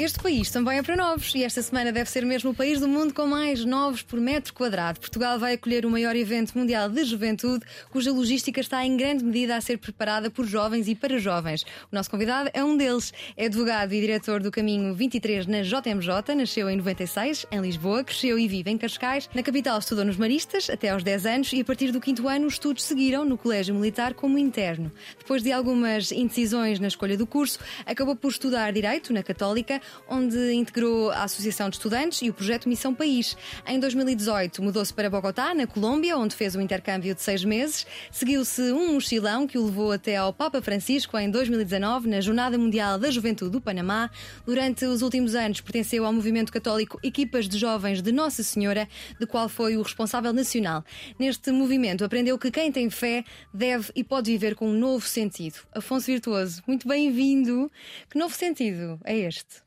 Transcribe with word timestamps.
Este 0.00 0.18
país 0.18 0.50
também 0.50 0.78
é 0.78 0.82
para 0.82 0.96
novos 0.96 1.34
e 1.34 1.44
esta 1.44 1.60
semana 1.60 1.92
deve 1.92 2.08
ser 2.08 2.24
mesmo 2.24 2.52
o 2.52 2.54
país 2.54 2.80
do 2.80 2.88
mundo 2.88 3.12
com 3.12 3.26
mais 3.26 3.66
novos 3.66 4.00
por 4.00 4.18
metro 4.18 4.54
quadrado. 4.54 4.98
Portugal 4.98 5.38
vai 5.38 5.52
acolher 5.52 5.84
o 5.84 5.90
maior 5.90 6.16
evento 6.16 6.56
mundial 6.56 6.88
de 6.88 7.04
juventude, 7.04 7.66
cuja 7.90 8.10
logística 8.10 8.62
está 8.62 8.82
em 8.82 8.96
grande 8.96 9.22
medida 9.22 9.56
a 9.56 9.60
ser 9.60 9.76
preparada 9.76 10.30
por 10.30 10.46
jovens 10.46 10.88
e 10.88 10.94
para 10.94 11.18
jovens. 11.18 11.64
O 11.92 11.94
nosso 11.94 12.10
convidado 12.10 12.48
é 12.54 12.64
um 12.64 12.78
deles. 12.78 13.12
É 13.36 13.44
advogado 13.44 13.92
e 13.92 14.00
diretor 14.00 14.42
do 14.42 14.50
Caminho 14.50 14.94
23 14.94 15.46
na 15.46 15.60
JMJ, 15.60 16.34
nasceu 16.34 16.70
em 16.70 16.76
96, 16.76 17.44
em 17.52 17.60
Lisboa, 17.60 18.02
cresceu 18.02 18.38
e 18.38 18.48
vive 18.48 18.70
em 18.70 18.78
Cascais. 18.78 19.28
Na 19.34 19.42
capital 19.42 19.78
estudou 19.80 20.06
nos 20.06 20.16
Maristas 20.16 20.70
até 20.70 20.88
aos 20.88 21.02
10 21.02 21.26
anos 21.26 21.52
e 21.52 21.60
a 21.60 21.64
partir 21.64 21.92
do 21.92 22.00
quinto 22.00 22.26
ano 22.26 22.46
os 22.46 22.54
estudos 22.54 22.84
seguiram 22.84 23.22
no 23.22 23.36
Colégio 23.36 23.74
Militar 23.74 24.14
como 24.14 24.38
interno. 24.38 24.90
Depois 25.18 25.42
de 25.42 25.52
algumas 25.52 26.10
indecisões 26.10 26.80
na 26.80 26.88
escolha 26.88 27.18
do 27.18 27.26
curso, 27.26 27.58
acabou 27.84 28.16
por 28.16 28.30
estudar 28.30 28.72
Direito 28.72 29.12
na 29.12 29.22
Católica 29.22 29.78
onde 30.08 30.52
integrou 30.52 31.10
a 31.10 31.24
Associação 31.24 31.68
de 31.68 31.76
Estudantes 31.76 32.20
e 32.22 32.30
o 32.30 32.34
projeto 32.34 32.68
Missão 32.68 32.94
País. 32.94 33.36
Em 33.66 33.78
2018, 33.78 34.62
mudou-se 34.62 34.92
para 34.92 35.08
Bogotá, 35.08 35.54
na 35.54 35.66
Colômbia, 35.66 36.16
onde 36.16 36.34
fez 36.34 36.56
um 36.56 36.60
intercâmbio 36.60 37.14
de 37.14 37.22
seis 37.22 37.44
meses. 37.44 37.86
Seguiu-se 38.10 38.72
um 38.72 38.94
mochilão 38.94 39.46
que 39.46 39.58
o 39.58 39.64
levou 39.64 39.92
até 39.92 40.16
ao 40.16 40.32
Papa 40.32 40.60
Francisco 40.60 41.16
em 41.18 41.30
2019, 41.30 42.08
na 42.08 42.20
Jornada 42.20 42.58
Mundial 42.58 42.98
da 42.98 43.10
Juventude 43.10 43.50
do 43.50 43.60
Panamá. 43.60 44.10
Durante 44.44 44.84
os 44.84 45.02
últimos 45.02 45.34
anos, 45.34 45.60
pertenceu 45.60 46.04
ao 46.04 46.12
movimento 46.12 46.52
católico 46.52 46.98
Equipas 47.02 47.48
de 47.48 47.58
Jovens 47.58 48.02
de 48.02 48.12
Nossa 48.12 48.42
Senhora, 48.42 48.88
de 49.18 49.26
qual 49.26 49.48
foi 49.48 49.76
o 49.76 49.82
responsável 49.82 50.32
nacional. 50.32 50.84
Neste 51.18 51.50
movimento, 51.50 52.04
aprendeu 52.04 52.38
que 52.38 52.50
quem 52.50 52.70
tem 52.70 52.90
fé 52.90 53.24
deve 53.52 53.90
e 53.94 54.02
pode 54.02 54.30
viver 54.30 54.54
com 54.54 54.68
um 54.68 54.78
novo 54.78 55.06
sentido. 55.06 55.56
Afonso 55.74 56.06
Virtuoso, 56.06 56.62
muito 56.66 56.86
bem-vindo. 56.86 57.70
Que 58.08 58.18
novo 58.18 58.34
sentido 58.34 58.98
é 59.04 59.16
este? 59.18 59.62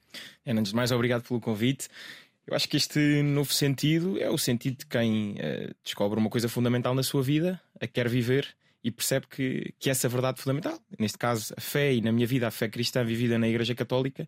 Antes 0.46 0.72
de 0.72 0.76
mais, 0.76 0.92
obrigado 0.92 1.24
pelo 1.24 1.40
convite. 1.40 1.88
Eu 2.46 2.56
acho 2.56 2.68
que 2.68 2.78
este 2.78 3.22
novo 3.24 3.54
sentido 3.54 4.20
é 4.20 4.30
o 4.30 4.38
sentido 4.38 4.80
de 4.80 4.86
quem 4.86 5.34
uh, 5.34 5.74
descobre 5.84 6.20
uma 6.20 6.30
coisa 6.30 6.50
fundamental 6.50 6.94
na 6.94 7.04
sua 7.04 7.24
vida, 7.24 7.60
a 7.80 7.88
quer 7.88 8.10
viver 8.10 8.48
e 8.84 8.92
percebe 8.92 9.28
que, 9.28 9.74
que 9.80 9.90
essa 9.90 10.10
verdade 10.10 10.42
fundamental, 10.42 10.78
neste 11.00 11.18
caso 11.18 11.54
a 11.56 11.62
fé 11.62 11.94
e 11.94 12.02
na 12.02 12.12
minha 12.12 12.28
vida 12.28 12.48
a 12.48 12.52
fé 12.52 12.68
cristã 12.68 13.04
vivida 13.04 13.40
na 13.40 13.48
Igreja 13.48 13.74
Católica, 13.74 14.28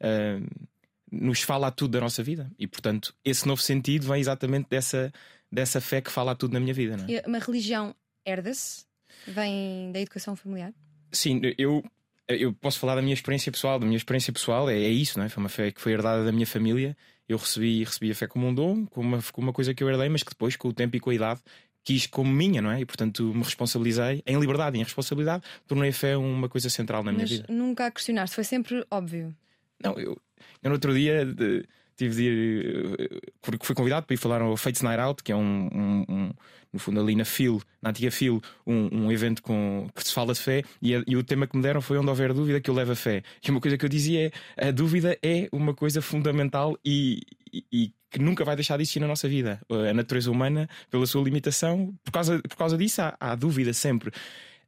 uh, 0.00 0.68
nos 1.10 1.40
fala 1.40 1.68
a 1.68 1.70
tudo 1.70 1.92
da 1.92 2.00
nossa 2.00 2.22
vida. 2.22 2.50
E 2.58 2.66
portanto, 2.66 3.14
esse 3.24 3.48
novo 3.48 3.62
sentido 3.62 4.06
vem 4.06 4.20
exatamente 4.20 4.68
dessa, 4.68 5.10
dessa 5.50 5.80
fé 5.80 6.02
que 6.02 6.10
fala 6.10 6.32
a 6.32 6.34
tudo 6.34 6.52
na 6.52 6.60
minha 6.60 6.74
vida. 6.74 6.98
Não 6.98 7.06
é? 7.08 7.22
Uma 7.26 7.38
religião 7.38 7.94
herda-se? 8.26 8.84
Vem 9.26 9.90
da 9.92 10.00
educação 10.00 10.36
familiar? 10.36 10.74
Sim, 11.12 11.40
eu 11.56 11.82
eu 12.28 12.52
posso 12.52 12.78
falar 12.78 12.94
da 12.94 13.02
minha 13.02 13.14
experiência 13.14 13.50
pessoal. 13.52 13.78
Da 13.78 13.86
minha 13.86 13.96
experiência 13.96 14.32
pessoal 14.32 14.68
é, 14.68 14.74
é 14.74 14.88
isso, 14.88 15.18
não 15.18 15.26
é? 15.26 15.28
Foi 15.28 15.42
uma 15.42 15.48
fé 15.48 15.70
que 15.70 15.80
foi 15.80 15.92
herdada 15.92 16.24
da 16.24 16.32
minha 16.32 16.46
família. 16.46 16.96
Eu 17.28 17.38
recebi, 17.38 17.82
recebi 17.84 18.10
a 18.10 18.14
fé 18.14 18.26
como 18.26 18.46
um 18.46 18.54
dom, 18.54 18.86
como 18.86 19.08
uma, 19.08 19.22
como 19.32 19.48
uma 19.48 19.52
coisa 19.52 19.74
que 19.74 19.82
eu 19.82 19.88
herdei, 19.88 20.08
mas 20.08 20.22
que 20.22 20.30
depois, 20.30 20.56
com 20.56 20.68
o 20.68 20.72
tempo 20.72 20.96
e 20.96 21.00
com 21.00 21.10
a 21.10 21.14
idade, 21.14 21.40
quis 21.82 22.06
como 22.06 22.30
minha, 22.30 22.60
não 22.60 22.70
é? 22.70 22.80
E 22.80 22.86
portanto 22.86 23.22
me 23.34 23.42
responsabilizei 23.42 24.22
em 24.26 24.38
liberdade 24.38 24.76
e 24.76 24.80
em 24.80 24.84
responsabilidade, 24.84 25.44
tornei 25.66 25.90
a 25.90 25.92
fé 25.92 26.16
uma 26.16 26.48
coisa 26.48 26.68
central 26.70 27.02
na 27.02 27.12
minha 27.12 27.22
mas 27.22 27.30
vida. 27.30 27.46
Nunca 27.48 27.86
a 27.86 27.90
questionaste, 27.90 28.34
foi 28.34 28.44
sempre 28.44 28.84
óbvio. 28.90 29.34
Não, 29.82 29.92
eu, 29.98 30.20
eu 30.62 30.70
no 30.70 30.72
outro 30.72 30.94
dia. 30.94 31.24
De, 31.24 31.66
tive 31.96 32.14
de 32.14 32.22
ir, 32.22 33.22
porque 33.40 33.64
fui 33.64 33.74
convidado 33.74 34.06
para 34.06 34.14
ir 34.14 34.18
falar 34.18 34.42
ao 34.42 34.56
Fates 34.56 34.82
Night 34.82 35.00
Out, 35.00 35.22
que 35.22 35.32
é 35.32 35.36
um, 35.36 35.68
um, 35.72 36.04
um 36.08 36.30
no 36.72 36.80
fundo 36.80 37.00
ali 37.00 37.14
na 37.14 37.24
FIL, 37.24 37.62
na 37.80 37.90
antiga 37.90 38.10
FIL, 38.10 38.42
um, 38.66 39.04
um 39.04 39.12
evento 39.12 39.40
com, 39.42 39.88
que 39.94 40.02
se 40.02 40.12
fala 40.12 40.34
de 40.34 40.40
fé, 40.40 40.64
e, 40.82 40.92
e, 41.06 41.16
o 41.16 41.22
tema 41.22 41.46
que 41.46 41.56
me 41.56 41.62
deram 41.62 41.80
foi 41.80 41.96
onde 41.96 42.08
houver 42.08 42.32
dúvida 42.32 42.60
que 42.60 42.68
eu 42.68 42.74
levo 42.74 42.92
a 42.92 42.96
fé. 42.96 43.22
E 43.46 43.50
uma 43.50 43.60
coisa 43.60 43.78
que 43.78 43.84
eu 43.84 43.88
dizia 43.88 44.32
é: 44.56 44.68
a 44.68 44.70
dúvida 44.72 45.16
é 45.22 45.48
uma 45.52 45.72
coisa 45.72 46.02
fundamental 46.02 46.76
e, 46.84 47.20
e, 47.52 47.64
e 47.72 47.92
que 48.10 48.18
nunca 48.18 48.44
vai 48.44 48.56
deixar 48.56 48.76
de 48.76 48.82
existir 48.82 49.00
na 49.00 49.06
nossa 49.06 49.28
vida. 49.28 49.60
A 49.68 49.94
natureza 49.94 50.30
humana, 50.30 50.68
pela 50.90 51.06
sua 51.06 51.22
limitação, 51.22 51.94
por 52.04 52.10
causa, 52.10 52.40
por 52.40 52.56
causa 52.56 52.76
disso, 52.76 53.02
há, 53.02 53.16
há 53.20 53.34
dúvida 53.34 53.72
sempre 53.72 54.10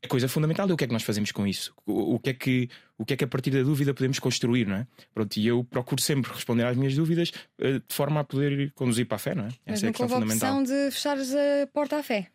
a 0.02 0.08
coisa 0.08 0.28
fundamental 0.28 0.68
é 0.68 0.72
o 0.72 0.76
que 0.76 0.84
é 0.84 0.86
que 0.86 0.92
nós 0.92 1.02
fazemos 1.02 1.32
com 1.32 1.46
isso. 1.46 1.74
O, 1.84 2.14
o, 2.14 2.18
que 2.18 2.30
é 2.30 2.34
que, 2.34 2.68
o 2.98 3.04
que 3.04 3.14
é 3.14 3.16
que 3.16 3.24
a 3.24 3.26
partir 3.26 3.50
da 3.50 3.62
dúvida 3.62 3.92
podemos 3.94 4.18
construir, 4.18 4.66
não 4.66 4.76
é? 4.76 4.86
Pronto, 5.14 5.36
e 5.36 5.46
eu 5.46 5.64
procuro 5.64 6.00
sempre 6.00 6.32
responder 6.32 6.64
às 6.64 6.76
minhas 6.76 6.94
dúvidas 6.94 7.30
uh, 7.58 7.80
de 7.80 7.94
forma 7.94 8.20
a 8.20 8.24
poder 8.24 8.72
conduzir 8.74 9.06
para 9.06 9.16
a 9.16 9.18
fé, 9.18 9.34
não 9.34 9.44
é? 9.44 9.48
Mas 9.66 9.78
Essa 9.78 9.86
é 9.86 9.88
a 9.88 9.92
questão 9.92 10.08
fundamental. 10.08 10.62
de 10.62 10.90
fechares 10.90 11.34
a 11.34 11.66
porta 11.72 11.98
à 11.98 12.02
fé. 12.02 12.28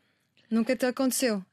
Nunca 0.49 0.75
te 0.75 0.85
aconteceu? 0.85 1.43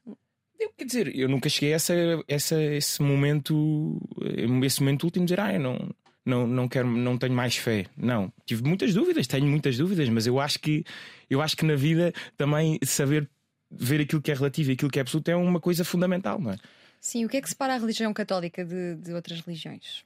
Eu, 0.59 0.71
quer 0.77 0.83
dizer, 0.83 1.15
eu 1.15 1.29
nunca 1.29 1.47
cheguei 1.47 1.71
a 1.71 1.77
essa, 1.77 1.93
essa, 2.27 2.61
esse 2.61 3.01
momento, 3.01 3.97
eh, 4.21 4.65
esse 4.65 4.81
momento 4.81 5.05
último 5.05 5.25
de 5.25 5.33
dizer, 5.33 5.41
ah, 5.41 5.53
eu 5.53 5.59
não, 5.59 5.95
não, 6.25 6.45
não 6.45 6.67
quero, 6.67 6.87
não 6.87 7.17
tenho 7.17 7.33
mais 7.33 7.55
fé. 7.55 7.85
Não, 7.95 8.31
tive 8.45 8.63
muitas 8.63 8.93
dúvidas, 8.93 9.25
tenho 9.25 9.47
muitas 9.47 9.77
dúvidas, 9.77 10.09
mas 10.09 10.27
eu 10.27 10.39
acho 10.39 10.59
que 10.59 10.83
eu 11.29 11.41
acho 11.41 11.55
que 11.55 11.65
na 11.65 11.75
vida 11.75 12.13
também 12.35 12.77
saber 12.83 13.29
ver 13.71 14.01
aquilo 14.01 14.21
que 14.21 14.31
é 14.31 14.33
relativo 14.33 14.71
e 14.71 14.73
aquilo 14.73 14.89
que 14.89 14.99
é 14.99 15.01
absoluto 15.01 15.29
é 15.29 15.35
uma 15.35 15.59
coisa 15.59 15.83
fundamental, 15.83 16.39
não 16.39 16.51
é? 16.51 16.57
Sim, 17.01 17.25
o 17.25 17.29
que 17.29 17.37
é 17.37 17.41
que 17.41 17.49
separa 17.49 17.75
a 17.75 17.77
religião 17.77 18.13
católica 18.13 18.65
de, 18.65 18.95
de 18.95 19.13
outras 19.13 19.39
religiões? 19.41 20.03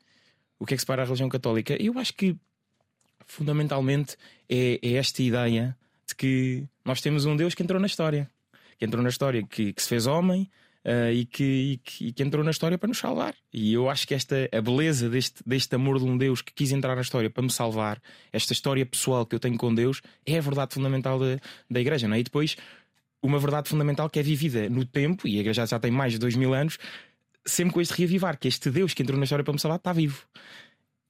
O 0.60 0.66
que 0.66 0.74
é 0.74 0.78
que 0.78 0.82
separa 0.82 1.02
a 1.02 1.06
religião 1.06 1.30
católica? 1.30 1.76
Eu 1.82 1.98
acho 1.98 2.14
que 2.14 2.38
fundamentalmente 3.26 4.16
é, 4.50 4.80
é 4.82 4.94
esta 4.94 5.22
ideia 5.24 5.76
de 6.08 6.16
que 6.16 6.68
nós 6.86 7.02
temos 7.02 7.26
um 7.26 7.36
Deus 7.36 7.56
que 7.56 7.64
entrou 7.64 7.80
na 7.80 7.88
história, 7.88 8.30
que 8.78 8.86
entrou 8.86 9.02
na 9.02 9.10
história, 9.10 9.44
que, 9.44 9.74
que 9.74 9.82
se 9.82 9.90
fez 9.90 10.06
homem, 10.06 10.50
Uh, 10.86 11.14
e, 11.14 11.24
que, 11.24 11.44
e, 11.44 11.78
que, 11.78 12.08
e, 12.08 12.12
que, 12.12 12.24
entrou 12.24 12.44
na 12.44 12.52
história 12.52 12.78
para 12.78 12.90
nos 12.90 12.98
salvar. 12.98 13.34
E 13.54 13.72
eu 13.72 13.90
acho 13.90 14.06
que 14.06 14.14
esta 14.14 14.50
a 14.52 14.60
beleza 14.60 15.10
deste, 15.10 15.42
deste 15.46 15.74
amor 15.74 15.98
de 15.98 16.04
um 16.04 16.18
Deus 16.18 16.42
que 16.42 16.52
quis 16.52 16.74
entrar 16.74 16.94
na 16.94 17.02
história 17.02 17.30
para 17.30 17.42
me 17.42 17.50
salvar, 17.50 18.02
esta 18.34 18.52
história 18.52 18.86
pessoal 18.86 19.26
que 19.26 19.34
eu 19.34 19.40
tenho 19.40 19.58
com 19.58 19.74
Deus, 19.74 20.02
é 20.26 20.38
a 20.38 20.42
verdade 20.42 20.74
fundamental 20.74 21.18
da, 21.18 21.40
da 21.72 21.80
Igreja. 21.80 22.06
Não 22.06 22.18
é? 22.18 22.20
E 22.20 22.24
depois 22.24 22.58
uma 23.24 23.40
verdade 23.40 23.70
fundamental 23.70 24.10
que 24.10 24.20
é 24.20 24.24
vivida 24.24 24.70
no 24.70 24.86
tempo, 24.86 25.28
e 25.28 25.38
a 25.38 25.40
igreja 25.40 25.66
já 25.66 25.80
tem 25.80 25.90
mais 25.90 26.14
de 26.14 26.20
dois 26.20 26.36
mil 26.36 26.54
anos, 26.54 26.78
sempre 27.46 27.74
com 27.74 27.82
este 27.82 27.94
reavivar, 27.98 28.38
que 28.38 28.48
este 28.48 28.70
Deus 28.70 28.94
que 28.94 29.02
entrou 29.02 29.18
na 29.18 29.24
história 29.24 29.44
para 29.44 29.54
me 29.54 29.60
salvar 29.60 29.78
está 29.78 29.94
vivo. 29.94 30.26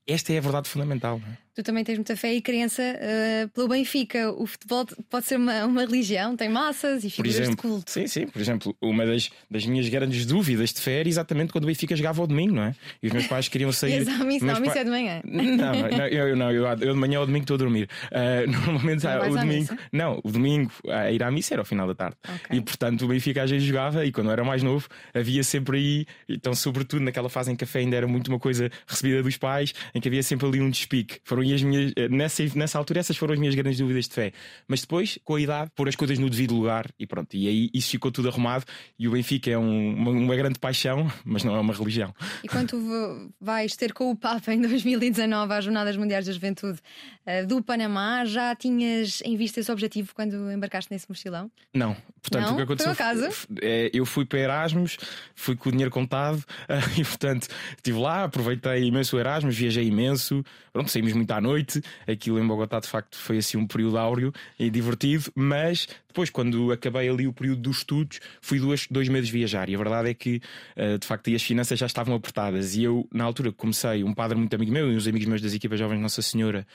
Esta 0.08 0.32
é 0.32 0.38
a 0.38 0.42
verdade 0.42 0.70
fundamental. 0.70 1.20
Não 1.20 1.28
é? 1.28 1.43
Tu 1.56 1.62
também 1.62 1.84
tens 1.84 1.96
muita 1.96 2.16
fé 2.16 2.34
e 2.34 2.42
crença 2.42 2.82
uh, 2.82 3.50
pelo 3.50 3.68
Benfica. 3.68 4.32
O 4.32 4.48
futebol 4.48 4.86
pode 5.10 5.28
ser 5.28 5.38
uma, 5.38 5.66
uma 5.66 5.82
religião, 5.82 6.36
tem 6.36 6.50
massas 6.50 7.04
e 7.04 7.10
figuras 7.10 7.36
exemplo, 7.36 7.56
de 7.56 7.62
culto. 7.62 7.92
Sim, 7.92 8.08
sim. 8.08 8.28
Por 8.28 8.42
exemplo, 8.42 8.76
uma 8.82 9.06
das, 9.06 9.30
das 9.50 9.66
minhas 9.66 9.88
grandes 9.88 10.26
dúvidas 10.26 10.74
de 10.74 10.82
fé 10.82 11.02
era 11.02 11.10
exatamente 11.10 11.52
quando 11.52 11.66
o 11.66 11.68
Benfica 11.68 11.96
jogava 11.96 12.22
ao 12.22 12.28
domingo, 12.28 12.56
não 12.56 12.64
é? 12.64 12.76
E 13.02 13.08
os 13.08 13.14
meus 13.14 13.28
pais 13.28 13.48
queriam 13.48 13.72
sair. 13.74 14.00
Ias 14.00 14.08
à 14.08 14.24
missa, 14.24 14.46
não, 14.46 14.56
a 14.56 14.60
missa 14.60 14.80
é 14.80 14.84
de 14.84 14.90
manhã. 14.90 15.22
Não, 15.34 15.74
não, 15.74 16.08
eu, 16.08 16.36
não 16.36 16.52
eu, 16.52 16.66
eu 16.66 16.94
de 16.94 17.00
manhã 17.00 17.20
ou 17.20 17.26
domingo 17.26 17.44
estou 17.44 17.56
a 17.56 17.58
dormir. 17.58 17.90
Uh, 18.06 18.50
normalmente 18.66 19.04
não 19.04 19.32
o 19.32 19.38
domingo. 19.38 19.78
Não, 19.92 20.22
o 20.24 20.32
domingo 20.32 20.72
a 20.90 21.12
ir 21.12 21.22
à 21.22 21.30
missa 21.30 21.54
era 21.54 21.62
ao 21.62 21.66
final 21.66 21.88
da 21.88 21.96
tarde. 21.96 22.18
Okay. 22.24 22.58
E 22.58 22.62
portanto 22.62 23.06
o 23.06 23.08
Benfica 23.08 23.44
às 23.44 23.50
vezes 23.50 23.68
jogava 23.68 24.06
e 24.06 24.12
quando 24.12 24.28
eu 24.28 24.34
era 24.34 24.44
mais 24.44 24.64
novo 24.64 24.88
havia 25.14 25.44
sempre 25.44 25.78
aí, 25.78 26.06
então, 26.28 26.54
sobretudo 26.54 27.04
naquela 27.04 27.30
fase 27.30 27.52
em 27.52 27.56
que 27.56 27.64
a 27.64 27.68
fé 27.68 27.80
ainda 27.80 27.96
era 27.96 28.08
muito 28.08 28.28
uma 28.30 28.40
coisa 28.40 28.70
recebida 28.88 29.22
dos 29.22 29.38
pais, 29.38 29.74
em 29.94 30.02
que 30.02 30.08
havia 30.08 30.24
sempre 30.24 30.48
ali 30.48 30.62
um 30.62 30.70
despique. 30.70 31.20
Foram 31.24 31.43
as 31.52 31.64
minhas 31.64 31.92
eh, 31.96 32.08
nessa, 32.10 32.44
nessa 32.56 32.78
altura, 32.78 33.00
essas 33.00 33.18
foram 33.18 33.34
as 33.34 33.40
minhas 33.40 33.56
grandes 33.56 33.80
dúvidas 33.80 34.08
de 34.08 34.14
fé. 34.14 34.32
Mas 34.68 34.82
depois, 34.82 35.18
com 35.24 35.36
a 35.36 35.42
idade, 35.42 35.72
pôr 35.76 35.90
as 35.90 35.96
coisas 35.96 36.20
no 36.20 36.30
devido 36.30 36.54
lugar 36.56 36.86
e 37.00 37.08
pronto. 37.08 37.36
E 37.36 37.48
aí 37.48 37.70
isso 37.74 37.90
ficou 37.90 38.12
tudo 38.12 38.30
arrumado. 38.30 38.66
E 38.98 39.08
o 39.08 39.12
Benfica 39.12 39.50
é 39.50 39.58
um, 39.58 39.96
uma, 39.96 40.12
uma, 40.12 40.36
grande 40.36 40.60
paixão, 40.60 41.12
mas 41.26 41.44
não 41.44 41.56
é 41.56 41.60
uma 41.60 41.74
religião. 41.74 42.14
E 42.44 42.48
quando 42.48 43.32
vais 43.42 43.76
ter 43.76 43.94
com 43.94 44.12
o 44.12 44.16
Papa 44.16 44.54
em 44.54 44.62
2019 44.62 45.54
às 45.54 45.66
Jornadas 45.66 45.98
Mundiais 45.98 46.26
da 46.26 46.32
Juventude 46.32 46.80
uh, 47.26 47.48
do 47.48 47.62
Panamá, 47.64 48.26
já 48.26 48.56
tinhas 48.56 49.22
em 49.26 49.36
vista 49.36 49.60
esse 49.60 49.72
objetivo 49.72 50.14
quando 50.14 50.52
embarcaste 50.52 50.92
nesse 50.92 51.10
mochilão? 51.10 51.52
Não. 51.74 51.96
Portanto, 52.22 52.46
não? 52.46 52.54
o 52.54 52.56
que 52.56 52.62
aconteceu 52.62 52.96
foi, 52.96 53.58
é, 53.62 53.92
eu 53.94 54.06
fui 54.06 54.26
para 54.26 54.40
Erasmus, 54.40 54.98
fui 55.36 55.56
com 55.56 55.70
o 55.70 55.72
dinheiro 55.72 55.92
contado 55.92 56.44
e, 56.98 57.04
portanto, 57.04 57.48
estive 57.76 58.00
lá, 58.00 58.24
aproveitei 58.24 58.86
imenso 58.86 59.18
o 59.18 59.20
Erasmus, 59.20 59.56
viajei 59.56 59.86
imenso, 59.86 60.44
pronto, 60.72 60.90
saímos 60.90 61.14
muito 61.14 61.28
à 61.34 61.42
noite. 61.42 61.82
Aquilo 62.08 62.40
em 62.40 62.48
Bogotá, 62.48 62.80
de 62.80 62.88
facto, 62.88 63.18
foi 63.18 63.38
assim 63.38 63.58
um 63.58 63.68
período 63.68 63.98
áureo 63.98 64.34
e 64.58 64.70
divertido, 64.70 65.32
mas 65.36 65.88
depois, 66.08 66.30
quando 66.30 66.72
acabei 66.72 67.10
ali 67.10 67.28
o 67.28 67.34
período 67.34 67.62
dos 67.62 67.78
estudos, 67.78 68.20
fui 68.42 68.60
duas, 68.60 68.88
dois 68.90 69.10
meses 69.10 69.30
viajar. 69.30 69.70
E 69.70 69.76
a 69.76 69.78
verdade 69.78 70.10
é 70.10 70.14
que, 70.14 70.42
uh, 70.78 70.98
de 70.98 71.08
facto, 71.08 71.34
as 71.34 71.42
finanças 71.42 71.80
já 71.80 71.86
estavam 71.86 72.16
apertadas. 72.16 72.76
E 72.76 72.84
eu, 72.84 73.08
na 73.12 73.24
altura, 73.24 73.52
comecei, 73.52 74.04
um 74.04 74.14
padre 74.14 74.38
muito 74.38 74.54
amigo 74.56 74.72
meu 74.72 74.92
e 74.92 74.96
uns 74.96 75.08
amigos 75.08 75.28
meus 75.28 75.42
das 75.42 75.54
equipas 75.54 75.80
jovens 75.80 76.00
Nossa 76.00 76.22
Senhora 76.22 76.66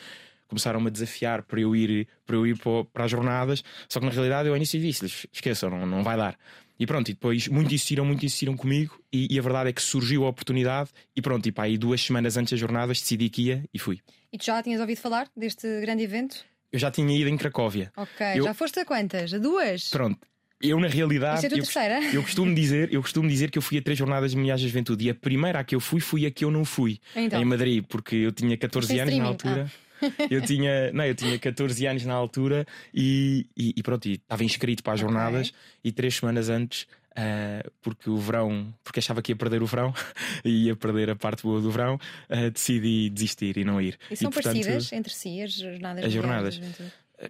começaram-me 0.49 0.89
a 0.89 0.91
desafiar 0.91 1.43
para 1.43 1.61
eu 1.61 1.77
ir 1.77 2.09
para, 2.27 2.35
eu 2.35 2.47
ir 2.47 2.59
para 2.93 3.05
as 3.05 3.11
jornadas, 3.11 3.63
só 3.89 4.01
que 4.01 4.07
na 4.07 4.13
realidade 4.13 4.49
eu 4.49 4.55
ao 4.55 4.57
início 4.57 4.81
disse-lhes: 4.81 5.27
esqueçam, 5.33 5.71
não, 5.71 5.87
não 5.87 6.03
vai 6.03 6.17
dar. 6.17 6.37
E 6.79 6.87
pronto, 6.87 7.11
e 7.11 7.13
depois 7.13 7.49
muito 7.49 7.75
insistiram, 7.75 8.05
muito 8.05 8.25
insistiram 8.25 8.57
comigo, 8.57 9.01
e, 9.13 9.35
e, 9.35 9.39
a 9.39 9.43
verdade 9.43 9.71
é 9.71 9.73
que 9.73 9.83
surgiu 9.83 10.25
a 10.25 10.29
oportunidade, 10.29 10.91
e 11.15 11.21
pronto, 11.21 11.47
e 11.47 11.53
pá, 11.53 11.65
aí 11.65 11.77
duas 11.77 12.01
semanas 12.01 12.37
antes 12.37 12.53
das 12.53 12.61
jornadas 12.61 13.01
decidi 13.01 13.29
que 13.29 13.43
ia 13.43 13.65
e 13.75 13.79
fui. 13.79 14.01
E 14.33 14.39
tu 14.39 14.45
já 14.45 14.63
tinhas 14.63 14.81
ouvido 14.81 14.99
falar 14.99 15.29
deste 15.37 15.81
grande 15.81 16.03
evento? 16.03 16.45
Eu 16.71 16.79
já 16.79 16.91
tinha 16.91 17.17
ido 17.17 17.31
em 17.31 17.37
Cracóvia. 17.37 17.91
Ok, 17.97 18.27
eu... 18.35 18.45
já 18.45 18.55
foste 18.55 18.81
a 18.81 18.85
quantas? 18.85 19.33
A 19.33 19.39
duas? 19.39 19.89
Pronto. 19.89 20.19
Eu, 20.61 20.79
na 20.81 20.89
realidade, 20.89 21.47
é 21.47 21.49
eu, 21.49 21.53
terceira? 21.53 22.01
eu, 22.13 22.21
costumo 22.21 22.53
dizer, 22.53 22.93
eu 22.93 23.01
costumo 23.01 23.29
dizer 23.29 23.49
que 23.49 23.59
eu 23.59 23.63
fui 23.63 23.79
a 23.79 23.83
três 23.83 23.97
jornadas 23.97 24.33
de 24.33 24.37
milhares 24.37 24.61
de 24.61 24.67
juventude 24.67 25.07
e 25.07 25.11
a 25.11 25.15
primeira 25.15 25.61
a 25.61 25.65
que 25.65 25.75
eu 25.75 25.81
fui 25.81 26.01
foi 26.01 26.27
a 26.27 26.31
que 26.33 26.45
eu 26.45 26.51
não 26.51 26.65
fui 26.65 26.99
então. 27.15 27.41
em 27.41 27.45
Madrid, 27.45 27.85
porque 27.89 28.17
eu 28.17 28.33
tinha 28.33 28.57
14 28.57 28.99
anos 28.99 29.17
na 29.17 29.25
altura. 29.25 29.71
Ah. 30.01 30.27
Eu 30.29 30.43
tinha, 30.47 30.93
não, 30.93 31.05
eu 31.05 31.15
tinha 31.15 31.39
14 31.39 31.87
anos 31.87 32.05
na 32.05 32.15
altura 32.15 32.67
e, 32.93 33.47
e, 33.57 33.75
e 33.77 33.83
pronto, 33.83 34.09
estava 34.09 34.43
inscrito 34.43 34.83
para 34.83 34.95
as 34.95 35.01
jornadas 35.01 35.49
okay. 35.49 35.61
e 35.85 35.93
três 35.93 36.17
semanas 36.17 36.49
antes 36.49 36.87
Uh, 37.19 37.69
porque 37.83 38.09
o 38.09 38.17
verão, 38.17 38.73
porque 38.85 39.01
achava 39.01 39.21
que 39.21 39.33
ia 39.33 39.37
perder 39.37 39.61
o 39.61 39.67
verão 39.67 39.93
e 40.45 40.67
ia 40.67 40.77
perder 40.77 41.11
a 41.11 41.17
parte 41.17 41.43
boa 41.43 41.61
do 41.61 41.69
verão, 41.69 41.97
uh, 41.97 42.51
decidi 42.53 43.11
desistir 43.11 43.57
e 43.57 43.65
não 43.65 43.81
ir. 43.81 43.99
E 44.09 44.15
são 44.15 44.31
e, 44.31 44.33
portanto, 44.33 44.55
parecidas 44.55 44.93
entre 44.93 45.13
si 45.13 45.43
as 45.43 45.53
jornadas? 45.53 46.05
As 46.05 46.13
jornadas. 46.13 46.61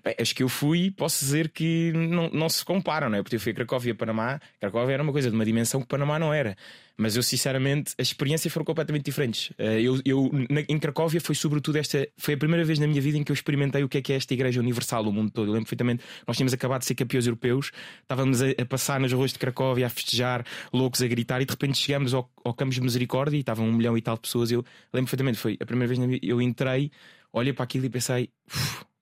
Bem, 0.05 0.15
que 0.35 0.43
eu 0.43 0.51
fui, 0.51 0.91
posso 0.91 1.25
dizer 1.25 1.49
que 1.49 1.93
não, 1.95 2.29
não 2.29 2.49
se 2.51 2.63
comparam, 2.63 3.09
não 3.09 3.17
é? 3.17 3.23
Porque 3.23 3.37
eu 3.37 3.41
fui 3.41 3.53
a 3.53 3.55
Cracóvia 3.55 3.95
Panamá. 3.95 4.39
Cracóvia 4.61 4.93
era 4.93 5.03
uma 5.03 5.13
coisa 5.13 5.31
de 5.31 5.35
uma 5.35 5.47
dimensão 5.47 5.81
que 5.81 5.87
Panamá 5.87 6.19
não 6.19 6.33
era. 6.33 6.57
Mas 6.95 7.17
eu, 7.17 7.23
sinceramente, 7.23 7.95
as 7.97 8.09
experiências 8.09 8.53
foram 8.53 8.67
completamente 8.67 9.05
diferentes. 9.05 9.51
Eh, 9.57 9.81
eu, 9.81 9.99
eu 10.05 10.31
na, 10.51 10.61
em 10.69 10.79
Cracóvia 10.79 11.21
foi, 11.23 11.35
sobretudo, 11.35 11.79
esta. 11.79 12.07
Foi 12.19 12.35
a 12.35 12.37
primeira 12.37 12.65
vez 12.67 12.79
na 12.79 12.87
minha 12.87 13.01
vida 13.01 13.17
em 13.17 13.25
que 13.25 13.33
eu 13.33 13.35
experimentei 13.35 13.83
o 13.83 13.89
que 13.89 13.97
é 13.97 14.03
que 14.03 14.13
é 14.13 14.17
esta 14.17 14.35
igreja 14.35 14.61
universal 14.61 15.03
do 15.03 15.11
mundo 15.11 15.31
todo. 15.31 15.47
Eu 15.47 15.53
lembro 15.53 15.65
perfeitamente, 15.65 16.05
nós 16.27 16.37
tínhamos 16.37 16.53
acabado 16.53 16.81
de 16.81 16.87
ser 16.87 16.95
campeões 16.95 17.27
europeus, 17.27 17.71
estávamos 18.03 18.43
a, 18.43 18.51
a 18.51 18.67
passar 18.67 19.01
nas 19.01 19.13
ruas 19.13 19.33
de 19.33 19.39
Cracóvia, 19.39 19.87
a 19.87 19.89
festejar, 19.89 20.45
loucos, 20.71 21.01
a 21.01 21.07
gritar, 21.07 21.41
e 21.41 21.47
de 21.47 21.53
repente 21.53 21.79
chegamos 21.79 22.13
ao, 22.13 22.31
ao 22.45 22.53
Campos 22.53 22.75
de 22.75 22.83
Misericórdia 22.83 23.37
e 23.37 23.41
estavam 23.41 23.67
um 23.67 23.73
milhão 23.73 23.97
e 23.97 24.03
tal 24.03 24.17
de 24.17 24.23
pessoas. 24.23 24.51
Eu 24.51 24.65
lembro 24.93 25.09
perfeitamente, 25.09 25.39
foi 25.39 25.57
a 25.59 25.65
primeira 25.65 25.87
vez 25.87 25.99
na 25.99 26.07
minha 26.07 26.19
eu 26.21 26.43
entrei, 26.43 26.91
olhei 27.33 27.55
para 27.55 27.65
aquilo 27.65 27.87
e 27.87 27.89
pensei, 27.89 28.29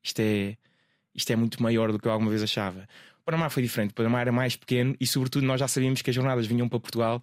isto 0.05 0.21
é 0.21 0.57
isto 1.17 1.33
é 1.33 1.37
muito 1.37 1.63
maior 1.63 1.91
do 1.91 1.99
que 1.99 2.07
eu 2.07 2.13
alguma 2.13 2.31
vez 2.31 2.43
achava. 2.43 2.89
O 3.21 3.25
Panamá 3.25 3.51
foi 3.51 3.63
diferente, 3.63 3.91
o 3.91 3.95
Panamá 3.95 4.21
era 4.21 4.31
mais 4.31 4.55
pequeno 4.55 4.95
e, 5.01 5.07
sobretudo, 5.07 5.45
nós 5.47 5.59
já 5.59 5.67
sabíamos 5.67 6.03
que 6.03 6.11
as 6.11 6.15
jornadas 6.15 6.47
vinham 6.47 6.69
para 6.69 6.79
Portugal 6.79 7.23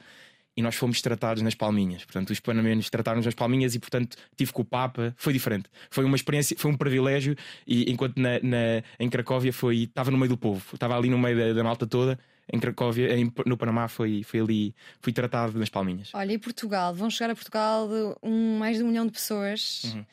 e 0.56 0.62
nós 0.62 0.76
fomos 0.76 1.02
tratados 1.02 1.42
nas 1.42 1.56
palminhas. 1.56 2.06
Portanto, 2.06 2.30
os 2.30 2.40
panamenos 2.40 2.90
trataram-nos 2.90 3.26
nas 3.26 3.34
palminhas 3.34 3.74
e, 3.76 3.80
portanto, 3.80 4.18
tive 4.36 4.52
com 4.52 4.62
o 4.62 4.66
Papa. 4.66 5.14
Foi 5.18 5.34
diferente. 5.34 5.70
Foi 5.90 6.04
uma 6.04 6.16
experiência, 6.16 6.56
foi 6.58 6.72
um 6.72 6.78
privilégio. 6.78 7.36
E 7.66 7.92
enquanto 7.92 8.18
na, 8.18 8.40
na 8.42 8.84
em 9.00 9.10
Cracóvia 9.10 9.52
foi, 9.52 9.84
estava 9.84 10.12
no 10.12 10.18
meio 10.18 10.30
do 10.30 10.38
povo, 10.38 10.64
estava 10.74 10.96
ali 10.96 11.10
no 11.10 11.18
meio 11.18 11.38
da, 11.38 11.54
da 11.54 11.64
malta 11.64 11.88
toda. 11.88 12.20
Em 12.52 12.60
Cracóvia, 12.60 13.16
em, 13.18 13.32
no 13.46 13.58
Panamá, 13.58 13.88
foi, 13.88 14.22
foi 14.24 14.42
ali, 14.42 14.76
fui 15.02 15.14
tratado 15.14 15.58
nas 15.58 15.70
palminhas. 15.70 16.12
Olha, 16.14 16.34
e 16.34 16.38
Portugal? 16.38 16.94
Vão 16.94 17.10
chegar 17.10 17.32
a 17.32 17.36
Portugal 17.36 17.90
um, 18.22 18.58
mais 18.58 18.78
de 18.78 18.84
um 18.84 18.88
milhão 18.88 19.06
de 19.06 19.14
pessoas. 19.14 19.84
Uhum. 19.86 20.06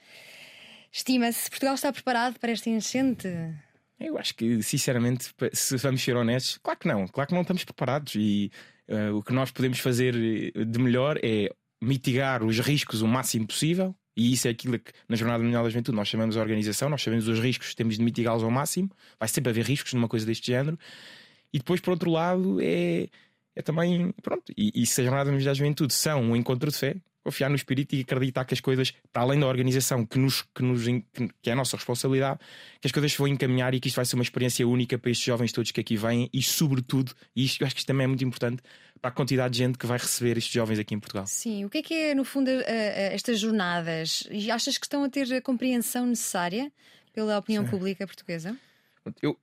Estima-se 0.93 1.51
Portugal 1.51 1.75
está 1.75 1.93
preparado 1.93 2.39
para 2.39 2.53
esta 2.53 2.71
enchente? 2.71 3.29
Eu 4.01 4.17
acho 4.17 4.35
que, 4.35 4.63
sinceramente, 4.63 5.31
se 5.53 5.77
vamos 5.77 6.03
ser 6.03 6.17
honestos, 6.17 6.59
claro 6.63 6.79
que 6.79 6.89
não, 6.89 7.07
claro 7.07 7.29
que 7.29 7.35
não 7.35 7.43
estamos 7.43 7.65
preparados 7.65 8.15
e 8.17 8.51
uh, 8.89 9.15
o 9.15 9.23
que 9.23 9.33
nós 9.33 9.51
podemos 9.51 9.79
fazer 9.79 10.15
eh, 10.17 10.65
de 10.65 10.79
melhor 10.79 11.19
é 11.23 11.51
mitigar 11.83 12.43
os 12.43 12.59
riscos 12.61 13.03
o 13.03 13.07
máximo 13.07 13.47
possível. 13.47 13.95
E 14.17 14.33
isso 14.33 14.49
é 14.49 14.51
aquilo 14.51 14.79
que 14.79 14.93
na 15.09 15.17
Jornada 15.17 15.43
Mundial 15.43 15.63
da 15.63 15.71
Juventude 15.71 15.97
nós 15.97 16.09
chamamos 16.09 16.35
de 16.35 16.41
organização, 16.41 16.89
nós 16.89 17.03
sabemos 17.03 17.29
os 17.29 17.39
riscos, 17.39 17.75
temos 17.75 17.97
de 17.97 18.03
mitigá-los 18.03 18.43
ao 18.43 18.51
máximo. 18.51 18.91
Vai 19.19 19.29
sempre 19.29 19.51
haver 19.51 19.65
riscos 19.65 19.95
numa 19.95 20.09
coisa 20.09 20.27
deste 20.27 20.47
género. 20.47 20.79
E 21.53 21.59
depois, 21.59 21.81
por 21.81 21.91
outro 21.91 22.11
lado, 22.11 22.59
é, 22.61 23.09
é 23.55 23.63
também. 23.63 24.13
Pronto, 24.23 24.53
e, 24.57 24.73
e 24.75 24.87
se 24.87 25.01
a 25.01 25.05
Jornada 25.05 25.31
Mundial 25.31 25.53
da 25.53 25.55
Juventude 25.55 25.93
são 25.93 26.23
um 26.23 26.37
encontro 26.37 26.71
de 26.71 26.77
fé, 26.77 26.97
confiar 27.23 27.49
no 27.49 27.57
espírito 27.57 27.95
e 27.95 28.01
acreditar 28.01 28.45
que 28.45 28.55
as 28.55 28.61
coisas, 28.61 28.93
para 29.13 29.23
além 29.23 29.39
da 29.39 29.47
organização 29.47 30.05
que, 30.05 30.19
nos, 30.19 30.43
que, 30.55 30.63
nos, 30.63 30.85
que 31.43 31.51
é 31.51 31.53
a 31.53 31.57
nossa 31.57 31.77
responsabilidade, 31.77 32.41
que 32.81 32.87
as 32.87 32.93
coisas 32.93 33.13
se 33.13 33.19
vão 33.19 33.29
encaminhar 33.29 33.75
e 33.75 33.81
que 33.81 33.89
isto 33.89 33.97
vai 33.97 34.05
ser 34.05 34.17
uma 34.17 34.23
experiência 34.23 34.67
única 34.67 34.99
para 34.99 35.11
estes 35.11 35.27
jovens 35.27 35.53
todos 35.53 35.71
que 35.71 35.81
aqui 35.81 35.97
vêm 35.97 36.29
e, 36.33 36.43
sobretudo, 36.43 37.13
e 37.35 37.45
isto, 37.45 37.61
eu 37.61 37.67
acho 37.67 37.75
que 37.75 37.81
isto 37.81 37.87
também 37.87 38.05
é 38.05 38.07
muito 38.07 38.25
importante 38.25 38.63
para 39.01 39.11
a 39.11 39.13
quantidade 39.13 39.53
de 39.53 39.59
gente 39.59 39.79
que 39.79 39.87
vai 39.87 39.99
receber 39.99 40.37
estes 40.37 40.53
jovens 40.53 40.79
aqui 40.79 40.95
em 40.95 41.01
Portugal. 41.01 41.27
Sim, 41.27 41.65
o 41.65 41.71
que 41.71 41.79
é 41.79 41.83
que 41.83 41.95
é, 41.95 42.15
no 42.15 42.25
fundo, 42.25 42.51
estas 42.51 43.39
jornadas? 43.39 44.25
E 44.31 44.51
achas 44.51 44.77
que 44.77 44.87
estão 44.87 45.05
a 45.05 45.09
ter 45.09 45.33
a 45.33 45.41
compreensão 45.41 46.07
necessária 46.07 46.71
pela 47.13 47.39
opinião 47.39 47.65
Sim. 47.65 47.71
pública 47.71 48.07
portuguesa? 48.07 48.57
Eu, 49.23 49.39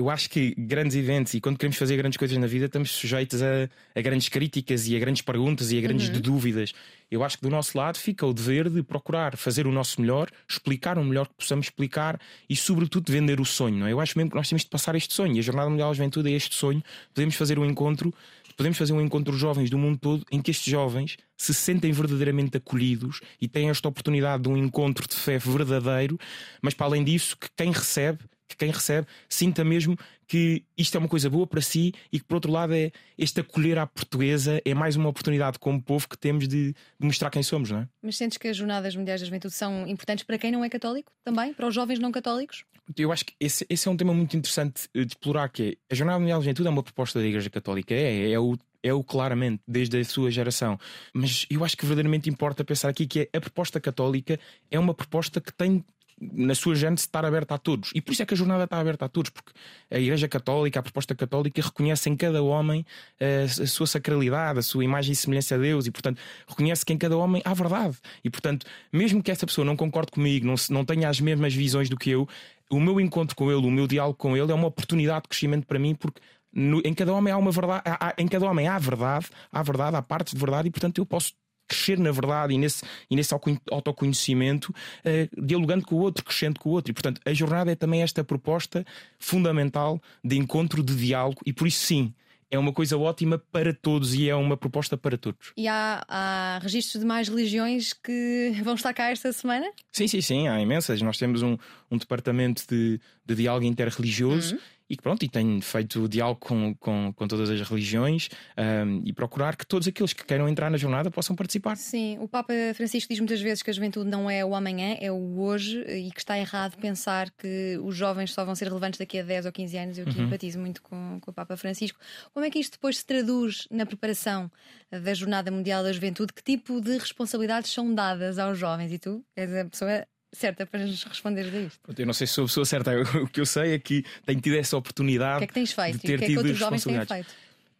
eu 0.00 0.08
acho 0.08 0.30
que 0.30 0.54
grandes 0.56 0.96
eventos 0.96 1.34
e 1.34 1.42
quando 1.42 1.58
queremos 1.58 1.76
fazer 1.76 1.94
grandes 1.94 2.16
coisas 2.16 2.34
na 2.38 2.46
vida 2.46 2.64
estamos 2.64 2.90
sujeitos 2.90 3.42
a, 3.42 3.68
a 3.94 4.00
grandes 4.00 4.30
críticas 4.30 4.88
e 4.88 4.96
a 4.96 4.98
grandes 4.98 5.20
perguntas 5.20 5.70
e 5.72 5.76
a 5.76 5.80
grandes 5.82 6.08
uhum. 6.08 6.20
dúvidas. 6.22 6.72
Eu 7.10 7.22
acho 7.22 7.36
que 7.36 7.42
do 7.42 7.50
nosso 7.50 7.76
lado 7.76 7.98
fica 7.98 8.24
o 8.24 8.32
dever 8.32 8.70
de 8.70 8.82
procurar 8.82 9.36
fazer 9.36 9.66
o 9.66 9.72
nosso 9.72 10.00
melhor, 10.00 10.30
explicar 10.48 10.96
o 10.96 11.04
melhor 11.04 11.28
que 11.28 11.34
possamos 11.34 11.66
explicar 11.66 12.18
e, 12.48 12.56
sobretudo, 12.56 13.12
vender 13.12 13.42
o 13.42 13.44
sonho. 13.44 13.86
É? 13.86 13.92
Eu 13.92 14.00
acho 14.00 14.16
mesmo 14.16 14.30
que 14.30 14.36
nós 14.36 14.48
temos 14.48 14.62
de 14.62 14.70
passar 14.70 14.94
este 14.94 15.12
sonho. 15.12 15.36
E 15.36 15.38
a 15.38 15.42
Jornada 15.42 15.68
Mundial 15.68 15.90
da 15.90 15.94
Juventude 15.94 16.32
é 16.32 16.34
este 16.34 16.54
sonho. 16.54 16.82
Podemos 17.12 17.34
fazer 17.34 17.58
um 17.58 17.66
encontro, 17.66 18.14
podemos 18.56 18.78
fazer 18.78 18.94
um 18.94 19.02
encontro 19.02 19.34
de 19.34 19.38
jovens 19.38 19.68
do 19.68 19.76
mundo 19.76 19.98
todo 19.98 20.24
em 20.32 20.40
que 20.40 20.50
estes 20.50 20.72
jovens 20.72 21.18
se 21.36 21.52
sentem 21.52 21.92
verdadeiramente 21.92 22.56
acolhidos 22.56 23.20
e 23.38 23.46
têm 23.46 23.68
esta 23.68 23.86
oportunidade 23.86 24.44
de 24.44 24.48
um 24.48 24.56
encontro 24.56 25.06
de 25.06 25.14
fé 25.14 25.36
verdadeiro, 25.36 26.18
mas 26.62 26.72
para 26.72 26.86
além 26.86 27.04
disso, 27.04 27.36
que 27.36 27.48
quem 27.54 27.70
recebe 27.70 28.20
que 28.50 28.56
quem 28.56 28.70
recebe 28.70 29.06
sinta 29.28 29.64
mesmo 29.64 29.96
que 30.26 30.64
isto 30.76 30.94
é 30.94 30.98
uma 30.98 31.08
coisa 31.08 31.28
boa 31.28 31.46
para 31.46 31.60
si 31.60 31.92
e 32.12 32.18
que, 32.18 32.24
por 32.24 32.36
outro 32.36 32.52
lado, 32.52 32.74
é 32.74 32.92
este 33.16 33.40
acolher 33.40 33.78
à 33.78 33.86
portuguesa 33.86 34.60
é 34.64 34.74
mais 34.74 34.96
uma 34.96 35.08
oportunidade 35.08 35.58
como 35.58 35.82
povo 35.82 36.08
que 36.08 36.16
temos 36.16 36.46
de 36.46 36.74
mostrar 36.98 37.30
quem 37.30 37.42
somos, 37.42 37.70
não 37.70 37.80
é? 37.80 37.88
Mas 38.02 38.16
sentes 38.16 38.38
que 38.38 38.48
as 38.48 38.56
Jornadas 38.56 38.94
Mundiais 38.94 39.20
da 39.20 39.24
Juventude 39.24 39.54
são 39.54 39.86
importantes 39.88 40.24
para 40.24 40.38
quem 40.38 40.52
não 40.52 40.64
é 40.64 40.68
católico 40.68 41.12
também? 41.24 41.52
Para 41.52 41.66
os 41.66 41.74
jovens 41.74 41.98
não 41.98 42.12
católicos? 42.12 42.64
Eu 42.96 43.12
acho 43.12 43.24
que 43.24 43.34
esse, 43.40 43.66
esse 43.68 43.88
é 43.88 43.90
um 43.90 43.96
tema 43.96 44.12
muito 44.12 44.36
interessante 44.36 44.88
de 44.94 45.02
explorar, 45.02 45.48
que 45.48 45.78
é 45.90 45.92
a 45.92 45.94
Jornada 45.94 46.18
Mundial 46.18 46.38
da 46.38 46.44
Juventude 46.44 46.68
é 46.68 46.70
uma 46.70 46.82
proposta 46.82 47.18
da 47.18 47.26
Igreja 47.26 47.50
Católica, 47.50 47.94
é, 47.94 48.30
é 48.30 48.38
o 48.38 48.56
é 48.82 48.94
o 48.94 49.04
claramente, 49.04 49.62
desde 49.68 49.98
a 49.98 50.04
sua 50.04 50.30
geração. 50.30 50.78
Mas 51.12 51.46
eu 51.50 51.64
acho 51.64 51.76
que 51.76 51.84
verdadeiramente 51.84 52.30
importa 52.30 52.64
pensar 52.64 52.88
aqui 52.88 53.06
que 53.06 53.28
a 53.32 53.40
proposta 53.40 53.78
católica 53.78 54.38
é 54.70 54.78
uma 54.78 54.94
proposta 54.94 55.40
que 55.40 55.52
tem 55.52 55.84
na 56.20 56.54
sua 56.54 56.74
gente 56.74 56.98
estar 56.98 57.24
aberta 57.24 57.54
a 57.54 57.58
todos. 57.58 57.90
E 57.94 58.00
por 58.00 58.12
isso 58.12 58.22
é 58.22 58.26
que 58.26 58.34
a 58.34 58.36
jornada 58.36 58.64
está 58.64 58.78
aberta 58.78 59.06
a 59.06 59.08
todos, 59.08 59.30
porque 59.30 59.52
a 59.90 59.98
Igreja 59.98 60.28
Católica, 60.28 60.80
a 60.80 60.82
proposta 60.82 61.14
católica, 61.14 61.62
reconhece 61.62 62.10
em 62.10 62.16
cada 62.16 62.42
homem 62.42 62.84
a, 63.18 63.24
eh, 63.24 63.44
a 63.44 63.66
sua 63.66 63.86
sacralidade, 63.86 64.58
a 64.58 64.62
sua 64.62 64.84
imagem 64.84 65.12
e 65.12 65.16
semelhança 65.16 65.54
a 65.54 65.58
Deus, 65.58 65.86
e 65.86 65.90
portanto 65.90 66.20
reconhece 66.46 66.84
que 66.84 66.92
em 66.92 66.98
cada 66.98 67.16
homem 67.16 67.40
há 67.44 67.54
verdade. 67.54 67.96
E 68.22 68.28
portanto, 68.28 68.66
mesmo 68.92 69.22
que 69.22 69.30
essa 69.30 69.46
pessoa 69.46 69.64
não 69.64 69.76
concorde 69.76 70.12
comigo, 70.12 70.46
não, 70.46 70.54
não 70.68 70.84
tenha 70.84 71.08
as 71.08 71.20
mesmas 71.20 71.54
visões 71.54 71.88
do 71.88 71.96
que 71.96 72.10
eu, 72.10 72.28
o 72.70 72.78
meu 72.78 73.00
encontro 73.00 73.34
com 73.34 73.50
ele, 73.50 73.66
o 73.66 73.70
meu 73.70 73.86
diálogo 73.86 74.16
com 74.16 74.36
ele 74.36 74.52
é 74.52 74.54
uma 74.54 74.68
oportunidade 74.68 75.22
de 75.22 75.28
crescimento 75.28 75.66
para 75.66 75.78
mim, 75.78 75.94
porque 75.94 76.20
no, 76.52 76.80
em 76.84 76.94
cada 76.94 77.12
homem 77.12 77.32
há 77.32 77.38
uma 77.38 77.50
verdade, 77.50 77.82
há, 77.84 78.08
há, 78.08 78.14
em 78.18 78.28
cada 78.28 78.46
homem 78.46 78.68
há 78.68 78.78
verdade, 78.78 79.26
há 79.50 79.62
verdade, 79.62 79.96
há 79.96 80.02
partes 80.02 80.34
de 80.34 80.38
verdade, 80.38 80.68
e 80.68 80.70
portanto 80.70 80.98
eu 80.98 81.06
posso 81.06 81.32
crescer 81.70 81.98
na 81.98 82.10
verdade 82.10 82.52
e 82.52 82.58
nesse, 82.58 82.82
e 83.08 83.14
nesse 83.14 83.32
autoconhecimento, 83.70 84.70
uh, 84.70 85.46
dialogando 85.46 85.86
com 85.86 85.94
o 85.94 85.98
outro, 86.00 86.24
crescendo 86.24 86.58
com 86.58 86.70
o 86.70 86.72
outro. 86.72 86.90
E, 86.90 86.94
portanto, 86.94 87.20
a 87.24 87.32
jornada 87.32 87.70
é 87.70 87.76
também 87.76 88.02
esta 88.02 88.24
proposta 88.24 88.84
fundamental 89.18 90.02
de 90.24 90.36
encontro, 90.36 90.82
de 90.82 90.96
diálogo, 90.96 91.40
e 91.46 91.52
por 91.52 91.68
isso, 91.68 91.86
sim, 91.86 92.12
é 92.50 92.58
uma 92.58 92.72
coisa 92.72 92.98
ótima 92.98 93.38
para 93.38 93.72
todos 93.72 94.12
e 94.12 94.28
é 94.28 94.34
uma 94.34 94.56
proposta 94.56 94.96
para 94.96 95.16
todos. 95.16 95.52
E 95.56 95.68
há, 95.68 96.04
há 96.08 96.58
registros 96.60 97.00
de 97.00 97.06
mais 97.06 97.28
religiões 97.28 97.92
que 97.92 98.52
vão 98.64 98.74
estar 98.74 98.92
cá 98.92 99.10
esta 99.10 99.32
semana? 99.32 99.70
Sim, 99.92 100.08
sim, 100.08 100.20
sim, 100.20 100.48
há 100.48 100.60
imensas. 100.60 101.00
Nós 101.00 101.16
temos 101.16 101.42
um, 101.42 101.56
um 101.88 101.96
departamento 101.96 102.64
de, 102.68 103.00
de 103.24 103.34
diálogo 103.36 103.64
interreligioso. 103.64 104.56
Uhum 104.56 104.79
e 104.90 104.96
que 104.96 105.02
pronto, 105.02 105.24
e 105.24 105.28
tenho 105.28 105.62
feito 105.62 106.08
diálogo 106.08 106.40
com, 106.40 106.74
com, 106.74 107.12
com 107.14 107.28
todas 107.28 107.48
as 107.48 107.60
religiões 107.60 108.28
um, 108.58 109.02
e 109.04 109.12
procurar 109.12 109.54
que 109.54 109.64
todos 109.64 109.86
aqueles 109.86 110.12
que 110.12 110.24
queiram 110.24 110.48
entrar 110.48 110.68
na 110.68 110.76
jornada 110.76 111.08
possam 111.12 111.36
participar. 111.36 111.76
Sim, 111.76 112.18
o 112.20 112.26
Papa 112.26 112.52
Francisco 112.74 113.08
diz 113.08 113.20
muitas 113.20 113.40
vezes 113.40 113.62
que 113.62 113.70
a 113.70 113.72
juventude 113.72 114.10
não 114.10 114.28
é 114.28 114.44
o 114.44 114.52
amanhã, 114.52 114.96
é 115.00 115.12
o 115.12 115.38
hoje 115.38 115.80
e 115.82 116.10
que 116.10 116.18
está 116.18 116.36
errado 116.36 116.76
pensar 116.76 117.30
que 117.30 117.78
os 117.84 117.94
jovens 117.94 118.32
só 118.32 118.44
vão 118.44 118.56
ser 118.56 118.66
relevantes 118.66 118.98
daqui 118.98 119.20
a 119.20 119.22
10 119.22 119.46
ou 119.46 119.52
15 119.52 119.78
anos. 119.78 119.98
Eu 119.98 120.08
aqui 120.08 120.18
uhum. 120.18 120.26
empatizo 120.26 120.58
muito 120.58 120.82
com, 120.82 121.18
com 121.20 121.30
o 121.30 121.34
Papa 121.34 121.56
Francisco. 121.56 121.96
Como 122.34 122.44
é 122.44 122.50
que 122.50 122.58
isto 122.58 122.72
depois 122.72 122.98
se 122.98 123.06
traduz 123.06 123.68
na 123.70 123.86
preparação 123.86 124.50
da 124.90 125.14
Jornada 125.14 125.52
Mundial 125.52 125.84
da 125.84 125.92
Juventude? 125.92 126.32
Que 126.32 126.42
tipo 126.42 126.80
de 126.80 126.98
responsabilidades 126.98 127.72
são 127.72 127.94
dadas 127.94 128.40
aos 128.40 128.58
jovens? 128.58 128.92
E 128.92 128.98
tu 128.98 129.24
és 129.36 129.54
a 129.54 129.64
pessoa 129.66 130.04
certa 130.32 130.66
para 130.66 130.80
nos 130.80 131.02
responder 131.04 131.42
a 131.42 131.60
isto? 131.60 131.80
Eu 131.96 132.06
não 132.06 132.12
sei 132.12 132.26
se 132.26 132.34
sou 132.34 132.44
a 132.44 132.46
pessoa 132.46 132.64
certa. 132.64 132.92
O 133.22 133.28
que 133.28 133.40
eu 133.40 133.46
sei 133.46 133.74
é 133.74 133.78
que 133.78 134.04
tenho 134.24 134.40
tido 134.40 134.56
essa 134.56 134.76
oportunidade. 134.76 135.36
O 135.36 135.38
que 135.38 135.44
é 135.44 135.46
que 135.48 135.54
tens 135.54 135.72
feito? 135.72 135.98
De 135.98 136.02
ter 136.02 136.12
e 136.12 136.14
o 136.14 136.18
que 136.18 136.24
é 136.24 136.28
que 136.28 136.36
outros 136.38 136.58
jovens 136.58 136.84
têm 136.84 137.06
feito? 137.06 137.34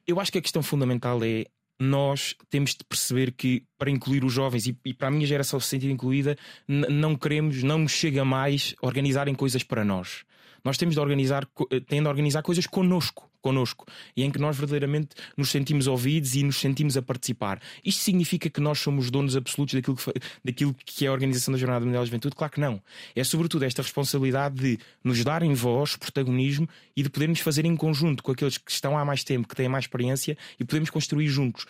Eu 0.07 0.21
acho 0.21 0.33
que 0.33 0.39
a 0.39 0.43
questão 0.43 0.63
fundamental 0.63 1.23
é 1.23 1.47
nós 1.79 2.37
temos 2.51 2.75
de 2.75 2.85
perceber 2.85 3.33
que 3.33 3.65
para 3.79 3.91
incluir 3.91 4.23
os 4.23 4.33
jovens 4.33 4.67
e, 4.67 4.77
e 4.85 4.93
para 4.93 5.09
a 5.09 5.11
minha 5.11 5.27
geração 5.27 5.59
se 5.59 5.69
sentir 5.69 5.91
incluída, 5.91 6.37
não 6.69 7.17
queremos, 7.17 7.63
não 7.63 7.79
nos 7.79 7.93
chega 7.93 8.23
mais 8.23 8.75
organizarem 8.83 9.35
coisas 9.35 9.63
para 9.63 9.83
nós. 9.83 10.25
Nós 10.63 10.77
temos 10.77 10.95
de 10.95 11.01
organizar, 11.01 11.49
eh, 11.71 11.81
tendo 11.81 12.03
de 12.03 12.09
organizar 12.09 12.43
coisas 12.43 12.67
connosco 12.67 13.30
connosco 13.41 13.87
e 14.17 14.23
em 14.23 14.31
que 14.31 14.39
nós 14.39 14.57
verdadeiramente 14.57 15.11
nos 15.37 15.51
sentimos 15.51 15.87
ouvidos 15.87 16.35
e 16.35 16.43
nos 16.43 16.57
sentimos 16.57 16.97
a 16.97 17.03
participar. 17.03 17.61
Isto 17.85 18.03
significa 18.03 18.49
que 18.49 18.61
nós 18.61 18.79
somos 18.79 19.11
donos 19.11 19.37
absolutos 19.37 19.75
daquilo 19.75 19.97
que, 19.97 20.13
daquilo 20.45 20.75
que 20.85 21.05
é 21.05 21.09
a 21.09 21.13
organização 21.13 21.53
da 21.53 21.59
Jornada 21.59 21.85
Mundial 21.85 22.03
da 22.03 22.07
Juventude? 22.07 22.35
Claro 22.35 22.53
que 22.53 22.61
não. 22.61 22.83
É 23.15 23.25
sobretudo 23.25 23.65
esta 23.65 23.83
responsabilidade 23.83 24.57
de 24.57 24.79
nos 25.03 25.23
darem 25.25 25.53
voz, 25.55 25.97
protagonismo 25.97 26.69
e 26.97 27.03
de 27.03 27.11
podermos 27.11 27.41
fazer 27.41 27.65
em 27.65 27.77
conjunto 27.77 28.23
com 28.23 28.33
aqueles 28.33 28.59
que 28.59 28.71
estão 28.71 28.97
há 28.97 29.05
mais 29.05 29.25
tempo, 29.25 29.49
que 29.49 29.57
têm 29.57 29.69
mais 29.69 29.85
experiência 29.85 30.37
e 30.59 30.65
podemos 30.65 30.91
construir 30.91 31.29
juntos 31.29 31.67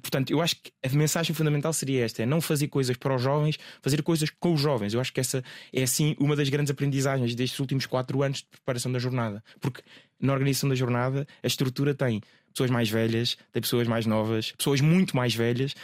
portanto, 0.00 0.30
eu 0.30 0.40
acho 0.40 0.56
que 0.56 0.72
a 0.84 0.88
mensagem 0.96 1.34
fundamental 1.34 1.72
seria 1.72 2.04
esta: 2.04 2.22
é 2.22 2.26
não 2.26 2.40
fazer 2.40 2.68
coisas 2.68 2.96
para 2.96 3.14
os 3.14 3.22
jovens, 3.22 3.58
fazer 3.82 4.02
coisas 4.02 4.30
com 4.30 4.54
os 4.54 4.60
jovens. 4.60 4.94
Eu 4.94 5.00
acho 5.00 5.12
que 5.12 5.20
essa 5.20 5.44
é 5.72 5.82
assim 5.82 6.16
uma 6.18 6.34
das 6.34 6.48
grandes 6.48 6.70
aprendizagens 6.70 7.34
destes 7.34 7.58
últimos 7.60 7.86
quatro 7.86 8.22
anos 8.22 8.38
de 8.38 8.46
preparação 8.46 8.90
da 8.90 8.98
jornada. 8.98 9.42
Porque 9.60 9.82
na 10.20 10.32
organização 10.32 10.68
da 10.68 10.74
jornada 10.74 11.26
a 11.42 11.46
estrutura 11.46 11.94
tem 11.94 12.20
pessoas 12.52 12.70
mais 12.70 12.88
velhas, 12.88 13.36
tem 13.52 13.60
pessoas 13.60 13.86
mais 13.86 14.06
novas, 14.06 14.52
pessoas 14.52 14.80
muito 14.80 15.14
mais 15.14 15.34
velhas 15.34 15.74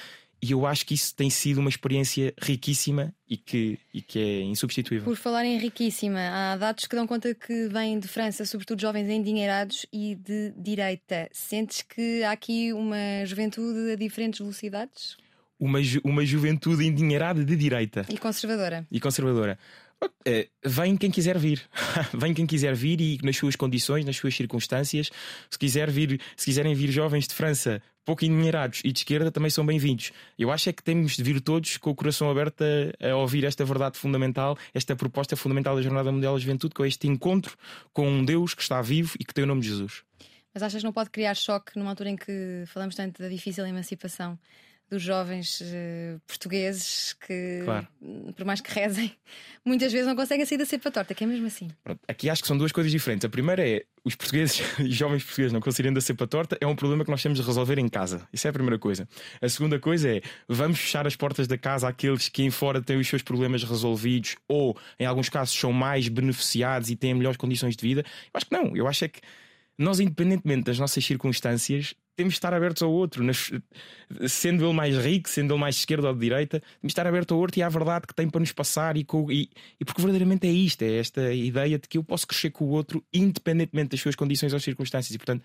e 0.43 0.51
eu 0.51 0.67
acho 0.67 0.85
que 0.85 0.95
isso 0.95 1.15
tem 1.15 1.31
sido 1.31 1.59
uma 1.59 1.69
experiência 1.69 2.35
riquíssima 2.43 3.15
e 3.29 3.37
que, 3.37 3.79
e 3.95 4.03
que 4.03 4.19
é 4.19 4.41
insubstituível. 4.43 5.05
Por 5.05 5.17
falar 5.17 5.45
em 5.45 5.57
riquíssima, 5.57 6.19
há 6.19 6.57
dados 6.57 6.87
que 6.87 6.97
dão 6.97 7.07
conta 7.07 7.33
que 7.33 7.69
vêm 7.69 8.01
de 8.01 8.09
França, 8.09 8.45
sobretudo 8.45 8.81
jovens 8.81 9.09
endinheirados 9.09 9.87
e 9.93 10.17
de 10.17 10.53
direita. 10.57 11.29
Sentes 11.31 11.83
que 11.83 12.25
há 12.25 12.33
aqui 12.33 12.73
uma 12.73 13.25
juventude 13.25 13.93
a 13.93 13.95
diferentes 13.95 14.41
velocidades? 14.41 15.17
Uma, 15.61 15.81
ju 15.81 16.01
uma 16.03 16.27
juventude 16.27 16.85
endinheirada 16.85 17.45
de 17.45 17.55
direita. 17.55 18.05
E 18.09 18.19
conservadora. 18.19 18.85
E 18.91 18.99
conservadora. 18.99 19.57
É, 20.25 20.49
vem 20.65 20.97
quem 20.97 21.11
quiser 21.11 21.39
vir, 21.39 21.63
vem 22.15 22.33
quem 22.33 22.47
quiser 22.47 22.75
vir 22.75 23.01
e 23.01 23.19
nas 23.23 23.37
suas 23.37 23.57
condições, 23.57 24.05
nas 24.05 24.17
suas 24.17 24.35
circunstâncias. 24.35 25.11
Se, 25.51 25.59
quiser 25.59 25.91
vir, 25.91 26.21
se 26.37 26.47
quiserem 26.47 26.75
vir 26.75 26.91
jovens 26.91 27.27
de 27.27 27.35
França 27.35 27.83
pouco 28.05 28.25
endinheirados 28.25 28.81
e 28.85 28.93
de 28.93 29.01
esquerda, 29.01 29.31
também 29.31 29.51
são 29.51 29.65
bem-vindos. 29.65 30.13
Eu 30.39 30.51
acho 30.51 30.69
é 30.69 30.73
que 30.73 30.83
temos 30.83 31.17
de 31.17 31.23
vir 31.23 31.41
todos 31.41 31.77
com 31.77 31.91
o 31.91 31.95
coração 31.95 32.31
aberto 32.31 32.63
a, 32.63 33.11
a, 33.11 33.17
ouvir 33.17 33.45
esta 33.45 33.65
verdade 33.65 33.99
fundamental, 33.99 34.57
esta 34.75 34.97
proposta 34.97 35.37
fundamental 35.37 35.77
da 35.77 35.83
Jornada 35.83 36.11
Mundial 36.11 36.35
da 36.35 36.41
Juventude, 36.41 36.75
é 36.81 36.87
este 36.87 37.07
encontro 37.07 37.57
com 37.93 38.09
um 38.09 38.25
Deus 38.25 38.55
que 38.55 38.63
está 38.63 38.83
vivo 38.83 39.15
e 39.21 39.25
que 39.25 39.33
tem 39.33 39.45
o 39.45 39.47
nome 39.47 39.61
de 39.61 39.69
Jesus. 39.69 40.03
Mas 40.53 40.63
achas 40.63 40.81
que 40.81 40.85
não 40.85 40.93
pode 40.93 41.11
criar 41.11 41.35
choque 41.35 41.79
numa 41.79 41.91
altura 41.91 42.11
em 42.11 42.17
que 42.17 42.65
falamos 42.67 42.95
tanto 42.95 43.23
da 43.23 43.29
difícil 43.29 43.65
emancipação? 43.67 44.39
Dos 44.93 45.03
jovens 45.03 45.63
uh, 45.63 46.21
portugueses 46.27 47.15
que, 47.15 47.63
claro. 47.65 47.89
por 48.37 48.45
mais 48.45 48.61
que 48.61 48.71
rezem, 48.71 49.11
muitas 49.65 49.91
vezes 49.91 50.07
não 50.07 50.15
conseguem 50.15 50.45
sair 50.45 50.59
da 50.59 50.67
cepa 50.67 50.91
torta, 50.91 51.15
que 51.15 51.25
é 51.25 51.27
mesmo 51.27 51.47
assim. 51.47 51.71
Pronto, 51.83 52.01
aqui 52.07 52.29
acho 52.29 52.43
que 52.43 52.49
são 52.49 52.59
duas 52.59 52.73
coisas 52.73 52.93
diferentes. 52.93 53.25
A 53.25 53.29
primeira 53.31 53.67
é 53.67 53.85
os 54.05 54.15
portugueses 54.15 54.61
e 54.79 54.91
jovens 54.91 55.25
portugueses 55.25 55.51
não 55.51 55.61
conseguirem 55.61 55.95
da 55.95 56.01
cepa 56.03 56.27
torta, 56.27 56.59
é 56.61 56.67
um 56.67 56.77
problema 56.77 57.07
que 57.07 57.11
nós 57.11 57.23
temos 57.23 57.39
de 57.39 57.47
resolver 57.47 57.79
em 57.79 57.89
casa. 57.89 58.29
Isso 58.31 58.47
é 58.47 58.51
a 58.51 58.53
primeira 58.53 58.79
coisa. 58.79 59.09
A 59.41 59.49
segunda 59.49 59.79
coisa 59.79 60.17
é 60.17 60.21
vamos 60.47 60.79
fechar 60.79 61.07
as 61.07 61.17
portas 61.17 61.47
da 61.47 61.57
casa 61.57 61.89
àqueles 61.89 62.29
que 62.29 62.43
em 62.43 62.51
fora 62.51 62.83
têm 62.83 62.99
os 62.99 63.09
seus 63.09 63.23
problemas 63.23 63.65
resolvidos 63.65 64.37
ou, 64.47 64.77
em 65.01 65.07
alguns 65.07 65.31
casos, 65.31 65.59
são 65.59 65.73
mais 65.73 66.07
beneficiados 66.07 66.91
e 66.91 66.97
têm 66.97 67.15
melhores 67.15 67.39
condições 67.39 67.75
de 67.75 67.83
vida. 67.83 68.03
Eu 68.03 68.31
acho 68.35 68.45
que 68.45 68.53
não. 68.53 68.77
Eu 68.77 68.87
acho 68.87 69.07
é 69.07 69.09
que 69.09 69.21
nós, 69.79 70.01
independentemente 70.01 70.65
das 70.65 70.79
nossas 70.79 71.03
circunstâncias, 71.03 71.95
temos 72.17 72.35
de 72.35 72.39
estar 72.39 72.53
abertos 72.53 72.83
ao 72.83 72.91
outro, 72.91 73.23
nas, 73.23 73.51
sendo 74.29 74.65
ele 74.65 74.73
mais 74.73 74.97
rico, 74.97 75.29
sendo 75.29 75.55
ele 75.55 75.61
mais 75.61 75.75
de 75.75 75.81
esquerda 75.81 76.09
ou 76.09 76.15
de 76.15 76.21
direita, 76.21 76.61
temos 76.61 76.81
de 76.83 76.87
estar 76.89 77.07
aberto 77.07 77.33
ao 77.35 77.41
outro 77.41 77.59
e 77.59 77.63
à 77.63 77.69
verdade 77.69 78.07
que 78.07 78.15
tem 78.15 78.29
para 78.29 78.41
nos 78.41 78.53
passar 78.53 78.97
e, 78.97 79.05
com, 79.05 79.31
e, 79.31 79.51
e, 79.81 79.85
porque 79.85 80.01
verdadeiramente 80.01 80.47
é 80.47 80.51
isto, 80.51 80.83
é 80.83 80.99
esta 80.99 81.33
ideia 81.33 81.79
de 81.79 81.89
que 81.89 81.99
eu 81.99 82.05
posso 82.05 82.27
crescer 82.27 82.51
com 82.51 82.65
o 82.65 82.69
outro 82.69 83.03
independentemente 83.13 83.91
das 83.91 84.01
suas 84.01 84.15
condições 84.15 84.53
ou 84.53 84.61
circunstâncias 84.61 85.15
e 85.15 85.19
portanto 85.19 85.45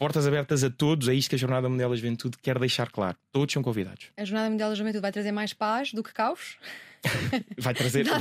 portas 0.00 0.26
abertas 0.26 0.64
a 0.64 0.70
todos, 0.70 1.08
é 1.08 1.14
isto 1.14 1.28
que 1.28 1.34
a 1.34 1.38
Jornada 1.38 1.68
Mundial 1.68 1.90
da 1.90 1.96
Juventude 1.96 2.38
quer 2.40 2.58
deixar 2.58 2.90
claro. 2.90 3.18
Todos 3.30 3.52
são 3.52 3.62
convidados. 3.62 4.06
A 4.16 4.24
Jornada 4.24 4.48
Mundial 4.48 4.70
da 4.70 4.74
Juventude 4.74 5.02
vai 5.02 5.12
trazer 5.12 5.30
mais 5.30 5.52
paz 5.52 5.92
do 5.92 6.02
que 6.02 6.10
caos? 6.14 6.56
vai 7.58 7.74
trazer, 7.74 8.04
vai, 8.08 8.18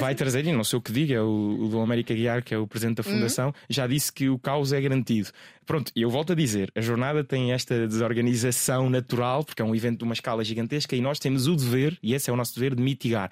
vai, 0.00 0.14
trazer, 0.14 0.46
e 0.46 0.52
não 0.52 0.62
sei 0.62 0.78
o 0.78 0.82
que 0.82 0.92
diga, 0.92 1.24
o, 1.24 1.64
o 1.64 1.68
Dom 1.68 1.82
América 1.82 2.14
Guiar, 2.14 2.44
que 2.44 2.54
é 2.54 2.58
o 2.58 2.68
presidente 2.68 2.98
da 2.98 3.02
Fundação, 3.02 3.48
uhum. 3.48 3.52
já 3.68 3.84
disse 3.88 4.12
que 4.12 4.28
o 4.28 4.38
caos 4.38 4.72
é 4.72 4.80
garantido. 4.80 5.30
Pronto, 5.66 5.90
e 5.94 6.02
eu 6.02 6.10
volto 6.10 6.32
a 6.32 6.36
dizer: 6.36 6.70
a 6.74 6.80
jornada 6.80 7.24
tem 7.24 7.52
esta 7.52 7.88
desorganização 7.88 8.88
natural, 8.88 9.44
porque 9.44 9.60
é 9.60 9.64
um 9.64 9.74
evento 9.74 9.98
de 9.98 10.04
uma 10.04 10.14
escala 10.14 10.44
gigantesca, 10.44 10.94
e 10.94 11.00
nós 11.00 11.18
temos 11.18 11.48
o 11.48 11.56
dever, 11.56 11.98
e 12.00 12.14
esse 12.14 12.30
é 12.30 12.32
o 12.32 12.36
nosso 12.36 12.54
dever, 12.54 12.76
de 12.76 12.82
mitigar 12.82 13.28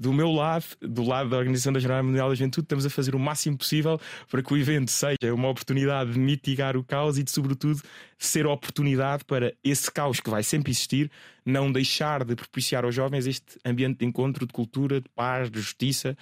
do 0.00 0.14
meu 0.14 0.30
lado, 0.32 0.64
do 0.80 1.02
lado 1.02 1.28
da 1.28 1.36
Organização 1.36 1.74
da 1.74 1.78
Jornada 1.78 2.02
Mundial 2.02 2.30
da 2.30 2.34
Juventude, 2.34 2.64
estamos 2.64 2.86
a 2.86 2.90
fazer 2.90 3.14
o 3.14 3.18
máximo 3.18 3.58
possível 3.58 4.00
para 4.30 4.42
que 4.42 4.50
o 4.50 4.56
evento 4.56 4.90
seja 4.90 5.34
uma 5.34 5.50
oportunidade 5.50 6.14
de 6.14 6.18
mitigar 6.18 6.74
o 6.74 6.82
caos 6.82 7.18
e 7.18 7.22
de, 7.22 7.30
sobretudo, 7.30 7.82
ser 8.18 8.46
oportunidade 8.46 9.26
para 9.26 9.52
esse 9.62 9.92
caos 9.92 10.18
que 10.18 10.30
vai 10.30 10.42
sempre 10.42 10.72
existir, 10.72 11.10
não 11.44 11.70
deixar 11.70 12.24
de 12.24 12.34
propiciar 12.34 12.82
aos 12.86 12.94
jovens 12.94 13.26
este 13.26 13.58
ambiente 13.62 13.98
de 13.98 14.06
encontro, 14.06 14.46
de 14.46 14.52
cultura, 14.54 15.02
de 15.02 15.08
paz, 15.10 15.50
de 15.50 15.60
justiça 15.60 16.16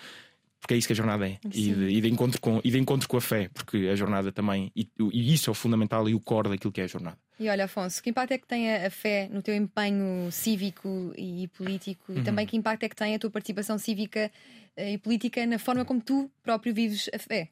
porque 0.61 0.75
é 0.75 0.77
isso 0.77 0.89
que 0.89 0.93
a 0.93 0.97
jornada 0.97 1.29
é 1.29 1.39
e 1.55 1.73
de, 1.73 1.85
e 1.85 2.01
de, 2.01 2.09
encontro 2.09 2.41
com, 2.41 2.61
e 2.65 2.71
de 2.73 2.79
encontro 2.81 3.09
com 3.09 3.17
a 3.17 3.21
fé, 3.21 3.49
porque 3.55 3.89
a 3.93 3.95
jornada 3.95 4.33
também, 4.33 4.73
e, 4.75 4.89
e, 5.13 5.33
isso 5.33 5.49
é 5.49 5.53
o 5.53 5.55
fundamental 5.55 6.09
e 6.09 6.17
o 6.17 6.21
core 6.21 6.49
daquilo 6.49 6.73
que 6.73 6.81
é 6.81 6.85
a 6.85 6.89
jornada. 6.89 7.17
E 7.39 7.49
olha, 7.49 7.65
Afonso, 7.65 8.03
que 8.03 8.11
impacto 8.11 8.33
é 8.33 8.39
que 8.39 8.47
tem 8.47 8.75
a, 8.75 8.91
fé 8.91 9.29
no 9.31 9.41
teu 9.41 9.55
empenho 9.55 10.31
cívico 10.33 11.13
e 11.17 11.47
político 11.49 12.13
uhum. 12.13 12.19
e 12.19 12.25
também 12.25 12.47
que 12.47 12.57
impacto 12.57 12.83
é 12.83 12.89
que 12.89 12.97
tem 12.97 13.15
a 13.15 13.19
tua 13.19 13.31
participação 13.31 13.79
cívica 13.79 14.31
eh, 14.77 14.95
e 14.95 14.99
política 14.99 15.47
na 15.47 15.59
forma 15.59 15.85
como 15.85 16.01
tu 16.01 16.31
próprio 16.43 16.75
vives 16.75 17.09
a 17.15 17.19
fé? 17.19 17.49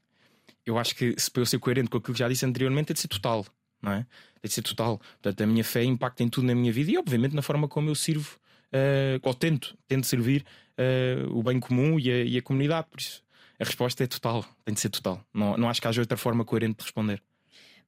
Eu 0.65 0.77
acho 0.77 0.97
que, 0.97 1.15
se 1.17 1.31
para 1.31 1.43
eu 1.43 1.47
ser 1.47 1.61
coerente 1.61 1.89
com 1.89 1.99
aquilo 1.99 2.15
que 2.15 2.19
já 2.19 2.29
disse 2.29 2.45
anteriormente, 2.45 2.91
é 2.91 2.95
de 2.95 3.01
ser 3.01 3.07
total, 3.07 3.47
não 3.81 3.93
é? 3.93 4.07
É 4.43 4.49
de 4.49 4.53
ser 4.53 4.63
total. 4.63 4.99
Portanto, 4.99 5.41
a 5.41 5.47
minha 5.47 5.63
fé 5.63 5.85
impacta 5.85 6.25
em 6.25 6.29
tudo 6.29 6.49
na 6.49 6.55
minha 6.55 6.73
vida 6.73 6.91
e, 6.91 6.99
obviamente, 6.99 7.37
na 7.37 7.43
forma 7.43 7.69
como 7.69 7.89
eu 7.89 7.95
sirvo, 7.95 8.37
uh, 8.73 9.21
ou 9.23 9.35
tento, 9.35 9.79
tento 9.87 10.07
servir 10.07 10.45
uh, 10.77 11.39
o 11.39 11.43
bem 11.45 11.61
comum 11.61 12.01
e 12.01 12.11
a, 12.11 12.25
e 12.25 12.37
a, 12.37 12.43
comunidade. 12.43 12.89
Por 12.91 12.99
isso, 12.99 13.23
a 13.61 13.65
resposta 13.65 14.03
é 14.03 14.07
total, 14.09 14.45
tem 14.65 14.75
de 14.75 14.81
ser 14.81 14.91
total. 14.91 15.25
Não, 15.33 15.57
não 15.57 15.69
acho 15.69 15.81
que 15.81 15.87
haja 15.87 16.01
outra 16.01 16.17
forma 16.17 16.45
coerente 16.45 16.79
de 16.79 16.83
responder. 16.83 17.23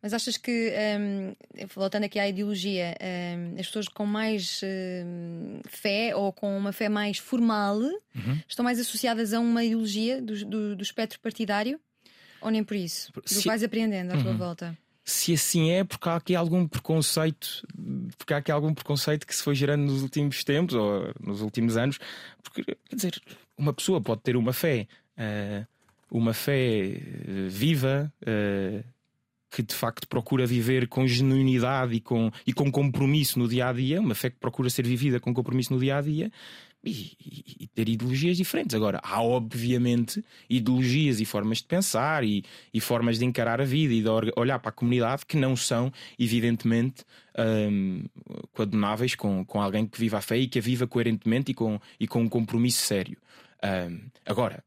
Mas 0.03 0.15
achas 0.15 0.37
que, 0.37 0.73
um, 1.01 1.35
voltando 1.75 2.05
aqui 2.05 2.19
à 2.19 2.29
ideologia, 2.29 2.97
um, 3.37 3.59
as 3.59 3.67
pessoas 3.67 3.89
com 3.89 4.07
mais 4.07 4.61
um, 4.63 5.61
fé 5.69 6.15
ou 6.15 6.33
com 6.33 6.57
uma 6.57 6.73
fé 6.73 6.89
mais 6.89 7.19
formal 7.19 7.79
uhum. 7.79 8.41
estão 8.49 8.65
mais 8.65 8.79
associadas 8.79 9.33
a 9.33 9.41
uma 9.41 9.65
ideologia 9.65 10.23
do, 10.23 10.45
do, 10.45 10.77
do 10.77 10.83
espectro 10.83 11.19
partidário? 11.19 11.81
Ou 12.41 12.51
nem 12.51 12.63
por 12.63 12.77
isso? 12.77 13.13
Do 13.13 13.23
que 13.23 13.47
vais 13.49 13.65
aprendendo 13.65 14.13
à 14.13 14.17
uhum. 14.17 14.23
tua 14.23 14.35
volta? 14.35 14.79
se 15.09 15.33
assim 15.33 15.71
é, 15.71 15.85
porque 15.85 16.07
há 16.07 16.17
aqui 16.17 16.37
algum 16.37 16.69
preconceito, 16.69 17.67
porque 18.19 18.35
há 18.35 18.37
aqui 18.37 18.53
algum 18.53 18.75
preconceito 18.75 19.27
que 19.27 19.35
se 19.35 19.43
foi 19.43 19.55
gerando 19.55 19.85
nos 19.85 20.03
últimos 20.03 20.45
tempos 20.45 20.75
ou 20.75 21.15
nos 21.19 21.41
últimos 21.41 21.79
anos, 21.79 21.99
porque 22.43 22.63
quer 22.63 22.95
dizer, 22.95 23.23
uma 23.57 23.73
pessoa 23.73 24.03
pode 24.03 24.21
ter 24.21 24.37
uma 24.37 24.53
fé, 24.53 24.87
uh, 25.17 25.67
uma 26.11 26.35
fé 26.35 27.01
uh, 27.01 27.49
viva, 27.49 28.13
uh, 28.23 28.85
que 29.51 29.63
de 29.63 29.75
facto 29.75 30.07
procura 30.07 30.47
viver 30.47 30.89
com 30.89 31.07
genuinidade 31.07 31.95
e 31.95 32.01
com, 32.01 32.31
e 32.47 32.53
com 32.53 32.71
compromisso 32.71 33.39
no 33.39 33.49
dia 33.49 33.69
a 33.69 33.73
dia, 33.73 34.01
uma 34.01 34.15
fé 34.15 34.31
que 34.31 34.37
procura 34.39 34.69
ser 34.71 34.87
vivida 34.87 35.19
com 35.19 35.33
compromisso 35.33 35.73
no 35.73 35.81
dia 35.81 35.97
a 35.97 36.01
dia, 36.01 36.31
e, 36.85 37.13
e, 37.61 37.67
ter 37.67 37.89
ideologias 37.89 38.37
diferentes. 38.37 38.75
Agora, 38.75 39.01
há 39.03 39.21
obviamente 39.23 40.25
ideologias 40.49 41.21
e 41.21 41.25
formas 41.25 41.59
de 41.59 41.65
pensar 41.65 42.25
e, 42.25 42.45
e, 42.73 42.81
formas 42.81 43.19
de 43.19 43.25
encarar 43.25 43.61
a 43.61 43.65
vida 43.65 43.93
e 43.93 44.03
de 44.03 44.09
olhar 44.37 44.59
para 44.59 44.71
a 44.71 44.73
comunidade 44.73 45.27
que 45.27 45.37
não 45.37 45.57
são, 45.57 45.93
evidentemente, 46.19 47.05
um, 47.71 48.05
coadunáveis 48.53 49.15
com, 49.15 49.45
com 49.45 49.61
alguém 49.61 49.87
que 49.87 49.99
viva 49.99 50.19
a 50.19 50.23
fé 50.23 50.39
e 50.39 50.49
que 50.49 50.59
a 50.59 50.63
viva 50.63 50.87
coerentemente 50.87 51.51
e 51.51 51.55
com, 51.55 51.81
e 51.99 52.07
com 52.07 52.23
um 52.23 52.29
compromisso 52.29 52.85
sério. 52.85 53.19
Um, 53.63 54.01
agora, 54.25 54.63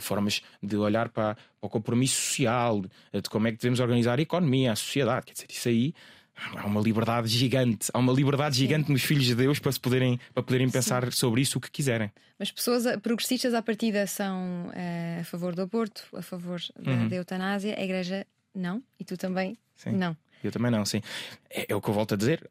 formas 0.00 0.42
de 0.62 0.76
olhar 0.76 1.08
para, 1.08 1.34
para, 1.34 1.42
o 1.60 1.68
compromisso 1.68 2.20
social, 2.20 2.80
de 2.80 3.30
como 3.30 3.48
é 3.48 3.52
que 3.52 3.58
devemos 3.58 3.80
organizar 3.80 4.18
a 4.18 4.22
economia, 4.22 4.72
a 4.72 4.76
sociedade, 4.76 5.26
quer 5.26 5.32
dizer, 5.32 5.46
isso 5.50 5.68
aí 5.68 5.94
há 6.56 6.66
uma 6.66 6.80
liberdade 6.80 7.28
gigante, 7.28 7.90
há 7.92 7.98
uma 7.98 8.12
liberdade 8.12 8.56
gigante 8.56 8.86
Sim. 8.86 8.92
nos 8.92 9.02
filhos 9.02 9.26
de 9.26 9.34
Deus 9.34 9.58
para, 9.58 9.72
se 9.72 9.80
poderem, 9.80 10.18
para 10.32 10.42
poderem 10.42 10.68
pensar 10.70 11.04
Sim. 11.04 11.10
sobre 11.12 11.40
isso 11.40 11.58
o 11.58 11.60
que 11.60 11.70
quiserem. 11.70 12.10
Mas 12.38 12.50
pessoas 12.50 12.84
progressistas 13.00 13.54
à 13.54 13.62
partida 13.62 14.06
são 14.06 14.68
uh, 14.68 15.20
a 15.20 15.24
favor 15.24 15.54
do 15.54 15.62
aborto, 15.62 16.04
a 16.14 16.22
favor 16.22 16.60
da, 16.78 16.90
uhum. 16.90 17.08
da, 17.08 17.16
eutanásia, 17.16 17.78
a 17.78 17.82
Igreja 17.82 18.26
não, 18.54 18.82
e 18.98 19.04
tu 19.04 19.16
também 19.16 19.56
sim. 19.76 19.92
não. 19.92 20.16
Eu 20.42 20.50
também 20.50 20.70
não, 20.70 20.84
sim. 20.84 21.00
É, 21.48 21.66
é, 21.68 21.74
o 21.74 21.80
que 21.80 21.88
eu 21.88 21.94
volto 21.94 22.14
a 22.14 22.16
dizer. 22.16 22.44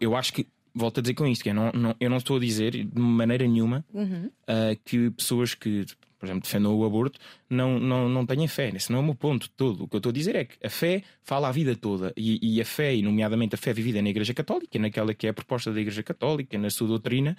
Eu 0.00 0.14
acho 0.14 0.34
que 0.34 0.46
volto 0.74 0.98
a 0.98 1.00
dizer 1.00 1.14
com 1.14 1.26
isto, 1.26 1.42
que 1.42 1.48
eu 1.48 1.54
não, 1.54 1.72
não, 1.72 1.96
eu 1.98 2.10
não 2.10 2.18
estou 2.18 2.36
a 2.36 2.40
dizer 2.40 2.72
de 2.72 3.00
maneira 3.00 3.46
nenhuma 3.46 3.84
uhum. 3.92 4.26
uh, 4.26 4.78
que 4.84 5.10
pessoas 5.12 5.54
que 5.54 5.86
por 6.18 6.26
exemplo, 6.26 6.42
defendam 6.42 6.74
o 6.74 6.84
aborto, 6.84 7.18
não, 7.48 7.78
não, 7.78 8.08
não 8.08 8.26
tenham 8.26 8.48
fé. 8.48 8.70
Esse 8.74 8.90
não 8.90 8.98
é 8.98 9.02
o 9.02 9.04
meu 9.04 9.14
ponto 9.14 9.48
todo. 9.50 9.84
O 9.84 9.88
que 9.88 9.94
eu 9.94 9.98
estou 9.98 10.10
a 10.10 10.12
dizer 10.12 10.34
é 10.34 10.44
que 10.44 10.56
a 10.66 10.68
fé 10.68 11.02
fala 11.22 11.48
a 11.48 11.52
vida 11.52 11.76
toda. 11.76 12.12
E, 12.16 12.56
e 12.56 12.60
a 12.60 12.64
fé, 12.64 12.94
e 12.94 13.02
nomeadamente 13.02 13.54
a 13.54 13.58
fé 13.58 13.72
vivida 13.72 14.02
na 14.02 14.08
Igreja 14.08 14.34
Católica, 14.34 14.78
naquela 14.78 15.14
que 15.14 15.26
é 15.28 15.30
a 15.30 15.32
proposta 15.32 15.72
da 15.72 15.80
Igreja 15.80 16.02
Católica, 16.02 16.58
na 16.58 16.70
sua 16.70 16.88
doutrina, 16.88 17.36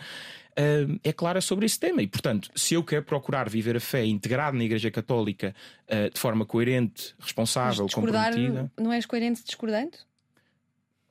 uh, 0.51 0.99
é 1.03 1.11
clara 1.11 1.41
sobre 1.41 1.65
esse 1.65 1.77
tema. 1.77 2.01
E, 2.01 2.07
portanto, 2.07 2.49
se 2.55 2.73
eu 2.73 2.83
quero 2.83 3.03
procurar 3.03 3.49
viver 3.49 3.75
a 3.75 3.81
fé 3.81 4.05
integrado 4.05 4.57
na 4.57 4.63
Igreja 4.63 4.89
Católica 4.89 5.53
uh, 5.87 6.13
de 6.13 6.19
forma 6.19 6.45
coerente, 6.45 7.13
responsável, 7.19 7.83
Mas 7.83 7.93
comprometida. 7.93 8.71
Não 8.79 8.93
és 8.93 9.05
coerente 9.05 9.43
discordando? 9.43 9.97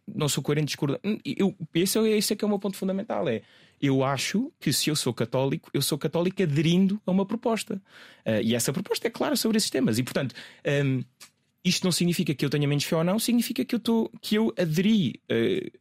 Não 0.06 0.26
sou 0.26 0.42
coerente 0.42 0.68
discordando. 0.68 1.00
Eu, 1.22 1.54
esse, 1.74 1.98
é, 1.98 2.16
esse 2.16 2.32
é 2.32 2.36
que 2.36 2.42
é 2.42 2.46
o 2.46 2.48
meu 2.48 2.58
ponto 2.58 2.78
fundamental. 2.78 3.28
É 3.28 3.42
eu 3.80 4.04
acho 4.04 4.52
que 4.58 4.72
se 4.72 4.90
eu 4.90 4.96
sou 4.96 5.12
católico, 5.14 5.70
eu 5.72 5.82
sou 5.82 5.96
católico 5.98 6.42
aderindo 6.42 7.00
a 7.06 7.10
uma 7.10 7.24
proposta. 7.24 7.80
Uh, 8.26 8.42
e 8.42 8.54
essa 8.54 8.72
proposta 8.72 9.06
é 9.06 9.10
clara 9.10 9.36
sobre 9.36 9.56
esses 9.56 9.70
temas. 9.70 9.98
E, 9.98 10.02
portanto, 10.02 10.34
um, 10.84 11.02
isto 11.64 11.84
não 11.84 11.92
significa 11.92 12.34
que 12.34 12.44
eu 12.44 12.50
tenha 12.50 12.66
menos 12.66 12.84
fé 12.84 12.96
ou 12.96 13.04
não, 13.04 13.18
significa 13.18 13.64
que 13.64 13.74
eu, 13.74 13.80
tô, 13.80 14.10
que 14.20 14.34
eu 14.34 14.52
aderi. 14.58 15.20
Uh, 15.30 15.78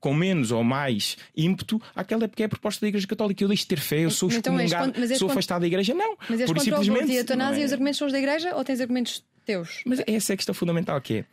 com 0.00 0.14
menos 0.14 0.50
ou 0.50 0.64
mais 0.64 1.18
ímpeto 1.36 1.80
àquela 1.94 2.26
que 2.26 2.42
é 2.42 2.46
a 2.46 2.48
proposta 2.48 2.80
da 2.80 2.88
Igreja 2.88 3.06
Católica. 3.06 3.44
Eu 3.44 3.48
deixo 3.48 3.64
de 3.64 3.68
ter 3.68 3.78
fé, 3.78 3.98
eu 3.98 4.10
sou 4.10 4.30
então, 4.30 4.58
excomungado, 4.58 4.98
mas 4.98 5.18
sou 5.18 5.30
afastado 5.30 5.60
da 5.60 5.66
Igreja. 5.66 5.92
Não. 5.92 6.16
Mas 6.26 6.40
és 6.40 6.48
contra 6.48 6.64
simplesmente, 6.64 7.12
a 7.12 7.16
eutanásia 7.16 7.62
é... 7.62 7.66
os 7.66 7.72
argumentos 7.72 7.98
são 7.98 8.06
os 8.06 8.12
da 8.12 8.18
Igreja 8.18 8.56
ou 8.56 8.64
tens 8.64 8.80
argumentos 8.80 9.22
teus? 9.44 9.82
Mas 9.84 10.02
essa 10.06 10.32
é 10.32 10.34
a 10.34 10.36
questão 10.38 10.54
fundamental 10.54 10.98
que 11.02 11.18
é 11.18 11.24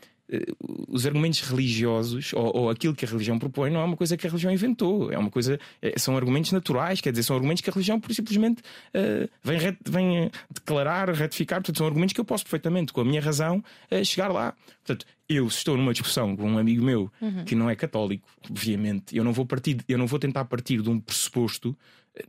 os 0.90 1.06
argumentos 1.06 1.40
religiosos 1.42 2.34
ou, 2.34 2.56
ou, 2.56 2.70
aquilo 2.70 2.94
que 2.94 3.06
a 3.06 3.08
religião 3.08 3.40
propõe 3.40 3.70
não 3.70 3.80
é 3.80 3.84
uma 3.84 3.96
coisa 3.96 4.18
que 4.18 4.28
a 4.28 4.30
religião 4.30 4.52
inventou, 4.52 5.12
é 5.12 5.18
uma 5.18 5.30
coisa, 5.30 5.58
é, 5.82 5.98
são 5.98 6.18
argumentos 6.18 6.52
naturais, 6.52 7.00
quer 7.00 7.12
dizer, 7.12 7.24
são 7.24 7.36
argumentos 7.36 7.62
que 7.62 7.70
a 7.70 7.74
religião 7.74 8.02
simplesmente 8.10 8.62
uh, 8.62 9.30
vem, 9.42 9.58
ret, 9.58 9.78
vem 9.88 10.30
declarar, 10.52 11.10
retificar, 11.12 11.60
portanto, 11.60 11.78
são 11.78 11.88
argumentos 11.88 12.14
que 12.14 12.20
eu 12.20 12.26
posso 12.26 12.44
perfeitamente, 12.44 12.92
com 12.92 13.02
a 13.02 13.06
minha 13.06 13.22
razão, 13.22 13.64
uh, 13.92 14.04
chegar 14.04 14.28
lá. 14.28 14.54
Portanto, 14.86 15.06
eu 15.30 15.50
se 15.50 15.60
estou 15.60 15.78
numa 15.78 15.94
discussão 15.94 16.36
com 16.36 16.50
um 16.50 16.58
amigo 16.58 16.84
meu 16.84 17.12
uhum. 17.22 17.46
que 17.46 17.56
não 17.56 17.70
é 17.70 17.76
católico, 17.76 18.28
obviamente, 18.50 19.16
eu 19.16 19.24
não 19.24 19.32
vou 19.32 19.46
partir, 19.46 19.78
eu 19.88 19.98
não 19.98 20.08
vou 20.08 20.20
tentar 20.20 20.44
partir 20.46 20.82
de 20.82 20.90
um 20.90 21.00
pressuposto 21.00 21.76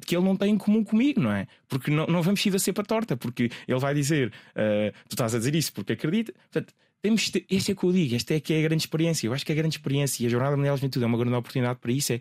que 0.06 0.14
ele 0.14 0.24
não 0.24 0.36
tem 0.36 0.52
em 0.52 0.58
comum 0.58 0.84
comigo, 0.84 1.20
não 1.20 1.32
é? 1.32 1.46
Porque 1.66 1.90
não, 1.90 2.06
não 2.06 2.22
vamos 2.22 2.44
ir 2.44 2.54
a 2.54 2.58
ser 2.58 2.72
para 2.72 2.84
torta, 2.84 3.16
porque 3.16 3.50
ele 3.66 3.78
vai 3.80 3.94
dizer, 3.94 4.28
uh, 4.28 4.92
tu 5.08 5.14
estás 5.14 5.34
a 5.34 5.38
dizer 5.38 5.54
isso 5.54 5.72
porque 5.72 5.94
acredita. 5.94 6.32
Portanto, 6.32 6.74
temos 7.02 7.30
ter, 7.30 7.44
este 7.50 7.72
é 7.72 7.74
que 7.74 7.84
eu 7.84 7.92
digo, 7.92 8.14
esta 8.14 8.34
é 8.34 8.40
que 8.40 8.52
é 8.52 8.58
a 8.58 8.62
grande 8.62 8.82
experiência. 8.82 9.26
Eu 9.26 9.32
acho 9.32 9.44
que 9.44 9.52
a 9.52 9.54
grande 9.54 9.76
experiência 9.76 10.22
e 10.22 10.26
a 10.26 10.28
Jornada 10.28 10.56
Mundial 10.56 10.74
de 10.74 10.80
Juventude 10.80 11.04
é 11.04 11.06
uma 11.06 11.18
grande 11.18 11.34
oportunidade 11.34 11.78
para 11.80 11.92
isso. 11.92 12.12
É 12.12 12.20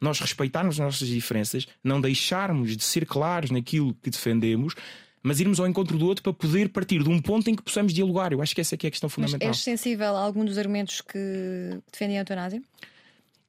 nós 0.00 0.20
respeitarmos 0.20 0.78
as 0.78 0.84
nossas 0.84 1.08
diferenças, 1.08 1.66
não 1.82 2.00
deixarmos 2.00 2.76
de 2.76 2.84
ser 2.84 3.04
claros 3.04 3.50
naquilo 3.50 3.94
que 3.94 4.10
defendemos, 4.10 4.74
mas 5.22 5.40
irmos 5.40 5.58
ao 5.58 5.66
encontro 5.66 5.98
do 5.98 6.06
outro 6.06 6.22
para 6.22 6.32
poder 6.32 6.68
partir 6.68 7.02
de 7.02 7.08
um 7.08 7.20
ponto 7.20 7.50
em 7.50 7.54
que 7.54 7.62
possamos 7.62 7.92
dialogar. 7.92 8.32
Eu 8.32 8.40
acho 8.40 8.54
que 8.54 8.60
essa 8.60 8.74
é 8.74 8.78
que 8.78 8.86
é 8.86 8.88
a 8.88 8.90
questão 8.90 9.08
fundamental. 9.08 9.48
Mas 9.48 9.56
és 9.58 9.64
sensível 9.64 10.16
a 10.16 10.20
algum 10.20 10.44
dos 10.44 10.56
argumentos 10.56 11.00
que 11.00 11.80
defendem 11.90 12.18
a 12.18 12.20
eutanásia? 12.20 12.62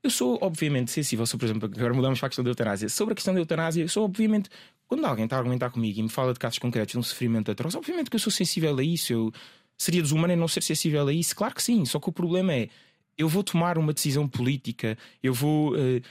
Eu 0.02 0.10
sou, 0.10 0.40
obviamente, 0.42 0.92
sensível, 0.92 1.26
sobre, 1.26 1.46
por 1.46 1.52
exemplo, 1.52 1.72
agora 1.78 1.94
mudamos 1.94 2.20
para 2.20 2.28
a 2.28 2.30
questão 2.30 2.44
da 2.44 2.50
eutanásia. 2.50 2.88
Sobre 2.90 3.12
a 3.12 3.16
questão 3.16 3.34
da 3.34 3.40
eutanásia, 3.40 3.84
eu 3.84 3.90
sou, 3.90 4.06
obviamente, 4.06 4.50
quando 4.88 5.06
alguém 5.06 5.26
está 5.26 5.36
a 5.36 5.40
argumentar 5.40 5.70
comigo 5.70 6.00
e 6.00 6.04
me 6.04 6.10
fala 6.10 6.34
de 6.34 6.40
casos 6.40 6.58
concretos 6.58 6.94
de 6.94 6.98
um 6.98 7.04
sofrimento 7.04 7.52
atroz, 7.52 7.76
obviamente 7.76 8.10
que 8.10 8.16
eu 8.16 8.20
sou 8.20 8.32
sensível 8.32 8.78
a 8.78 8.84
isso. 8.84 9.14
Eu, 9.14 9.32
Seria 9.80 10.02
desumano 10.02 10.36
não 10.36 10.48
ser 10.48 10.62
sensível 10.62 11.08
a 11.08 11.14
isso? 11.14 11.34
Claro 11.34 11.56
que 11.56 11.64
sim, 11.64 11.86
só 11.86 12.00
que 12.00 12.10
o 12.10 12.12
problema 12.12 12.54
é 12.54 12.70
eu 13.18 13.28
vou 13.28 13.44
tomar 13.44 13.78
uma 13.78 13.92
decisão 13.92 14.26
política, 14.26 14.98
eu 15.22 15.34
vou 15.34 15.74
uh, 15.74 16.02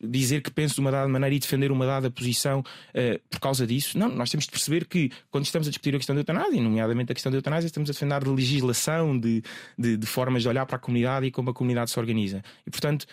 dizer 0.00 0.40
que 0.40 0.50
penso 0.50 0.74
de 0.74 0.80
uma 0.80 0.90
dada 0.90 1.06
maneira 1.06 1.34
e 1.34 1.38
defender 1.38 1.70
uma 1.70 1.84
dada 1.84 2.10
posição 2.10 2.60
uh, 2.60 3.20
por 3.28 3.38
causa 3.38 3.66
disso. 3.66 3.98
Não, 3.98 4.08
nós 4.08 4.30
temos 4.30 4.46
de 4.46 4.50
perceber 4.50 4.86
que 4.86 5.10
quando 5.30 5.44
estamos 5.44 5.68
a 5.68 5.70
discutir 5.70 5.94
a 5.94 5.98
questão 5.98 6.14
da 6.14 6.20
eutanásia, 6.22 6.62
nomeadamente 6.62 7.12
a 7.12 7.14
questão 7.14 7.30
da 7.30 7.36
eutanásia, 7.36 7.66
estamos 7.66 7.90
a 7.90 7.92
defender 7.92 8.24
de 8.24 8.30
legislação, 8.30 9.18
de, 9.18 9.42
de, 9.78 9.98
de, 9.98 10.06
formas 10.06 10.40
de 10.40 10.48
olhar 10.48 10.64
para 10.64 10.76
a 10.76 10.78
comunidade 10.78 11.26
e 11.26 11.30
como 11.30 11.50
a 11.50 11.54
comunidade 11.54 11.90
se 11.90 11.98
organiza. 11.98 12.42
E 12.66 12.70
portanto, 12.70 13.04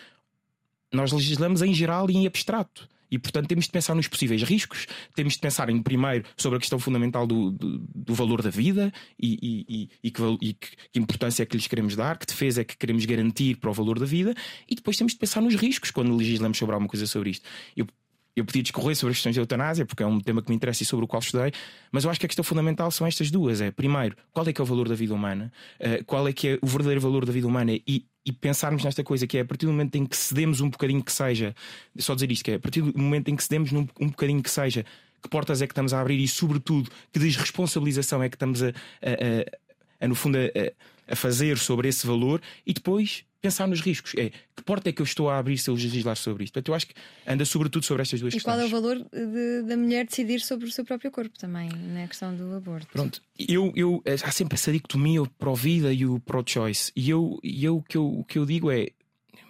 nós 0.90 1.12
legislamos 1.12 1.60
em 1.60 1.74
geral 1.74 2.10
e 2.10 2.16
em 2.16 2.26
abstrato. 2.26 2.88
E, 3.12 3.18
portanto, 3.18 3.46
temos 3.46 3.66
de 3.66 3.70
pensar 3.70 3.94
nos 3.94 4.08
possíveis 4.08 4.42
riscos, 4.42 4.86
temos 5.14 5.34
de 5.34 5.38
pensar 5.38 5.68
em, 5.68 5.82
primeiro, 5.82 6.24
sobre 6.34 6.56
a 6.56 6.60
questão 6.60 6.78
fundamental 6.78 7.26
do, 7.26 7.50
do, 7.50 7.78
do 7.78 8.14
valor 8.14 8.40
da 8.40 8.48
vida 8.48 8.90
e, 9.20 9.66
e, 9.68 9.90
e, 10.02 10.10
que, 10.10 10.22
e 10.40 10.54
que, 10.54 10.68
que, 10.90 10.98
importância 10.98 11.42
é 11.42 11.46
que 11.46 11.54
lhes 11.54 11.66
queremos 11.66 11.94
dar, 11.94 12.16
que 12.16 12.24
defesa 12.24 12.62
é 12.62 12.64
que 12.64 12.74
queremos 12.74 13.04
garantir 13.04 13.56
para 13.56 13.68
o 13.68 13.72
valor 13.74 13.98
da 13.98 14.06
vida, 14.06 14.34
e 14.66 14.74
depois 14.74 14.96
temos 14.96 15.12
de 15.12 15.18
pensar 15.18 15.42
nos 15.42 15.54
riscos 15.54 15.90
quando 15.90 16.16
legislamos 16.16 16.56
sobre 16.56 16.72
alguma 16.72 16.88
coisa 16.88 17.06
sobre 17.06 17.28
isto. 17.28 17.46
Eu, 17.76 17.86
eu 18.34 18.46
podia 18.46 18.62
discorrer 18.62 18.96
sobre 18.96 19.10
as 19.10 19.18
questões 19.18 19.36
da 19.36 19.42
eutanásia, 19.42 19.84
porque 19.84 20.02
é 20.02 20.06
um 20.06 20.18
tema 20.18 20.40
que 20.40 20.48
me 20.48 20.56
interessa 20.56 20.82
e 20.82 20.86
sobre 20.86 21.04
o 21.04 21.08
qual 21.08 21.20
estudei, 21.20 21.52
mas 21.90 22.04
eu 22.04 22.10
acho 22.10 22.18
que 22.18 22.24
a 22.24 22.28
questão 22.28 22.42
fundamental 22.42 22.90
são 22.90 23.06
estas 23.06 23.30
duas: 23.30 23.60
é 23.60 23.70
primeiro, 23.70 24.16
qual 24.32 24.46
é 24.48 24.54
que 24.54 24.60
é 24.60 24.64
o 24.64 24.66
valor 24.66 24.88
da 24.88 24.94
vida 24.94 25.12
humana, 25.12 25.52
uh, 25.80 26.02
qual 26.06 26.26
é 26.26 26.32
que 26.32 26.48
é 26.48 26.58
o 26.62 26.66
verdadeiro 26.66 27.00
valor 27.02 27.26
da 27.26 27.32
vida 27.32 27.46
humana 27.46 27.72
e, 27.72 28.06
e 28.24 28.32
pensarmos 28.32 28.84
nesta 28.84 29.02
coisa 29.02 29.26
que 29.26 29.38
é 29.38 29.40
a 29.40 29.44
partir 29.44 29.66
do 29.66 29.72
momento 29.72 29.96
em 29.96 30.06
que 30.06 30.16
cedemos 30.16 30.60
um 30.60 30.70
bocadinho 30.70 31.02
que 31.02 31.12
seja, 31.12 31.54
só 31.98 32.14
dizer 32.14 32.30
isto, 32.30 32.44
que 32.44 32.52
é 32.52 32.54
a 32.54 32.60
partir 32.60 32.80
do 32.82 32.98
momento 32.98 33.28
em 33.28 33.36
que 33.36 33.42
cedemos 33.42 33.72
um 33.72 34.08
bocadinho 34.08 34.42
que 34.42 34.50
seja, 34.50 34.84
que 35.22 35.28
portas 35.28 35.62
é 35.62 35.66
que 35.66 35.72
estamos 35.72 35.92
a 35.92 36.00
abrir 36.00 36.18
e, 36.18 36.28
sobretudo, 36.28 36.90
que 37.12 37.18
desresponsabilização 37.18 38.22
é 38.22 38.28
que 38.28 38.36
estamos 38.36 38.62
a, 38.62 38.68
a, 38.68 38.70
a, 38.70 40.04
a 40.04 40.08
no 40.08 40.14
fundo, 40.14 40.38
a, 40.38 41.12
a 41.12 41.16
fazer 41.16 41.58
sobre 41.58 41.88
esse 41.88 42.06
valor 42.06 42.40
e 42.66 42.72
depois 42.72 43.24
pensar 43.42 43.66
nos 43.66 43.80
riscos. 43.80 44.14
É 44.16 44.30
que 44.30 44.62
porta 44.64 44.88
é 44.88 44.92
que 44.92 45.02
eu 45.02 45.04
estou 45.04 45.28
a 45.28 45.36
abrir 45.36 45.58
se 45.58 45.68
eu 45.68 45.74
legislar 45.74 46.16
sobre 46.16 46.44
isto? 46.44 46.54
Portanto, 46.54 46.68
eu 46.68 46.74
acho 46.74 46.86
que 46.86 46.94
anda 47.26 47.44
sobretudo 47.44 47.84
sobre 47.84 48.02
estas 48.02 48.20
duas 48.20 48.32
e 48.32 48.36
questões. 48.36 48.54
E 48.54 48.56
qual 48.56 48.64
é 48.64 48.66
o 48.66 48.70
valor 48.70 48.96
de, 49.12 49.62
da 49.68 49.76
mulher 49.76 50.06
decidir 50.06 50.40
sobre 50.40 50.68
o 50.68 50.72
seu 50.72 50.84
próprio 50.84 51.10
corpo 51.10 51.36
também, 51.36 51.68
na 51.68 52.06
questão 52.06 52.34
do 52.34 52.54
aborto? 52.54 52.86
Pronto, 52.92 53.20
eu, 53.36 53.72
eu, 53.74 54.02
há 54.06 54.30
sempre 54.30 54.54
essa 54.54 54.72
dicotomia 54.72 55.22
pro-vida 55.38 55.92
e 55.92 56.06
o 56.06 56.20
pro-choice. 56.20 56.92
E 56.94 57.10
eu, 57.10 57.38
eu, 57.42 57.78
o, 57.78 57.82
que 57.82 57.96
eu, 57.96 58.06
o 58.06 58.24
que 58.24 58.38
eu 58.38 58.46
digo 58.46 58.70
é. 58.70 58.90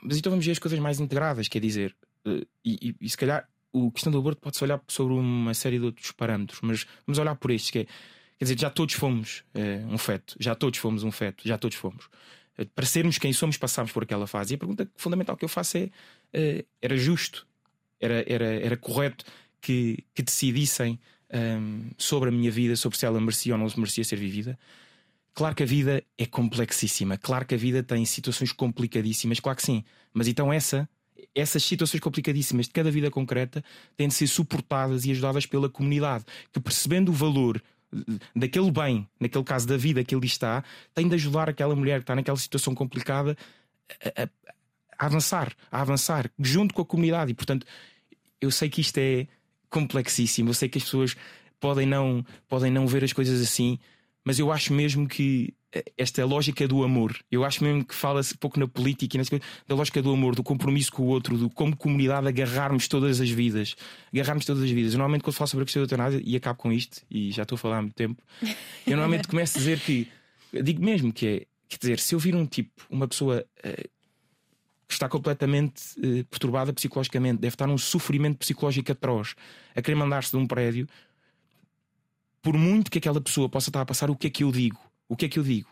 Mas 0.03 0.17
então 0.17 0.31
vamos 0.31 0.45
ver 0.45 0.53
as 0.53 0.59
coisas 0.59 0.81
mais 0.81 0.99
integradas, 0.99 1.47
quer 1.47 1.61
dizer. 1.61 1.95
Eh, 2.25 2.47
e, 2.65 2.89
e, 2.89 3.07
e 3.07 3.11
se 3.11 3.17
calhar 3.17 3.47
a 3.75 3.91
questão 3.91 4.13
do 4.13 4.19
aborto 4.19 4.41
pode-se 4.41 4.63
olhar 4.65 4.81
sobre 4.89 5.15
uma 5.15 5.55
série 5.55 5.79
de 5.79 5.85
outros 5.85 6.13
parâmetros, 6.13 6.61
mas 6.63 6.87
vamos 7.07 7.19
olhar 7.19 7.35
por 7.37 7.51
estes, 7.51 7.71
que 7.71 7.79
é. 7.81 7.87
Quer 8.39 8.45
dizer, 8.47 8.59
já 8.59 8.71
todos 8.71 8.95
fomos 8.97 9.45
é, 9.55 9.85
um 9.89 9.97
feto, 9.97 10.35
já 10.41 10.55
todos 10.57 10.79
fomos 10.81 11.05
um 11.05 11.13
feto, 11.13 11.47
já 11.47 11.57
todos 11.57 11.77
fomos. 11.77 12.09
Para 12.75 12.87
sermos 12.87 13.19
quem 13.19 13.33
somos, 13.33 13.57
passámos 13.57 13.93
por 13.93 14.03
aquela 14.03 14.27
fase. 14.27 14.55
E 14.55 14.57
a 14.57 14.59
pergunta 14.59 14.91
fundamental 14.97 15.37
que 15.37 15.45
eu 15.45 15.49
faço 15.49 15.79
é: 15.79 15.85
uh, 15.85 16.67
era 16.81 16.97
justo, 16.97 17.47
era, 18.01 18.25
era, 18.27 18.45
era 18.45 18.77
correto 18.77 19.25
que, 19.61 20.05
que 20.15 20.23
decidissem 20.23 20.99
um, 21.33 21.37
ehm, 21.37 21.91
sobre 21.97 22.29
a 22.29 22.33
minha 22.33 22.51
vida, 22.51 22.77
sobre 22.77 22.99
se 22.99 23.07
ela 23.07 23.21
merecia 23.21 23.55
ou 23.55 23.59
não 23.59 23.69
merecia 23.77 24.05
ser 24.05 24.17
vivida? 24.17 24.59
Claro 25.35 25.55
que 25.55 25.63
a 25.63 25.67
vida 25.67 26.05
é 26.19 26.27
complexíssima, 26.27 27.17
claro 27.17 27.47
que 27.47 27.55
a 27.55 27.59
vida 27.59 27.83
tem 27.83 28.05
situações 28.05 28.53
complicadíssimas, 28.53 29.41
claro 29.41 29.57
que 29.57 29.63
sim, 29.63 29.83
mas 30.13 30.29
então 30.29 30.53
essa 30.53 30.87
essas 31.35 31.63
situações 31.63 32.01
complicadíssimas 32.01 32.67
de 32.67 32.73
cada 32.73 32.91
vida 32.91 33.11
concreta 33.11 33.65
têm 33.97 34.09
de 34.09 34.15
ser 34.15 34.27
suportadas 34.27 35.07
e 35.07 35.11
ajudadas 35.11 35.47
pela 35.47 35.69
comunidade, 35.69 36.25
que 36.53 36.61
percebendo 36.61 37.11
o 37.11 37.15
valor 37.15 37.63
daquele 38.35 38.71
bem, 38.71 39.09
naquele 39.21 39.45
caso 39.45 39.67
da 39.67 39.77
vida 39.77 40.03
que 40.03 40.15
ele 40.15 40.27
está, 40.27 40.65
tem 40.95 41.09
de 41.09 41.15
ajudar 41.15 41.49
aquela 41.49 41.77
mulher 41.77 41.99
que 41.99 42.05
está 42.05 42.15
naquela 42.15 42.37
situação 42.37 42.75
complicada 42.75 43.37
a, 44.05 44.23
a, 44.23 44.29
a 44.99 45.07
avançar, 45.07 45.53
a 45.71 45.81
avançar 45.81 46.31
junto 46.39 46.75
com 46.75 46.83
a 46.83 46.87
comunidade. 46.87 47.33
E 47.33 47.35
portanto, 47.35 47.67
eu 48.41 48.51
sei 48.51 48.69
que 48.69 48.81
isto 48.81 48.99
é 48.99 49.27
complexíssimo, 49.69 50.51
eu 50.51 50.55
sei 50.55 50.69
que 50.69 50.79
as 50.79 50.85
pessoas 50.85 51.17
podem 51.61 51.87
não, 51.87 52.25
podem 52.49 52.71
não 52.71 52.87
ver 52.87 53.05
as 53.05 53.13
coisas 53.13 53.41
assim, 53.41 53.79
mas 54.25 54.39
eu 54.39 54.51
acho 54.51 54.73
mesmo 54.73 55.07
que 55.07 55.55
esta 55.97 56.25
lógica 56.27 56.69
do 56.69 56.85
amor, 56.85 57.17
eu 57.31 57.45
acho 57.45 57.65
mesmo 57.65 57.85
que 57.85 57.95
fala-se 57.95 58.37
pouco 58.37 58.61
na 58.61 58.69
política 58.69 59.17
e 59.17 59.41
da 59.67 59.75
lógica 59.75 60.03
do 60.03 60.13
amor, 60.13 60.35
do 60.35 60.43
compromisso 60.43 60.93
com 60.93 61.03
o 61.03 61.07
outro, 61.07 61.39
do 61.39 61.49
como 61.49 61.75
comunidade 61.75 62.29
agarrarmos 62.29 62.87
todas 62.87 63.21
as 63.21 63.31
vidas, 63.31 63.75
agarrarmos 64.13 64.45
todas 64.45 64.63
as 64.63 64.71
vidas. 64.71 64.93
Eu, 64.93 64.99
normalmente, 64.99 65.23
quando 65.23 65.35
falo 65.35 65.49
sobre 65.49 65.63
a 65.63 65.67
questão 65.67 65.81
da 65.81 65.85
eutanásia, 65.85 66.21
e 66.23 66.37
acabo 66.37 66.59
com 66.59 66.71
isto, 66.71 67.03
e 67.11 67.31
já 67.31 67.43
estou 67.43 67.57
a 67.57 67.59
falar 67.59 67.79
há 67.79 67.83
muito 67.83 67.95
tempo, 67.95 68.23
eu 68.87 68.97
normalmente 68.97 69.27
começo 69.27 69.57
a 69.57 69.61
dizer 69.61 69.81
que, 69.81 70.09
digo 70.63 70.85
mesmo 70.85 71.11
que 71.11 71.27
é, 71.27 71.47
quer 71.69 71.79
dizer, 71.81 71.99
se 71.99 72.15
eu 72.15 72.19
vir 72.19 72.35
um 72.35 72.45
tipo, 72.45 72.71
uma 72.91 73.09
pessoa 73.09 73.43
uh, 73.65 73.91
que 74.87 74.93
está 74.93 75.09
completamente 75.09 75.83
uh, 75.99 76.25
perturbada 76.27 76.71
psicologicamente, 76.75 77.41
deve 77.41 77.55
estar 77.55 77.67
num 77.67 77.79
sofrimento 77.79 78.37
psicológico 78.37 78.93
atroz, 78.93 79.35
a 79.75 79.81
querer 79.81 79.97
mandar-se 79.97 80.33
de 80.33 80.37
um 80.37 80.47
prédio, 80.47 80.87
por 82.43 82.59
muito 82.59 82.91
que 82.91 82.99
aquela 82.99 83.21
pessoa 83.23 83.49
possa 83.49 83.71
estar 83.71 83.81
a 83.81 83.87
passar, 83.87 84.11
o 84.11 84.17
que 84.17 84.27
é 84.27 84.31
que 84.31 84.45
eu 84.45 84.53
digo? 84.53 84.92
O 85.13 85.17
que 85.17 85.27
é 85.27 85.29
que 85.29 85.39
eu 85.39 85.43
digo? 85.43 85.69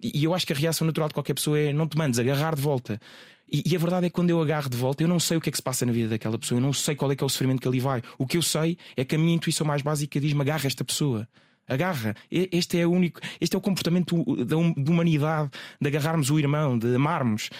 E, 0.00 0.24
eu 0.24 0.32
acho 0.32 0.46
que 0.46 0.52
a 0.54 0.56
reação 0.56 0.86
natural 0.86 1.08
de 1.08 1.14
qualquer 1.14 1.34
pessoa 1.34 1.58
é 1.58 1.74
não 1.74 1.86
te 1.86 1.98
mandes 1.98 2.18
agarrar 2.18 2.54
de 2.54 2.62
volta. 2.62 2.98
E, 3.46 3.62
e, 3.66 3.76
a 3.76 3.78
verdade 3.78 4.06
é 4.06 4.08
que 4.08 4.14
quando 4.14 4.30
eu 4.30 4.40
agarro 4.40 4.70
de 4.70 4.78
volta, 4.78 5.02
eu 5.02 5.08
não 5.08 5.20
sei 5.20 5.36
o 5.36 5.42
que 5.42 5.50
é 5.50 5.52
que 5.52 5.58
se 5.58 5.62
passa 5.62 5.84
na 5.84 5.92
vida 5.92 6.08
daquela 6.08 6.38
pessoa, 6.38 6.58
eu 6.58 6.62
não 6.62 6.72
sei 6.72 6.94
qual 6.94 7.12
é 7.12 7.14
que 7.14 7.22
é 7.22 7.26
o 7.26 7.28
sofrimento 7.28 7.60
que 7.60 7.68
ali 7.68 7.80
vai. 7.80 8.02
O 8.16 8.26
que 8.26 8.38
eu 8.38 8.42
sei 8.42 8.78
é 8.96 9.04
que 9.04 9.14
a 9.14 9.18
minha 9.18 9.34
intuição 9.34 9.66
mais 9.66 9.82
básica 9.82 10.18
diz-me 10.18 10.40
agarra 10.40 10.66
esta 10.66 10.82
pessoa. 10.82 11.28
Agarra. 11.68 12.16
Este 12.30 12.80
é 12.80 12.86
o 12.86 12.90
único, 12.90 13.20
este 13.38 13.54
é 13.54 13.58
o 13.58 13.60
comportamento 13.60 14.24
da, 14.46 14.56
humanidade, 14.56 15.50
de 15.78 15.86
agarrarmos 15.86 16.30
o 16.30 16.38
irmão, 16.38 16.78
de 16.78 16.94
amarmos. 16.94 17.50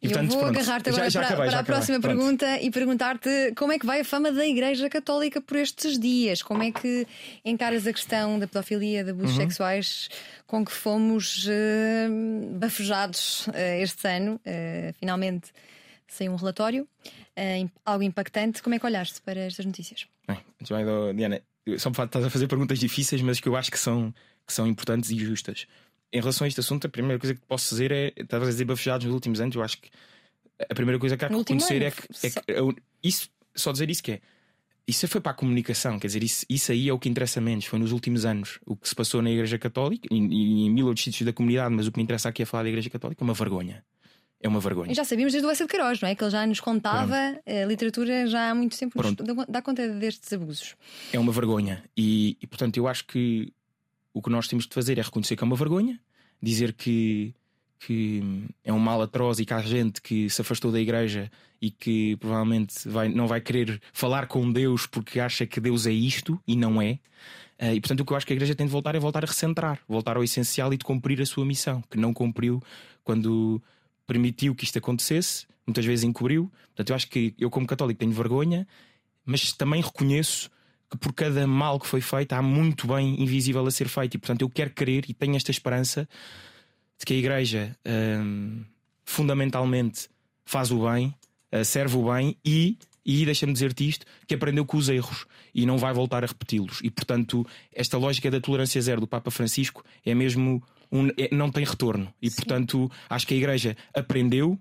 E 0.00 0.12
eu 0.12 0.26
vou 0.28 0.44
agarrar-te 0.44 0.90
agora 0.90 1.10
já, 1.10 1.20
já 1.20 1.20
para, 1.20 1.28
acabei, 1.34 1.50
para 1.50 1.60
a 1.60 1.64
próxima 1.64 1.98
acabei. 1.98 2.16
pergunta 2.16 2.60
e 2.60 2.70
perguntar-te 2.70 3.52
como 3.56 3.72
é 3.72 3.78
que 3.78 3.86
vai 3.86 4.00
a 4.00 4.04
fama 4.04 4.30
da 4.30 4.46
Igreja 4.46 4.88
Católica 4.88 5.40
por 5.40 5.56
estes 5.56 5.98
dias? 5.98 6.40
Como 6.40 6.62
é 6.62 6.70
que 6.70 7.06
encaras 7.44 7.86
a 7.86 7.92
questão 7.92 8.38
da 8.38 8.46
pedofilia, 8.46 9.02
de 9.02 9.10
abusos 9.10 9.32
uhum. 9.32 9.42
sexuais 9.42 10.08
com 10.46 10.64
que 10.64 10.70
fomos 10.70 11.46
uh, 11.46 12.58
bafejados 12.58 13.48
uh, 13.48 13.82
este 13.82 14.06
ano? 14.06 14.34
Uh, 14.36 14.94
finalmente 15.00 15.50
saiu 16.06 16.32
um 16.32 16.36
relatório, 16.36 16.88
algo 17.84 18.02
impactante. 18.02 18.62
Como 18.62 18.74
é 18.74 18.78
que 18.78 18.86
olhaste 18.86 19.20
para 19.20 19.40
estas 19.40 19.66
notícias? 19.66 20.06
Bem, 20.26 20.38
Diana, 21.14 21.42
só 21.76 21.90
estás 21.90 22.24
a 22.24 22.30
fazer 22.30 22.46
perguntas 22.46 22.78
difíceis, 22.78 23.20
mas 23.20 23.40
que 23.40 23.48
eu 23.48 23.56
acho 23.56 23.70
que 23.70 23.78
são, 23.78 24.14
que 24.46 24.52
são 24.52 24.66
importantes 24.66 25.10
e 25.10 25.18
justas 25.18 25.66
em 26.12 26.20
relação 26.20 26.44
a 26.44 26.48
este 26.48 26.60
assunto, 26.60 26.86
a 26.86 26.90
primeira 26.90 27.18
coisa 27.18 27.34
que 27.34 27.40
posso 27.46 27.70
dizer 27.70 27.92
é. 27.92 28.12
Estavas 28.16 28.48
a 28.48 28.50
dizer 28.52 28.64
bafejados 28.64 29.06
nos 29.06 29.14
últimos 29.14 29.40
anos, 29.40 29.54
eu 29.54 29.62
acho 29.62 29.80
que 29.80 29.90
a 30.68 30.74
primeira 30.74 30.98
coisa 30.98 31.16
que 31.16 31.24
há 31.24 31.28
que 31.28 31.36
reconhecer 31.36 31.82
é 31.82 31.90
que, 31.90 32.26
é 32.26 32.30
que, 32.30 32.82
isso, 33.02 33.30
só 33.54 33.72
dizer 33.72 33.90
isso 33.90 34.02
que 34.02 34.12
é. 34.12 34.20
Isso 34.86 35.06
foi 35.06 35.20
para 35.20 35.32
a 35.32 35.34
comunicação, 35.34 35.98
quer 35.98 36.06
dizer, 36.06 36.22
isso, 36.22 36.46
isso 36.48 36.72
aí 36.72 36.88
é 36.88 36.92
o 36.92 36.98
que 36.98 37.10
interessa 37.10 37.42
menos. 37.42 37.66
Foi 37.66 37.78
nos 37.78 37.92
últimos 37.92 38.24
anos 38.24 38.58
o 38.64 38.74
que 38.74 38.88
se 38.88 38.94
passou 38.94 39.20
na 39.20 39.30
Igreja 39.30 39.58
Católica 39.58 40.08
e, 40.10 40.16
e 40.16 40.66
em 40.66 40.70
mil 40.70 40.86
outros 40.86 41.04
sítios 41.04 41.26
da 41.26 41.32
comunidade, 41.32 41.74
mas 41.74 41.86
o 41.86 41.92
que 41.92 41.98
me 41.98 42.04
interessa 42.04 42.30
aqui 42.30 42.42
é 42.42 42.46
falar 42.46 42.62
da 42.62 42.70
Igreja 42.70 42.88
Católica 42.88 43.22
é 43.22 43.24
uma 43.24 43.34
vergonha. 43.34 43.84
É 44.40 44.48
uma 44.48 44.60
vergonha. 44.60 44.90
E 44.90 44.94
já 44.94 45.04
sabíamos 45.04 45.32
desde 45.32 45.46
o 45.46 45.50
Essa 45.50 45.64
de 45.64 45.70
Queiroz, 45.70 46.00
não 46.00 46.08
é? 46.08 46.14
Que 46.14 46.24
ele 46.24 46.30
já 46.30 46.46
nos 46.46 46.60
contava 46.60 47.16
a 47.16 47.66
literatura 47.66 48.26
já 48.28 48.50
há 48.50 48.54
muito 48.54 48.78
tempo 48.78 49.00
nos 49.02 49.46
dá 49.48 49.60
conta 49.60 49.86
destes 49.88 50.32
abusos. 50.32 50.74
É 51.12 51.18
uma 51.18 51.32
vergonha. 51.32 51.84
E, 51.96 52.38
e 52.40 52.46
portanto 52.46 52.76
eu 52.78 52.86
acho 52.88 53.04
que 53.04 53.52
o 54.12 54.22
que 54.22 54.30
nós 54.30 54.48
temos 54.48 54.66
de 54.66 54.74
fazer 54.74 54.98
é 54.98 55.02
reconhecer 55.02 55.36
que 55.36 55.44
é 55.44 55.46
uma 55.46 55.56
vergonha, 55.56 55.98
dizer 56.42 56.72
que, 56.72 57.34
que 57.78 58.46
é 58.64 58.72
um 58.72 58.78
mal 58.78 59.02
atroz 59.02 59.38
e 59.38 59.44
que 59.44 59.54
há 59.54 59.60
gente 59.60 60.00
que 60.00 60.28
se 60.30 60.40
afastou 60.40 60.72
da 60.72 60.80
igreja 60.80 61.30
e 61.60 61.70
que 61.70 62.16
provavelmente 62.16 62.88
vai, 62.88 63.08
não 63.08 63.26
vai 63.26 63.40
querer 63.40 63.80
falar 63.92 64.26
com 64.26 64.50
Deus 64.50 64.86
porque 64.86 65.20
acha 65.20 65.46
que 65.46 65.60
Deus 65.60 65.86
é 65.86 65.92
isto 65.92 66.40
e 66.46 66.56
não 66.56 66.80
é. 66.80 66.98
Uh, 67.60 67.74
e 67.74 67.80
portanto, 67.80 68.00
o 68.00 68.04
que 68.04 68.12
eu 68.12 68.16
acho 68.16 68.26
que 68.26 68.32
a 68.32 68.36
igreja 68.36 68.54
tem 68.54 68.66
de 68.66 68.72
voltar 68.72 68.94
é 68.94 69.00
voltar 69.00 69.24
a 69.24 69.26
recentrar, 69.26 69.80
voltar 69.88 70.16
ao 70.16 70.22
essencial 70.22 70.72
e 70.72 70.76
de 70.76 70.84
cumprir 70.84 71.20
a 71.20 71.26
sua 71.26 71.44
missão, 71.44 71.82
que 71.90 71.98
não 71.98 72.14
cumpriu 72.14 72.62
quando 73.02 73.60
permitiu 74.06 74.54
que 74.54 74.64
isto 74.64 74.78
acontecesse, 74.78 75.46
muitas 75.66 75.84
vezes 75.84 76.04
encobriu. 76.04 76.50
Portanto, 76.68 76.90
eu 76.90 76.96
acho 76.96 77.08
que 77.08 77.34
eu, 77.38 77.50
como 77.50 77.66
católico, 77.66 77.98
tenho 77.98 78.12
vergonha, 78.12 78.66
mas 79.24 79.52
também 79.52 79.82
reconheço 79.82 80.50
que 80.90 80.96
por 80.96 81.12
cada 81.12 81.46
mal 81.46 81.78
que 81.78 81.86
foi 81.86 82.00
feito 82.00 82.32
há 82.32 82.42
muito 82.42 82.86
bem 82.86 83.20
invisível 83.22 83.66
a 83.66 83.70
ser 83.70 83.88
feito. 83.88 84.14
E 84.14 84.18
portanto 84.18 84.42
eu 84.42 84.48
quero 84.48 84.70
crer 84.70 85.04
e 85.08 85.14
tenho 85.14 85.36
esta 85.36 85.50
esperança 85.50 86.08
de 86.98 87.04
que 87.04 87.14
a 87.14 87.16
Igreja 87.16 87.76
hum, 87.86 88.64
fundamentalmente 89.04 90.08
faz 90.44 90.70
o 90.70 90.88
bem, 90.88 91.14
uh, 91.52 91.64
serve 91.64 91.96
o 91.96 92.12
bem 92.12 92.36
e, 92.44 92.78
e 93.04 93.24
deixa-me 93.24 93.52
dizer-te 93.52 93.88
isto, 93.88 94.06
que 94.26 94.34
aprendeu 94.34 94.64
com 94.64 94.76
os 94.76 94.88
erros 94.88 95.26
e 95.54 95.64
não 95.66 95.78
vai 95.78 95.92
voltar 95.92 96.24
a 96.24 96.26
repeti-los. 96.26 96.80
E 96.82 96.90
portanto, 96.90 97.46
esta 97.72 97.96
lógica 97.98 98.30
da 98.30 98.40
tolerância 98.40 98.80
zero 98.80 99.00
do 99.00 99.06
Papa 99.06 99.30
Francisco 99.30 99.84
é 100.04 100.14
mesmo. 100.14 100.62
Um, 100.90 101.08
é, 101.18 101.28
não 101.34 101.50
tem 101.50 101.64
retorno. 101.64 102.12
E 102.20 102.30
Sim. 102.30 102.36
portanto, 102.36 102.90
acho 103.10 103.26
que 103.26 103.34
a 103.34 103.36
Igreja 103.36 103.76
aprendeu. 103.94 104.52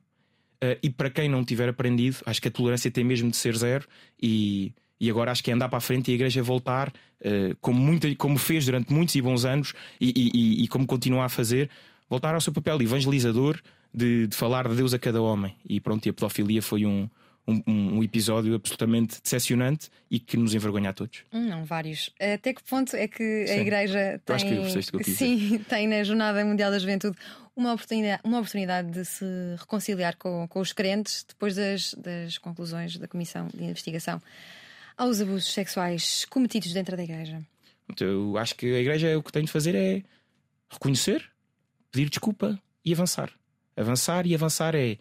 Uh, 0.62 0.76
e 0.82 0.90
para 0.90 1.10
quem 1.10 1.30
não 1.30 1.46
tiver 1.46 1.70
aprendido, 1.70 2.18
acho 2.26 2.42
que 2.42 2.48
a 2.48 2.52
tolerância 2.52 2.92
tem 2.92 3.04
mesmo 3.04 3.30
de 3.30 3.38
ser 3.38 3.56
zero. 3.56 3.88
E 4.22 4.74
e 5.00 5.10
agora 5.10 5.32
acho 5.32 5.44
que 5.44 5.52
é 5.52 5.54
andar 5.54 5.70
para 5.70 5.78
a 5.78 5.82
frente 5.82 6.10
e 6.10 6.12
a 6.12 6.16
igreja 6.16 6.42
voltar, 6.42 6.90
uh, 6.90 7.56
como, 7.62 7.80
muita, 7.80 8.14
como 8.16 8.38
fez 8.38 8.66
durante 8.66 8.92
muitos 8.92 9.16
e 9.16 9.22
bons 9.22 9.46
anos 9.46 9.74
e, 10.00 10.14
e, 10.16 10.64
e, 10.64 10.68
como 10.68 10.86
continua 10.86 11.26
a 11.26 11.30
fazer, 11.30 11.70
voltar 12.10 12.34
ao 12.34 12.42
seu 12.42 12.54
papel 12.54 12.78
de 12.78 12.86
evangelizador, 12.86 13.60
de, 13.94 14.28
de, 14.28 14.36
falar 14.36 14.68
de 14.68 14.76
Deus 14.76 14.94
a 14.94 15.00
cada 15.00 15.22
homem. 15.22 15.56
E 15.68 15.80
pronto, 15.80 16.06
e 16.06 16.10
a 16.10 16.14
pedofilia 16.14 16.62
foi 16.62 16.86
um, 16.86 17.08
um, 17.48 17.62
um, 17.68 18.04
episódio 18.04 18.56
absolutamente 18.56 19.22
decepcionante 19.22 19.90
e 20.10 20.20
que 20.20 20.36
nos 20.36 20.54
envergonha 20.54 20.90
a 20.90 20.94
todos. 20.94 21.24
Hum, 21.32 21.48
não, 21.48 21.64
vários. 21.64 22.10
Até 22.20 22.54
que 22.54 22.64
ponto 22.64 22.96
é 22.96 23.08
que 23.08 23.48
sim. 23.48 23.54
a 23.54 23.58
Igreja 23.58 24.22
tem, 24.26 24.38
que 24.38 25.04
que 25.04 25.12
sim, 25.12 25.60
tem 25.70 25.88
na 25.88 26.04
Jornada 26.04 26.44
Mundial 26.44 26.72
da 26.72 26.80
Juventude 26.80 27.18
uma 27.56 27.74
oportunidade, 27.74 28.22
uma 28.24 28.40
oportunidade 28.40 28.92
de 28.92 29.06
se 29.06 29.26
reconciliar 29.58 30.16
com, 30.18 30.48
com 30.48 30.60
os 30.60 30.74
crentes 30.74 31.26
depois 31.28 31.56
das, 31.56 31.94
das 31.96 32.38
conclusões 32.38 32.98
da 32.98 33.08
Comissão 33.08 33.48
de 33.54 33.64
Investigação? 33.64 34.22
Aos 34.98 35.22
abusos 35.22 35.54
sexuais 35.54 36.26
cometidos 36.26 36.74
dentro 36.74 36.98
da 36.98 37.04
igreja? 37.04 37.42
Eu 38.00 38.38
acho 38.38 38.56
que 38.56 38.66
a 38.66 38.80
igreja 38.80 39.18
o 39.18 39.24
que 39.24 39.32
tem 39.32 39.46
de 39.46 39.52
fazer 39.52 39.76
é 39.76 40.04
reconhecer, 40.70 41.24
pedir 41.92 42.10
desculpa 42.10 42.60
e 42.84 42.94
avançar. 42.94 43.32
Avançar 43.76 44.26
e 44.26 44.34
avançar 44.34 44.76
é 44.76 44.98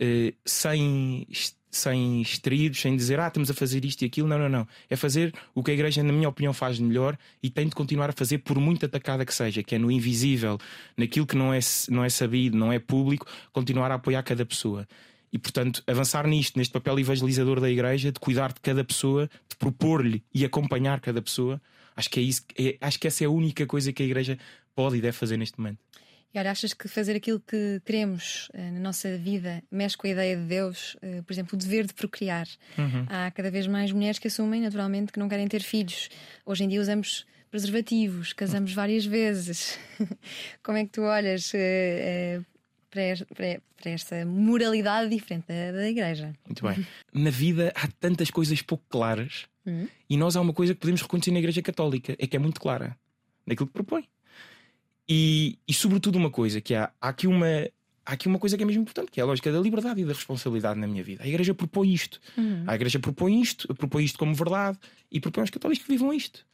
uh, 0.00 0.34
sem, 0.44 1.26
sem 1.70 2.22
extraídos, 2.22 2.80
sem 2.80 2.96
dizer 2.96 3.20
ah, 3.20 3.26
estamos 3.26 3.50
a 3.50 3.54
fazer 3.54 3.84
isto 3.84 4.02
e 4.02 4.06
aquilo. 4.06 4.26
Não, 4.26 4.38
não, 4.38 4.48
não. 4.48 4.68
É 4.88 4.96
fazer 4.96 5.34
o 5.54 5.62
que 5.62 5.70
a 5.70 5.74
igreja, 5.74 6.02
na 6.02 6.12
minha 6.12 6.28
opinião, 6.28 6.54
faz 6.54 6.78
melhor 6.78 7.18
e 7.42 7.50
tem 7.50 7.68
de 7.68 7.74
continuar 7.74 8.10
a 8.10 8.12
fazer 8.12 8.38
por 8.38 8.58
muito 8.58 8.86
atacada 8.86 9.26
que 9.26 9.34
seja, 9.34 9.62
que 9.62 9.74
é 9.74 9.78
no 9.78 9.90
invisível, 9.90 10.58
naquilo 10.96 11.26
que 11.26 11.36
não 11.36 11.52
é, 11.52 11.58
não 11.88 12.04
é 12.04 12.08
sabido, 12.08 12.56
não 12.56 12.72
é 12.72 12.78
público, 12.78 13.26
continuar 13.52 13.90
a 13.90 13.94
apoiar 13.94 14.22
cada 14.22 14.46
pessoa. 14.46 14.86
E, 15.32 15.38
portanto, 15.38 15.82
avançar 15.86 16.26
nisto, 16.26 16.58
neste 16.58 16.72
papel 16.72 16.98
evangelizador 16.98 17.60
da 17.60 17.70
igreja, 17.70 18.10
de 18.10 18.18
cuidar 18.18 18.52
de 18.52 18.60
cada 18.60 18.82
pessoa, 18.82 19.30
de 19.48 19.56
propor-lhe 19.56 20.24
e 20.34 20.44
acompanhar 20.44 21.00
cada 21.00 21.22
pessoa, 21.22 21.60
acho 21.94 22.10
que 22.10 22.18
é 22.18 22.22
isso, 22.22 22.44
é, 22.58 22.76
acho 22.80 22.98
que 22.98 23.06
essa 23.06 23.24
é 23.24 23.26
a 23.26 23.30
única 23.30 23.64
coisa 23.66 23.92
que 23.92 24.02
a 24.02 24.06
igreja 24.06 24.38
pode 24.74 24.96
e 24.96 25.00
deve 25.00 25.16
fazer 25.16 25.36
neste 25.36 25.58
momento. 25.58 25.78
E 26.32 26.38
olha, 26.38 26.52
achas 26.52 26.72
que 26.72 26.86
fazer 26.86 27.16
aquilo 27.16 27.40
que 27.40 27.80
queremos 27.84 28.48
uh, 28.54 28.72
na 28.72 28.78
nossa 28.78 29.18
vida 29.18 29.62
mexe 29.70 29.96
com 29.96 30.06
a 30.06 30.10
ideia 30.10 30.36
de 30.36 30.44
Deus, 30.44 30.94
uh, 30.96 31.22
por 31.24 31.32
exemplo, 31.32 31.56
o 31.56 31.58
dever 31.58 31.86
de 31.86 31.92
procriar? 31.92 32.46
Uhum. 32.78 33.04
Há 33.08 33.32
cada 33.32 33.50
vez 33.50 33.66
mais 33.66 33.90
mulheres 33.90 34.18
que 34.18 34.28
assumem, 34.28 34.60
naturalmente, 34.60 35.12
que 35.12 35.18
não 35.18 35.28
querem 35.28 35.48
ter 35.48 35.60
filhos. 35.60 36.08
Hoje 36.46 36.62
em 36.64 36.68
dia 36.68 36.80
usamos 36.80 37.26
preservativos, 37.50 38.32
casamos 38.32 38.72
várias 38.72 39.04
vezes. 39.04 39.76
Como 40.62 40.78
é 40.78 40.84
que 40.84 40.92
tu 40.92 41.02
olhas 41.02 41.52
uh, 41.52 42.46
para, 42.90 43.60
para, 43.80 43.90
esta 43.90 44.24
moralidade 44.26 45.08
diferente 45.08 45.46
da, 45.46 45.72
da 45.72 45.88
igreja. 45.88 46.34
Muito 46.46 46.66
bem. 46.66 46.86
Na 47.12 47.30
vida 47.30 47.72
há 47.74 47.88
tantas 47.98 48.30
coisas 48.30 48.60
pouco 48.62 48.84
claras 48.88 49.46
uhum. 49.64 49.88
e 50.08 50.16
nós 50.16 50.36
há 50.36 50.40
uma 50.40 50.52
coisa 50.52 50.74
que 50.74 50.80
podemos 50.80 51.02
reconhecer 51.02 51.30
na 51.30 51.38
Igreja 51.38 51.62
Católica: 51.62 52.16
é 52.18 52.26
que 52.26 52.36
é 52.36 52.38
muito 52.38 52.60
clara 52.60 52.96
naquilo 53.46 53.66
que 53.66 53.72
propõe. 53.72 54.08
E, 55.08 55.58
e 55.66 55.74
sobretudo 55.74 56.16
uma 56.16 56.30
coisa 56.30 56.60
que 56.60 56.74
há, 56.74 56.92
há 57.00 57.08
aqui 57.08 57.26
uma 57.26 57.68
há 58.04 58.14
aqui 58.14 58.26
uma 58.26 58.38
coisa 58.38 58.56
que 58.56 58.62
é 58.62 58.66
mesmo 58.66 58.82
importante, 58.82 59.10
que 59.10 59.20
é 59.20 59.22
a 59.22 59.26
lógica 59.26 59.52
da 59.52 59.60
liberdade 59.60 60.00
e 60.00 60.04
da 60.04 60.12
responsabilidade 60.12 60.78
na 60.78 60.86
minha 60.86 61.02
vida. 61.02 61.22
A 61.22 61.28
Igreja 61.28 61.54
propõe 61.54 61.92
isto. 61.92 62.20
Uhum. 62.36 62.64
A 62.66 62.74
Igreja 62.74 62.98
propõe 62.98 63.40
isto, 63.40 63.72
propõe 63.74 64.04
isto 64.04 64.18
como 64.18 64.34
verdade 64.34 64.78
e 65.10 65.20
propõe 65.20 65.42
aos 65.42 65.50
católicos 65.50 65.84
que 65.84 65.92
vivam 65.92 66.12
isto. 66.12 66.44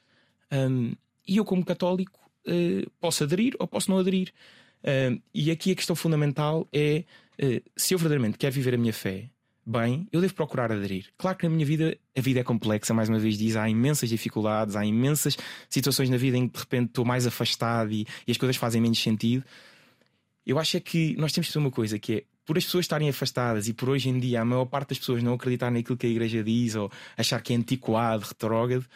Um, 0.53 0.92
e 1.27 1.38
eu, 1.38 1.44
como 1.44 1.64
católico, 1.64 2.20
uh, 2.46 2.90
posso 3.01 3.25
aderir 3.25 3.55
ou 3.59 3.66
posso 3.66 3.90
não 3.90 3.99
aderir. 3.99 4.33
Uh, 4.83 5.21
e 5.35 5.51
aqui 5.51 5.73
a 5.73 5.75
questão 5.75 5.97
fundamental 5.97 6.69
é 6.73 7.05
uh, 7.43 7.71
se 7.77 7.95
eu 7.95 7.99
verdadeiramente 7.99 8.39
quero 8.39 8.55
viver 8.55 8.75
a 8.75 8.79
minha 8.79 8.93
fé 8.93 9.31
bem, 9.67 10.07
eu 10.12 10.21
devo 10.21 10.33
procurar 10.33 10.71
aderir. 10.71 11.07
Claro 11.19 11.37
que 11.37 11.45
na 11.45 11.53
minha 11.53 11.67
vida 11.67 11.99
a 12.17 12.21
vida 12.21 12.39
é 12.39 12.45
complexa, 12.45 12.95
mais 12.95 13.09
uma 13.09 13.19
vez 13.19 13.37
diz, 13.37 13.57
há 13.57 13.69
imensas 13.69 14.09
dificuldades, 14.09 14.77
há 14.77 14.87
imensas 14.87 15.37
situações 15.69 16.09
na 16.09 16.17
vida 16.17 16.37
em 16.37 16.47
que 16.47 16.55
de 16.55 16.61
repente 16.61 16.91
estou 16.91 17.05
mais 17.05 17.27
afastado 17.27 17.93
e, 17.93 18.07
e 18.27 18.31
as 18.31 18.37
coisas 18.37 18.57
fazem 18.57 18.81
menos 18.81 19.03
sentido. 19.03 19.45
Eu 20.47 20.61
acho 20.61 20.77
é 20.77 20.81
que 20.81 21.17
nós 21.17 21.33
temos 21.33 21.49
que 21.49 21.53
ter 21.53 21.59
uma 21.59 21.73
coisa 21.73 21.99
que 21.99 22.12
é 22.12 22.25
por 22.45 22.57
as 22.57 22.65
pessoas 22.65 22.85
estarem 22.85 23.09
afastadas 23.09 23.67
e 23.67 23.75
por 23.75 23.89
hoje 23.89 24.09
em 24.09 24.21
dia 24.21 24.41
a 24.41 24.45
maior 24.45 24.67
parte 24.67 24.91
das 24.91 25.01
pessoas 25.01 25.21
não 25.21 25.35
acreditar 25.35 25.69
naquilo 25.73 25.97
que 25.97 26.07
a 26.07 26.11
igreja 26.11 26.45
diz 26.45 26.77
ou 26.77 26.89
achar 27.17 27.43
que 27.43 27.53
é 27.53 27.57
antiquado, 27.57 28.25
retrógrado, 28.25 28.87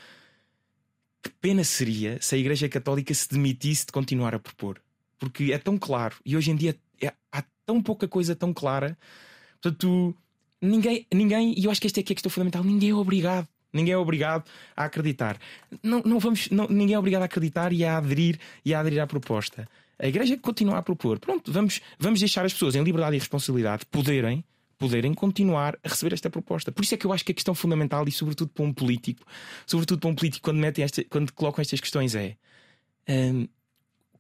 que 1.21 1.31
pena 1.41 1.65
seria 1.65 2.23
se 2.23 2.37
a 2.37 2.39
igreja 2.39 2.69
católica 2.69 3.13
se 3.13 3.29
demitisse 3.29 3.87
de 3.87 3.93
continuar 3.93 4.37
a 4.37 4.39
propor 4.39 4.81
porque 5.21 5.53
é 5.53 5.59
tão 5.59 5.79
claro 5.79 6.17
e 6.25 6.37
hoje 6.37 6.51
em 6.51 6.57
dia 6.57 6.75
é, 7.01 7.13
há 7.31 7.45
tão 7.65 7.81
pouca 7.81 8.09
coisa 8.09 8.35
tão 8.35 8.53
clara. 8.53 8.99
Portanto, 9.63 10.17
ninguém, 10.61 11.07
ninguém, 11.13 11.55
e 11.57 11.67
eu 11.67 11.71
acho 11.71 11.81
que 11.81 11.87
esta 11.87 12.01
é, 12.01 12.03
que 12.03 12.13
é 12.13 12.15
a 12.15 12.17
questão 12.17 12.31
fundamental: 12.31 12.65
ninguém 12.65 12.91
é 12.91 12.95
obrigado. 12.95 13.47
Ninguém 13.73 13.95
é 13.95 13.97
obrigado 13.97 14.45
a 14.77 14.85
acreditar. 14.87 15.39
Não, 15.81 16.03
não 16.05 16.19
vamos, 16.19 16.51
não, 16.51 16.67
ninguém 16.67 16.97
é 16.97 16.99
obrigado 16.99 17.23
a 17.23 17.27
acreditar 17.27 17.73
e 17.73 17.85
a 17.85 17.99
aderir 17.99 18.37
e 18.65 18.75
a 18.75 18.81
aderir 18.81 19.01
à 19.01 19.07
proposta. 19.07 19.69
A 19.97 20.09
igreja 20.09 20.37
continua 20.39 20.79
a 20.79 20.83
propor. 20.83 21.21
Pronto, 21.21 21.53
vamos, 21.53 21.81
vamos 21.97 22.19
deixar 22.19 22.45
as 22.45 22.53
pessoas 22.53 22.75
em 22.75 22.83
liberdade 22.83 23.15
e 23.15 23.19
responsabilidade 23.19 23.87
poderem, 23.87 24.43
poderem 24.77 25.15
continuar 25.15 25.79
a 25.85 25.89
receber 25.89 26.15
esta 26.15 26.29
proposta. 26.29 26.73
Por 26.73 26.83
isso 26.83 26.95
é 26.95 26.97
que 26.97 27.07
eu 27.07 27.13
acho 27.13 27.25
que 27.25 27.31
a 27.31 27.35
questão 27.35 27.55
fundamental, 27.55 28.09
e 28.09 28.11
sobretudo 28.11 28.51
para 28.51 28.65
um 28.65 28.73
político, 28.73 29.25
sobretudo 29.67 30.01
para 30.01 30.11
um 30.11 30.15
político, 30.15 30.43
quando, 30.43 30.59
metem 30.59 30.83
esta, 30.83 31.05
quando 31.05 31.33
colocam 31.33 31.63
estas 31.63 31.81
questões, 31.81 32.17
é. 32.17 32.37
Um, 33.09 33.47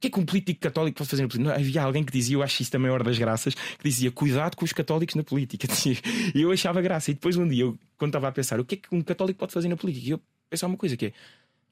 que 0.00 0.08
é 0.08 0.10
que 0.10 0.18
um 0.18 0.24
político 0.24 0.60
católico 0.60 0.96
pode 0.96 1.10
fazer 1.10 1.22
na 1.22 1.28
política? 1.28 1.50
Não, 1.50 1.54
havia 1.54 1.82
alguém 1.82 2.02
que 2.02 2.12
dizia, 2.12 2.36
eu 2.36 2.42
acho 2.42 2.62
isso 2.62 2.70
também 2.70 2.90
hora 2.90 3.04
das 3.04 3.18
graças, 3.18 3.54
que 3.54 3.84
dizia 3.84 4.10
cuidado 4.10 4.56
com 4.56 4.64
os 4.64 4.72
católicos 4.72 5.14
na 5.14 5.22
política. 5.22 5.68
E 6.34 6.42
eu 6.42 6.50
achava 6.50 6.80
graça. 6.80 7.10
E 7.10 7.14
depois 7.14 7.36
um 7.36 7.46
dia, 7.46 7.64
eu, 7.64 7.78
quando 7.98 8.10
estava 8.10 8.28
a 8.28 8.32
pensar, 8.32 8.58
o 8.58 8.64
que 8.64 8.76
é 8.76 8.78
que 8.78 8.94
um 8.94 9.02
católico 9.02 9.38
pode 9.38 9.52
fazer 9.52 9.68
na 9.68 9.76
política? 9.76 10.06
E 10.06 10.10
eu 10.10 10.20
pensava 10.48 10.72
uma 10.72 10.78
coisa 10.78 10.96
que 10.96 11.06
é: 11.06 11.12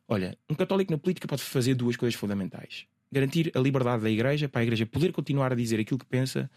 olha, 0.07 0.37
um 0.49 0.55
católico 0.55 0.93
na 0.93 0.99
política 0.99 1.27
pode 1.27 1.43
fazer 1.43 1.75
duas 1.75 1.97
coisas 1.97 2.19
fundamentais: 2.19 2.87
garantir 3.11 3.51
a 3.55 3.61
liberdade 3.61 4.03
da 4.03 4.11
igreja, 4.11 4.49
para 4.49 4.61
a 4.61 4.65
igreja 4.65 4.85
poder 4.85 5.13
continuar 5.13 5.53
a 5.53 5.57
dizer 5.57 5.81
aquilo 5.81 5.99
que 5.99 6.07
pensa 6.07 6.51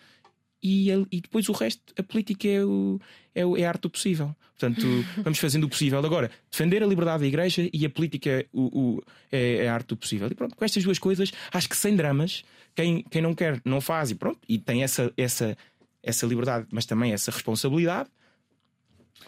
e, 0.62 0.90
e 1.12 1.22
depois 1.22 1.48
o 1.50 1.52
resto, 1.52 1.82
a 1.98 2.04
política 2.04 2.48
é, 2.48 2.64
o, 2.64 3.00
é, 3.34 3.46
o, 3.46 3.58
é 3.58 3.66
a 3.66 3.70
arte 3.70 3.82
do 3.82 3.90
possível. 3.90 4.36
Portanto, 4.58 4.86
vamos 5.24 5.40
fazendo 5.40 5.64
o 5.64 5.70
possível. 5.70 6.00
Agora, 6.00 6.30
defender 6.50 6.84
a 6.84 6.86
liberdade 6.86 7.22
da 7.22 7.28
Igreja 7.28 7.70
e 7.74 7.86
a 7.86 7.90
política 7.90 8.46
o, 8.54 8.62
o, 8.62 9.04
é, 9.32 9.66
é 9.66 9.70
a 9.70 9.74
arte 9.74 9.88
do 9.88 9.98
possível. 9.98 10.28
E 10.30 10.36
pronto, 10.36 10.56
com 10.56 10.64
estas 10.64 10.84
duas 10.84 11.00
coisas, 11.00 11.32
acho 11.52 11.68
que 11.68 11.76
sem 11.76 11.96
dramas, 11.96 12.44
quem, 12.76 13.04
quem 13.04 13.22
não 13.22 13.34
quer, 13.34 13.60
não 13.66 13.82
faz 13.82 14.12
e 14.12 14.16
pronto, 14.16 14.40
e 14.48 14.60
tem 14.60 14.84
essa, 14.84 15.12
essa, 15.18 15.58
essa 16.04 16.26
liberdade, 16.26 16.68
mas 16.72 16.86
também 16.86 17.12
essa 17.12 17.32
responsabilidade 17.32 18.10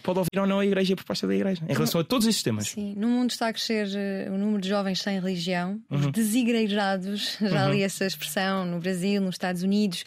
pode 0.02 0.18
ouvir 0.18 0.38
ou 0.38 0.46
não 0.46 0.58
a 0.58 0.66
igreja 0.66 0.92
a 0.92 0.96
proposta 0.96 1.26
da 1.26 1.34
igreja 1.34 1.62
em 1.66 1.72
relação 1.72 2.00
a 2.00 2.04
todos 2.04 2.26
esses 2.26 2.42
temas. 2.42 2.68
Sim, 2.68 2.94
no 2.96 3.08
mundo 3.08 3.30
está 3.30 3.48
a 3.48 3.52
crescer 3.52 3.86
uh, 3.86 4.32
o 4.32 4.38
número 4.38 4.60
de 4.60 4.68
jovens 4.68 5.00
sem 5.00 5.18
religião, 5.18 5.80
uhum. 5.90 5.98
os 5.98 6.06
desigrejados, 6.12 7.38
já 7.40 7.66
uhum. 7.66 7.72
li 7.72 7.82
essa 7.82 8.04
expressão 8.04 8.66
no 8.66 8.78
Brasil, 8.78 9.20
nos 9.20 9.34
Estados 9.34 9.62
Unidos. 9.62 10.04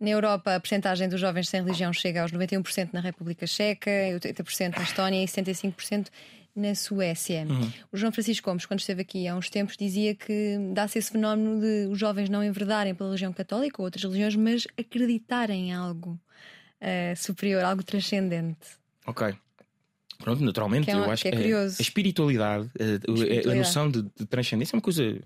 Na 0.00 0.10
Europa, 0.10 0.54
a 0.54 0.60
percentagem 0.60 1.08
dos 1.08 1.20
jovens 1.20 1.48
sem 1.48 1.62
religião 1.62 1.92
chega 1.92 2.22
aos 2.22 2.32
91% 2.32 2.90
na 2.92 3.00
República 3.00 3.46
Checa, 3.46 3.90
80% 3.90 4.76
na 4.76 4.82
Estónia 4.82 5.22
e 5.22 5.26
75% 5.26 6.08
na 6.54 6.74
Suécia. 6.74 7.46
Uhum. 7.48 7.72
O 7.92 7.96
João 7.96 8.12
Francisco 8.12 8.48
Gomes, 8.48 8.64
quando 8.66 8.80
esteve 8.80 9.02
aqui 9.02 9.26
há 9.26 9.34
uns 9.34 9.50
tempos, 9.50 9.76
dizia 9.76 10.14
que 10.14 10.56
dá-se 10.72 10.98
esse 10.98 11.10
fenómeno 11.10 11.60
de 11.60 11.88
os 11.90 11.98
jovens 11.98 12.28
não 12.28 12.44
enverdarem 12.44 12.94
pela 12.94 13.08
religião 13.08 13.32
católica 13.32 13.80
ou 13.80 13.84
outras 13.84 14.04
religiões, 14.04 14.36
mas 14.36 14.66
acreditarem 14.78 15.70
em 15.70 15.72
algo 15.72 16.20
uh, 16.80 17.16
superior, 17.16 17.64
algo 17.64 17.82
transcendente. 17.82 18.78
Ok. 19.06 19.34
Pronto, 20.18 20.44
naturalmente, 20.44 20.90
é 20.90 20.94
eu 20.94 21.10
acho 21.10 21.22
que, 21.22 21.28
é 21.28 21.52
a, 21.52 21.62
a 21.62 21.66
espiritualidade, 21.66 22.70
a, 22.78 22.84
espiritualidade. 22.84 23.50
a, 23.50 23.54
noção 23.54 23.90
de, 23.90 24.02
de 24.02 24.26
transcendência 24.26 24.74
é 24.74 24.76
uma 24.76 24.82
coisa 24.82 25.20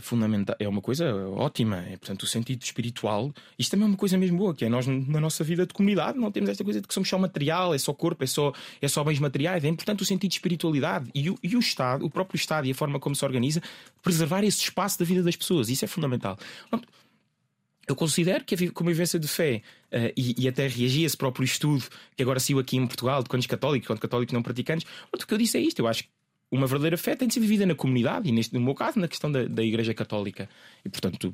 fundamental, 0.00 0.56
é 0.58 0.68
uma 0.68 0.80
coisa 0.80 1.14
ótima. 1.28 1.78
É, 1.78 1.96
portanto, 1.96 2.22
o 2.22 2.26
sentido 2.26 2.62
espiritual, 2.62 3.32
isto 3.58 3.70
também 3.70 3.86
é 3.86 3.88
uma 3.88 3.96
coisa 3.96 4.18
mesmo 4.18 4.38
boa, 4.38 4.54
que 4.54 4.64
é 4.64 4.68
nós 4.68 4.86
na 4.86 5.20
nossa 5.20 5.44
vida 5.44 5.66
de 5.66 5.72
comunidade 5.72 6.18
não 6.18 6.32
temos 6.32 6.50
esta 6.50 6.64
coisa 6.64 6.80
de 6.80 6.88
que 6.88 6.94
somos 6.94 7.08
só 7.08 7.18
material, 7.18 7.74
é 7.74 7.78
só 7.78 7.92
corpo, 7.92 8.24
é 8.24 8.26
só, 8.26 8.52
é 8.80 8.88
só 8.88 9.04
bens 9.04 9.18
materiais. 9.18 9.64
É 9.64 9.68
importante 9.68 10.02
o 10.02 10.06
sentido 10.06 10.30
de 10.30 10.36
espiritualidade 10.36 11.10
e 11.14 11.30
o, 11.30 11.38
e 11.42 11.56
o 11.56 11.60
Estado, 11.60 12.04
o 12.04 12.10
próprio 12.10 12.36
Estado 12.36 12.66
e 12.66 12.70
a 12.70 12.74
forma 12.74 12.98
como 12.98 13.14
se 13.14 13.24
organiza, 13.24 13.62
preservar 14.02 14.42
esse 14.44 14.60
espaço 14.60 14.98
da 14.98 15.04
vida 15.04 15.22
das 15.22 15.36
pessoas. 15.36 15.68
Isso 15.68 15.84
é 15.84 15.88
fundamental. 15.88 16.36
Pronto, 16.68 16.88
eu 17.86 17.94
considero 17.94 18.44
que 18.44 18.54
a 18.54 18.72
convivência 18.72 19.18
de 19.18 19.28
fé 19.28 19.62
uh, 19.92 20.12
e, 20.16 20.44
e, 20.44 20.48
até 20.48 20.66
reagi 20.66 21.02
a 21.02 21.06
esse 21.06 21.16
próprio 21.16 21.44
estudo 21.44 21.84
que 22.16 22.22
agora 22.22 22.40
saiu 22.40 22.58
aqui 22.58 22.76
em 22.76 22.86
Portugal 22.86 23.22
de 23.22 23.28
quantos 23.28 23.46
católicos, 23.46 23.86
quantos 23.86 24.00
católicos 24.00 24.32
não 24.32 24.42
praticantes. 24.42 24.86
O 25.12 25.18
que 25.18 25.32
eu 25.32 25.38
disse 25.38 25.58
é 25.58 25.60
isto. 25.60 25.80
Eu 25.80 25.86
acho 25.86 26.04
que 26.04 26.10
uma 26.54 26.66
verdadeira 26.66 26.96
fé 26.96 27.16
tem 27.16 27.26
de 27.28 27.34
ser 27.34 27.40
vivida 27.40 27.66
na 27.66 27.74
comunidade 27.74 28.28
e, 28.28 28.32
neste, 28.32 28.54
no 28.54 28.60
meu 28.60 28.74
caso, 28.74 28.98
na 28.98 29.08
questão 29.08 29.30
da, 29.30 29.44
da 29.44 29.62
Igreja 29.62 29.92
Católica. 29.92 30.48
E, 30.84 30.88
portanto, 30.88 31.32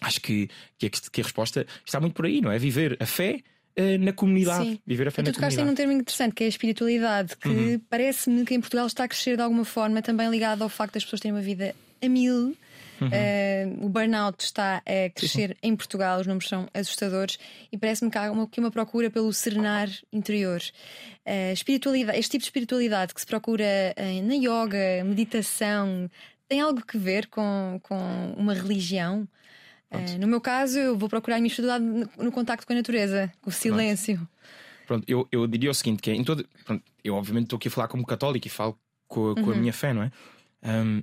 acho 0.00 0.20
que, 0.20 0.48
que, 0.78 0.86
a, 0.86 0.90
que 0.90 1.20
a 1.20 1.24
resposta 1.24 1.66
está 1.84 2.00
muito 2.00 2.14
por 2.14 2.26
aí, 2.26 2.40
não 2.40 2.52
é? 2.52 2.58
Viver 2.58 2.96
a 3.00 3.06
fé 3.06 3.40
uh, 3.78 3.98
na 3.98 4.12
comunidade. 4.12 4.64
Sim. 4.64 4.78
Viver 4.86 5.08
a 5.08 5.10
fé 5.10 5.22
e 5.22 5.24
na 5.24 5.32
tu 5.32 5.34
tocaste 5.34 5.62
num 5.62 5.74
termo 5.74 5.92
interessante 5.92 6.34
que 6.34 6.44
é 6.44 6.46
a 6.46 6.48
espiritualidade, 6.48 7.36
que 7.36 7.48
uhum. 7.48 7.80
parece-me 7.90 8.44
que 8.44 8.54
em 8.54 8.60
Portugal 8.60 8.86
está 8.86 9.04
a 9.04 9.08
crescer 9.08 9.36
de 9.36 9.42
alguma 9.42 9.64
forma, 9.64 10.00
também 10.00 10.30
ligado 10.30 10.62
ao 10.62 10.68
facto 10.68 10.94
das 10.94 11.04
pessoas 11.04 11.20
terem 11.20 11.34
uma 11.34 11.42
vida 11.42 11.74
a 12.02 12.08
mil 12.08 12.56
Uhum. 13.04 13.82
Uh, 13.82 13.86
o 13.86 13.88
burnout 13.88 14.42
está 14.42 14.78
a 14.78 15.10
crescer 15.10 15.50
sim, 15.50 15.56
em 15.62 15.76
Portugal, 15.76 16.20
os 16.20 16.26
números 16.26 16.48
são 16.48 16.68
assustadores 16.72 17.38
e 17.70 17.78
parece-me 17.78 18.10
que 18.10 18.18
há 18.18 18.30
uma, 18.30 18.48
que 18.48 18.60
uma 18.60 18.70
procura 18.70 19.10
pelo 19.10 19.32
serenar 19.32 19.88
interior. 20.12 20.60
Uh, 21.26 21.52
espiritualidade, 21.52 22.18
este 22.18 22.32
tipo 22.32 22.42
de 22.42 22.46
espiritualidade 22.46 23.14
que 23.14 23.20
se 23.20 23.26
procura 23.26 23.64
uh, 23.96 24.26
na 24.26 24.34
yoga, 24.34 25.04
meditação, 25.04 26.10
tem 26.48 26.60
algo 26.60 26.84
que 26.84 26.98
ver 26.98 27.26
com, 27.28 27.80
com 27.82 28.34
uma 28.36 28.54
religião? 28.54 29.28
no 30.18 30.26
meu 30.26 30.40
caso, 30.40 30.76
eu 30.76 30.98
vou 30.98 31.08
procurar 31.08 31.36
a 31.36 31.38
minha 31.38 31.46
espiritualidade 31.46 32.08
no, 32.18 32.24
no 32.24 32.32
contacto 32.32 32.66
com 32.66 32.72
a 32.72 32.76
natureza, 32.76 33.32
com 33.40 33.48
o 33.48 33.52
silêncio. 33.52 34.16
Pronto, 34.16 35.04
pronto 35.04 35.04
eu, 35.06 35.28
eu 35.30 35.46
diria 35.46 35.70
o 35.70 35.74
seguinte: 35.74 36.02
que 36.02 36.10
é, 36.10 36.14
em 36.14 36.24
todo, 36.24 36.44
pronto, 36.64 36.82
eu 37.04 37.14
obviamente 37.14 37.44
estou 37.44 37.58
aqui 37.58 37.68
a 37.68 37.70
falar 37.70 37.86
como 37.86 38.04
católico 38.04 38.44
e 38.44 38.50
falo 38.50 38.76
com, 39.06 39.36
com 39.36 39.42
uhum. 39.42 39.52
a 39.52 39.54
minha 39.54 39.72
fé, 39.72 39.92
não 39.92 40.02
é? 40.02 40.10
Um, 40.64 41.02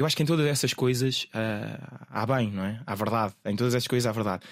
eu 0.00 0.06
acho 0.06 0.16
que 0.16 0.22
em 0.22 0.26
todas 0.26 0.46
essas 0.46 0.72
coisas 0.72 1.24
uh, 1.34 2.06
há 2.08 2.24
bem, 2.24 2.50
não 2.50 2.64
é? 2.64 2.80
Há 2.86 2.94
verdade. 2.94 3.34
Em 3.44 3.54
todas 3.54 3.74
essas 3.74 3.86
coisas 3.86 4.06
há 4.08 4.12
verdade. 4.12 4.42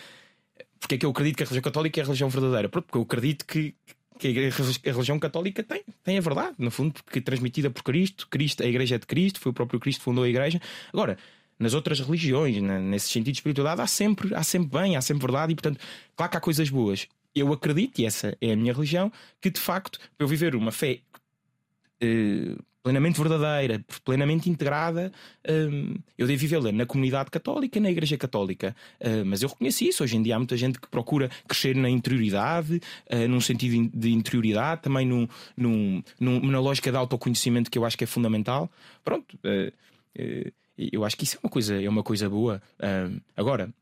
Porque 0.79 0.97
é 0.97 0.99
que 0.99 1.07
eu 1.07 1.11
acredito 1.11 1.37
que 1.37 1.43
a 1.43 1.47
religião 1.47 1.63
católica 1.63 2.01
é 2.01 2.03
a 2.03 2.05
religião 2.05 2.29
verdadeira? 2.29 2.69
Porque 2.69 2.99
eu 2.99 3.03
acredito 3.03 3.47
que, 3.47 3.75
que 4.19 4.29
a 4.29 4.93
religião 4.93 5.19
católica 5.19 5.63
tem, 5.63 5.83
tem 6.05 6.19
a 6.19 6.21
verdade, 6.21 6.55
no 6.59 6.71
fundo, 6.71 6.93
porque 7.03 7.19
é 7.19 7.23
transmitida 7.23 7.71
por 7.71 7.83
Cristo, 7.83 8.29
Cristo, 8.29 8.63
a 8.63 8.67
Igreja 8.67 8.97
é 8.97 8.99
de 8.99 9.07
Cristo, 9.07 9.41
foi 9.41 9.51
o 9.51 9.55
próprio 9.55 9.81
Cristo 9.81 10.01
que 10.01 10.05
fundou 10.05 10.25
a 10.25 10.29
Igreja. 10.29 10.61
Agora, 10.93 11.17
nas 11.59 11.73
outras 11.73 11.99
religiões, 11.99 12.61
nesse 12.61 13.09
sentido 13.09 13.33
de 13.33 13.39
espiritualidade, 13.39 13.81
há 13.81 13.87
sempre, 13.87 14.35
há 14.35 14.43
sempre 14.43 14.79
bem, 14.79 14.97
há 14.97 15.01
sempre 15.01 15.23
verdade, 15.23 15.53
e 15.53 15.57
portanto, 15.57 15.81
claro 16.15 16.31
que 16.31 16.37
há 16.37 16.41
coisas 16.41 16.69
boas. 16.69 17.09
Eu 17.35 17.51
acredito, 17.55 18.01
e 18.01 18.05
essa 18.05 18.37
é 18.39 18.53
a 18.53 18.57
minha 18.57 18.75
religião, 18.75 19.11
que 19.41 19.51
de 19.51 19.61
facto, 19.61 19.99
para 19.99 20.25
eu 20.25 20.29
viver 20.29 20.55
uma 20.55 20.71
fé 20.71 21.01
uh, 22.03 22.63
plenamente 22.83 23.21
verdadeira, 23.21 23.85
plenamente 24.05 24.49
integrada, 24.49 25.13
hum, 25.49 25.97
eu 26.17 26.27
devo 26.27 26.39
vivê-la 26.39 26.73
na 26.73 26.87
comunidade 26.87 27.31
católica, 27.31 27.79
na 27.81 27.91
Igreja 27.91 28.17
Católica. 28.17 28.75
Uh, 29.01 29.25
mas 29.25 29.43
eu 29.43 29.49
reconheço 29.49 29.85
isso. 29.85 30.03
Hoje 30.03 30.17
em 30.17 30.23
dia 30.23 30.37
há 30.37 30.39
muita 30.39 30.57
gente 30.57 30.81
que 30.81 30.89
procura 30.89 31.31
crescer 31.47 31.77
na 31.77 31.91
interioridade, 31.91 32.81
uh, 33.13 33.29
num 33.29 33.41
sentido 33.41 33.91
de 33.95 34.13
interioridade, 34.13 34.83
também 34.83 35.07
num, 35.07 35.29
num, 35.57 36.03
num, 36.19 36.41
na 36.41 36.61
lógica 36.61 36.91
de 36.91 36.97
autoconhecimento 36.97 37.71
que 37.71 37.79
eu 37.79 37.85
acho 37.85 37.97
que 37.97 38.05
é 38.05 38.07
fundamental. 38.07 38.71
Pronto. 39.05 39.39
Uh, 39.45 39.73
eu 40.77 41.05
acho 41.05 41.17
que 41.17 41.25
isso 41.25 41.37
é 41.37 41.41
uma 41.43 41.51
coisa, 41.51 41.83
é 41.83 41.89
uma 41.89 42.03
coisa 42.03 42.29
boa. 42.29 42.63
agora, 43.37 43.73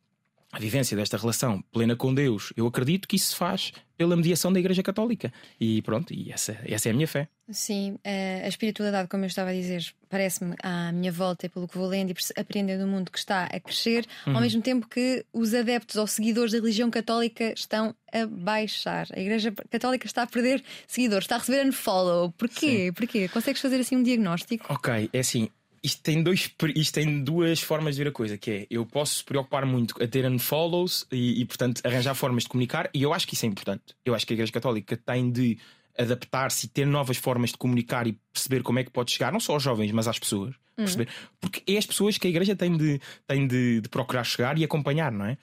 a 0.53 0.59
vivência 0.59 0.97
desta 0.97 1.17
relação 1.17 1.63
plena 1.73 1.97
com 1.97 2.15
Deus, 2.15 2.53
eu 2.57 2.67
acredito 2.67 3.07
que 3.09 3.17
isso 3.17 3.31
se 3.31 3.37
faz 3.37 3.73
pela 3.97 4.15
mediação 4.15 4.53
da 4.53 4.61
Igreja 4.61 4.83
Católica. 4.83 5.33
E 5.61 5.83
pronto, 5.83 6.13
e 6.13 6.31
essa, 6.31 6.59
essa 6.65 6.89
é 6.89 6.93
a 6.93 6.95
minha 6.95 7.09
fé. 7.09 7.29
Sim, 7.51 7.99
a 8.43 8.47
espiritualidade, 8.49 9.09
como 9.09 9.25
eu 9.25 9.29
estava 9.29 9.51
a 9.51 9.53
dizer, 9.53 9.85
parece-me 10.09 10.55
à 10.63 10.93
minha 10.93 11.11
volta, 11.11 11.49
pelo 11.49 11.67
que 11.67 11.79
vou 11.79 11.87
lendo 11.87 12.11
e 12.11 12.41
aprendendo 12.41 12.85
do 12.85 12.87
mundo 12.87 13.11
que 13.11 13.19
está 13.19 13.45
a 13.45 13.61
crescer, 13.61 14.07
uhum. 14.27 14.37
ao 14.37 14.41
mesmo 14.43 14.61
tempo 14.63 14.87
que 14.89 15.25
os 15.33 15.55
adeptos 15.55 15.97
ou 15.97 16.07
seguidores 16.07 16.53
da 16.53 16.59
religião 16.59 16.91
católica 16.91 17.53
estão 17.55 17.95
a 18.13 18.27
baixar. 18.27 19.07
A 19.13 19.21
Igreja 19.21 19.53
Católica 19.71 20.07
está 20.07 20.23
a 20.23 20.27
perder 20.27 20.63
seguidores, 20.87 21.25
está 21.25 21.37
a 21.37 21.39
receber 21.39 21.67
unfollow. 21.67 22.33
Porquê? 22.33 22.87
Sim. 22.87 22.93
Porquê? 22.93 23.29
Consegues 23.29 23.61
fazer 23.61 23.81
assim 23.81 23.97
um 23.97 24.03
diagnóstico? 24.03 24.73
Ok, 24.73 25.11
é 25.13 25.19
assim 25.19 25.49
isto 25.87 26.03
tem, 26.03 26.21
dois, 26.21 26.51
isto 26.75 26.95
tem 26.95 27.23
duas 27.23 27.61
formas 27.61 27.95
de 27.95 28.03
ver 28.03 28.11
a 28.11 28.13
coisa, 28.13 28.37
que 28.37 28.51
é 28.51 28.67
eu 28.69 28.85
posso 28.85 29.25
preocupar 29.25 29.65
muito 29.65 29.95
a 30.03 30.09
ter 30.09 30.27
unfollows 30.27 31.07
e, 31.13 31.41
e, 31.41 31.45
portanto, 31.45 31.81
arranjar 31.85 32.13
formas 32.17 32.43
de 32.43 32.49
comunicar, 32.49 32.91
e 32.93 33.05
eu 33.05 33.15
acho 33.15 33.25
que 33.25 33.35
isso 33.35 33.47
é 33.47 33.49
importante. 33.49 33.95
Eu 34.05 34.13
acho 34.13 34.27
que 34.27 34.33
a 34.33 34.35
Igreja 34.35 34.51
Católica 34.51 34.97
tem 34.97 35.31
de 35.31 35.57
adaptar-se 35.97 36.67
e 36.67 36.69
ter 36.69 36.85
novas 36.87 37.17
formas 37.19 37.51
de 37.51 37.57
comunicar 37.57 38.05
e 38.09 38.19
perceber 38.33 38.65
como 38.65 38.81
é 38.81 38.85
que 38.85 38.91
pode 38.91 39.13
chegar, 39.13 39.33
não 39.33 39.39
só 39.39 39.53
aos 39.53 39.63
jovens, 39.63 39.93
mas 39.93 40.09
às 40.09 40.19
pessoas. 40.19 40.57
Uhum. 40.77 40.85
Perceber? 40.85 41.09
Porque 41.41 41.63
é 41.73 41.79
as 41.79 41.87
pessoas 41.87 42.19
que 42.19 42.27
a 42.27 42.31
Igreja 42.31 42.57
tem 42.57 42.77
de, 42.77 43.01
tem 43.25 43.47
de, 43.47 43.81
de 43.81 43.89
procurar 43.89 44.25
chegar 44.25 44.59
e 44.59 44.65
acompanhar, 44.65 45.13
não 45.13 45.25
é? 45.25 45.39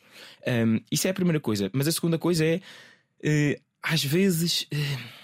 Um, 0.46 0.82
isso 0.92 1.08
é 1.08 1.12
a 1.12 1.14
primeira 1.14 1.40
coisa. 1.40 1.72
Mas 1.74 1.88
a 1.88 1.92
segunda 1.94 2.20
coisa 2.20 2.46
é, 2.46 2.58
uh, 3.24 3.62
às 3.82 4.04
vezes. 4.04 4.64
Uh, 4.64 5.23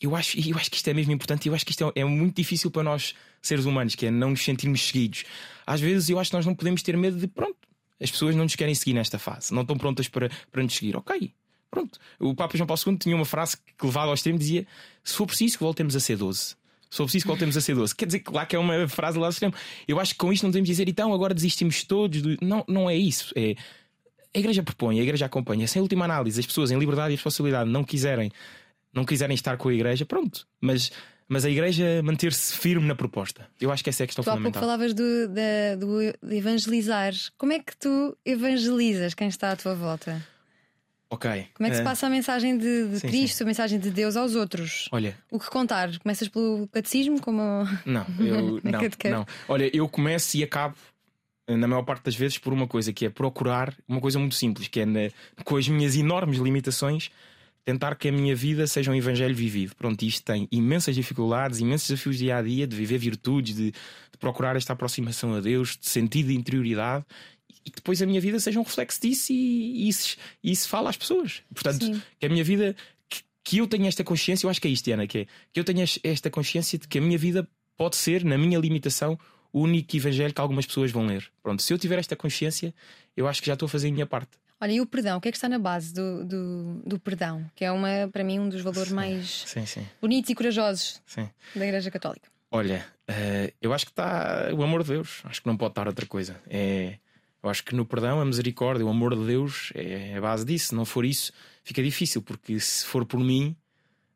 eu 0.00 0.14
acho, 0.14 0.38
eu 0.38 0.56
acho 0.56 0.70
que 0.70 0.76
isto 0.76 0.88
é 0.88 0.94
mesmo 0.94 1.12
importante 1.12 1.46
e 1.46 1.48
eu 1.48 1.54
acho 1.54 1.64
que 1.64 1.72
isto 1.72 1.92
é, 1.94 2.00
é, 2.00 2.04
muito 2.04 2.36
difícil 2.36 2.70
para 2.70 2.84
nós, 2.84 3.14
seres 3.42 3.64
humanos, 3.64 3.94
que 3.94 4.06
é 4.06 4.10
não 4.10 4.30
nos 4.30 4.44
sentirmos 4.44 4.80
seguidos. 4.80 5.24
Às 5.66 5.80
vezes 5.80 6.08
eu 6.08 6.18
acho 6.18 6.30
que 6.30 6.36
nós 6.36 6.46
não 6.46 6.54
podemos 6.54 6.82
ter 6.82 6.96
medo 6.96 7.18
de, 7.18 7.26
pronto, 7.26 7.56
as 8.00 8.10
pessoas 8.10 8.36
não 8.36 8.44
nos 8.44 8.54
querem 8.54 8.74
seguir 8.74 8.94
nesta 8.94 9.18
fase, 9.18 9.52
não 9.52 9.62
estão 9.62 9.76
prontas 9.76 10.08
para, 10.08 10.30
para 10.52 10.62
nos 10.62 10.74
seguir. 10.74 10.96
Ok, 10.96 11.32
pronto. 11.70 11.98
O 12.20 12.34
Papa 12.34 12.56
João 12.56 12.66
Paulo 12.66 12.80
II 12.86 12.96
tinha 12.96 13.16
uma 13.16 13.24
frase 13.24 13.56
que 13.56 13.86
levava 13.86 14.08
ao 14.08 14.14
extremo 14.14 14.38
dizia: 14.38 14.66
se 15.02 15.14
for 15.14 15.26
preciso 15.26 15.58
que 15.58 15.64
voltemos 15.64 15.96
a 15.96 16.00
ser 16.00 16.16
12. 16.16 16.56
Se 16.90 16.96
for 16.96 17.04
preciso 17.04 17.24
que 17.24 17.28
voltemos 17.28 17.56
a 17.56 17.60
ser 17.60 17.74
12. 17.74 17.94
Quer 17.94 18.06
dizer 18.06 18.20
que 18.20 18.32
lá 18.32 18.46
que 18.46 18.56
é 18.56 18.58
uma 18.58 18.88
frase 18.88 19.18
lá 19.18 19.26
ao 19.26 19.30
extremo. 19.30 19.52
Eu 19.86 19.98
acho 19.98 20.12
que 20.12 20.18
com 20.18 20.32
isto 20.32 20.44
não 20.44 20.50
devemos 20.50 20.68
dizer 20.68 20.88
então 20.88 21.12
agora 21.12 21.34
desistimos 21.34 21.82
todos. 21.82 22.22
Do... 22.22 22.38
Não, 22.40 22.64
não 22.68 22.88
é 22.88 22.96
isso. 22.96 23.32
É. 23.36 23.56
A 24.34 24.38
igreja 24.38 24.62
propõe, 24.62 25.00
a 25.00 25.02
igreja 25.02 25.26
acompanha. 25.26 25.66
Sem 25.66 25.82
última 25.82 26.04
análise, 26.04 26.38
as 26.38 26.46
pessoas 26.46 26.70
em 26.70 26.78
liberdade 26.78 27.12
e 27.12 27.16
responsabilidade 27.16 27.68
não 27.68 27.82
quiserem 27.82 28.30
não 28.98 29.04
quiserem 29.04 29.34
estar 29.34 29.56
com 29.56 29.68
a 29.68 29.74
igreja, 29.74 30.04
pronto. 30.04 30.46
Mas, 30.60 30.90
mas 31.28 31.44
a 31.44 31.50
igreja 31.50 32.02
manter-se 32.02 32.56
firme 32.56 32.86
na 32.86 32.94
proposta. 32.94 33.48
Eu 33.60 33.70
acho 33.70 33.82
que 33.82 33.90
essa 33.90 34.02
é 34.02 34.04
a 34.04 34.06
questão 34.06 34.24
tu 34.24 34.30
fundamental. 34.30 34.52
Tu 34.52 34.56
há 34.56 34.60
pouco 34.60 34.76
falavas 34.76 34.94
do, 34.94 35.28
de, 35.28 35.76
do 35.76 36.34
evangelizar. 36.34 37.12
Como 37.36 37.52
é 37.52 37.60
que 37.60 37.76
tu 37.76 38.16
evangelizas 38.24 39.14
quem 39.14 39.28
está 39.28 39.52
à 39.52 39.56
tua 39.56 39.74
volta? 39.74 40.20
Ok. 41.10 41.30
Como 41.54 41.66
é 41.66 41.70
que 41.70 41.76
se 41.76 41.82
eh, 41.82 41.84
passa 41.84 42.06
a 42.06 42.10
mensagem 42.10 42.58
de, 42.58 42.88
de 42.88 43.00
sim, 43.00 43.08
Cristo, 43.08 43.38
sim. 43.38 43.44
a 43.44 43.46
mensagem 43.46 43.78
de 43.78 43.90
Deus 43.90 44.14
aos 44.16 44.34
outros? 44.34 44.88
Olha. 44.92 45.16
O 45.30 45.38
que 45.38 45.48
contar? 45.48 45.96
Começas 46.00 46.28
pelo 46.28 46.68
catecismo? 46.68 47.20
Como... 47.20 47.40
Não, 47.86 48.04
eu 48.18 48.60
não, 48.62 48.80
não. 49.10 49.26
Olha, 49.48 49.70
eu 49.74 49.88
começo 49.88 50.36
e 50.36 50.42
acabo 50.42 50.74
na 51.48 51.66
maior 51.66 51.82
parte 51.82 52.04
das 52.04 52.14
vezes 52.14 52.36
por 52.36 52.52
uma 52.52 52.66
coisa 52.66 52.92
que 52.92 53.06
é 53.06 53.10
procurar 53.10 53.74
uma 53.88 54.02
coisa 54.02 54.18
muito 54.18 54.34
simples, 54.34 54.68
que 54.68 54.80
é 54.80 54.84
na, 54.84 55.08
com 55.44 55.56
as 55.56 55.66
minhas 55.66 55.96
enormes 55.96 56.38
limitações 56.38 57.10
tentar 57.68 57.96
que 57.96 58.08
a 58.08 58.12
minha 58.12 58.34
vida 58.34 58.66
seja 58.66 58.90
um 58.90 58.94
evangelho 58.94 59.34
vivido. 59.34 59.76
Pronto, 59.76 60.02
isto 60.02 60.24
tem 60.24 60.48
imensas 60.50 60.94
dificuldades, 60.94 61.58
imensos 61.58 61.86
desafios 61.86 62.16
dia 62.16 62.38
a 62.38 62.42
dia, 62.42 62.66
de 62.66 62.74
viver 62.74 62.96
virtudes, 62.96 63.54
de, 63.54 63.72
de 63.72 64.18
procurar 64.18 64.56
esta 64.56 64.72
aproximação 64.72 65.34
a 65.34 65.40
Deus, 65.40 65.76
de 65.76 65.86
sentido 65.86 66.28
de 66.28 66.34
interioridade. 66.34 67.04
e 67.66 67.68
que 67.68 67.76
depois 67.76 68.00
a 68.00 68.06
minha 68.06 68.22
vida 68.22 68.40
seja 68.40 68.58
um 68.58 68.62
reflexo 68.62 69.02
disso 69.02 69.34
e, 69.34 69.84
e 69.84 69.88
isso, 69.90 70.16
e 70.42 70.50
isso 70.50 70.66
fala 70.66 70.88
às 70.88 70.96
pessoas. 70.96 71.42
Portanto, 71.52 71.84
Sim. 71.84 72.02
que 72.18 72.24
a 72.24 72.30
minha 72.30 72.42
vida, 72.42 72.74
que, 73.06 73.20
que, 73.44 73.58
eu 73.58 73.66
tenha 73.66 73.86
esta 73.86 74.02
consciência, 74.02 74.46
eu 74.46 74.50
acho 74.50 74.62
que 74.62 74.68
é 74.68 74.70
isto, 74.70 74.90
Ana, 74.90 75.06
que 75.06 75.18
é 75.18 75.26
que 75.52 75.60
eu 75.60 75.64
tenha 75.64 75.84
esta 76.02 76.30
consciência 76.30 76.78
de 76.78 76.88
que 76.88 76.96
a 76.96 77.02
minha 77.02 77.18
vida 77.18 77.46
pode 77.76 77.96
ser, 77.96 78.24
na 78.24 78.38
minha 78.38 78.58
limitação, 78.58 79.18
o 79.52 79.60
único 79.60 79.94
evangelho 79.94 80.32
que 80.32 80.40
algumas 80.40 80.64
pessoas 80.64 80.90
vão 80.90 81.04
ler. 81.04 81.30
Pronto, 81.42 81.62
se 81.62 81.70
eu 81.70 81.76
tiver 81.76 81.98
esta 81.98 82.16
consciência, 82.16 82.74
eu 83.14 83.28
acho 83.28 83.42
que 83.42 83.46
já 83.46 83.52
estou 83.52 83.66
a 83.66 83.68
fazer 83.68 83.88
a 83.88 83.92
minha 83.92 84.06
parte. 84.06 84.38
Olha, 84.60 84.72
e 84.72 84.80
o 84.80 84.86
perdão, 84.86 85.18
o 85.18 85.20
que 85.20 85.28
é 85.28 85.30
que 85.30 85.36
está 85.36 85.48
na 85.48 85.58
base 85.58 85.94
do, 85.94 86.24
do, 86.24 86.82
do 86.84 86.98
perdão? 86.98 87.48
Que 87.54 87.64
é 87.64 87.70
uma, 87.70 88.08
para 88.12 88.24
mim, 88.24 88.40
um 88.40 88.48
dos 88.48 88.60
valores 88.60 88.88
sim, 88.88 88.94
mais 88.94 89.44
sim, 89.46 89.64
sim. 89.64 89.86
bonitos 90.00 90.30
e 90.30 90.34
corajosos 90.34 91.00
da 91.54 91.64
Igreja 91.64 91.90
Católica. 91.90 92.28
Olha, 92.50 92.84
uh, 93.08 93.52
eu 93.60 93.72
acho 93.72 93.84
que 93.86 93.92
está 93.92 94.50
o 94.52 94.62
amor 94.62 94.82
de 94.82 94.90
Deus. 94.90 95.20
Acho 95.24 95.40
que 95.40 95.46
não 95.46 95.56
pode 95.56 95.72
estar 95.72 95.86
outra 95.86 96.06
coisa. 96.06 96.40
É, 96.48 96.98
eu 97.42 97.48
acho 97.48 97.62
que 97.62 97.74
no 97.74 97.86
perdão, 97.86 98.20
a 98.20 98.24
misericórdia, 98.24 98.84
o 98.84 98.88
amor 98.88 99.14
de 99.14 99.24
Deus 99.26 99.70
é 99.74 100.16
a 100.16 100.20
base 100.20 100.44
disso. 100.44 100.68
Se 100.68 100.74
não 100.74 100.84
for 100.84 101.04
isso, 101.04 101.32
fica 101.62 101.82
difícil, 101.82 102.20
porque 102.20 102.58
se 102.58 102.84
for 102.84 103.04
por 103.04 103.20
mim, 103.20 103.54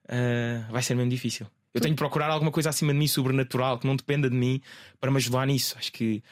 uh, 0.06 0.72
vai 0.72 0.82
ser 0.82 0.94
mesmo 0.94 1.10
difícil. 1.10 1.46
Eu 1.72 1.80
tenho 1.80 1.94
de 1.94 1.98
procurar 1.98 2.30
alguma 2.30 2.50
coisa 2.50 2.68
acima 2.68 2.92
de 2.92 2.98
mim, 2.98 3.06
sobrenatural, 3.06 3.78
que 3.78 3.86
não 3.86 3.96
dependa 3.96 4.28
de 4.28 4.36
mim, 4.36 4.60
para 5.00 5.10
me 5.10 5.18
ajudar 5.18 5.46
nisso. 5.46 5.76
Acho 5.78 5.92
que 5.92 6.22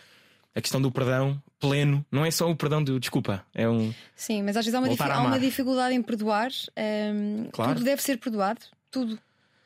a 0.54 0.60
questão 0.60 0.82
do 0.82 0.90
perdão 0.90 1.40
pleno 1.60 2.04
não 2.10 2.24
é 2.24 2.30
só 2.30 2.50
o 2.50 2.56
perdão 2.56 2.82
do 2.82 2.98
desculpa, 2.98 3.44
é 3.54 3.68
um. 3.68 3.94
Sim, 4.16 4.42
mas 4.42 4.56
às 4.56 4.64
vezes 4.64 4.74
há 4.74 4.80
uma, 4.80 5.14
há 5.14 5.20
uma 5.20 5.38
dificuldade 5.38 5.94
em 5.94 6.02
perdoar. 6.02 6.50
Um, 6.76 7.48
claro. 7.52 7.74
Tudo 7.74 7.84
deve 7.84 8.02
ser 8.02 8.16
perdoado, 8.18 8.60
tudo 8.90 9.18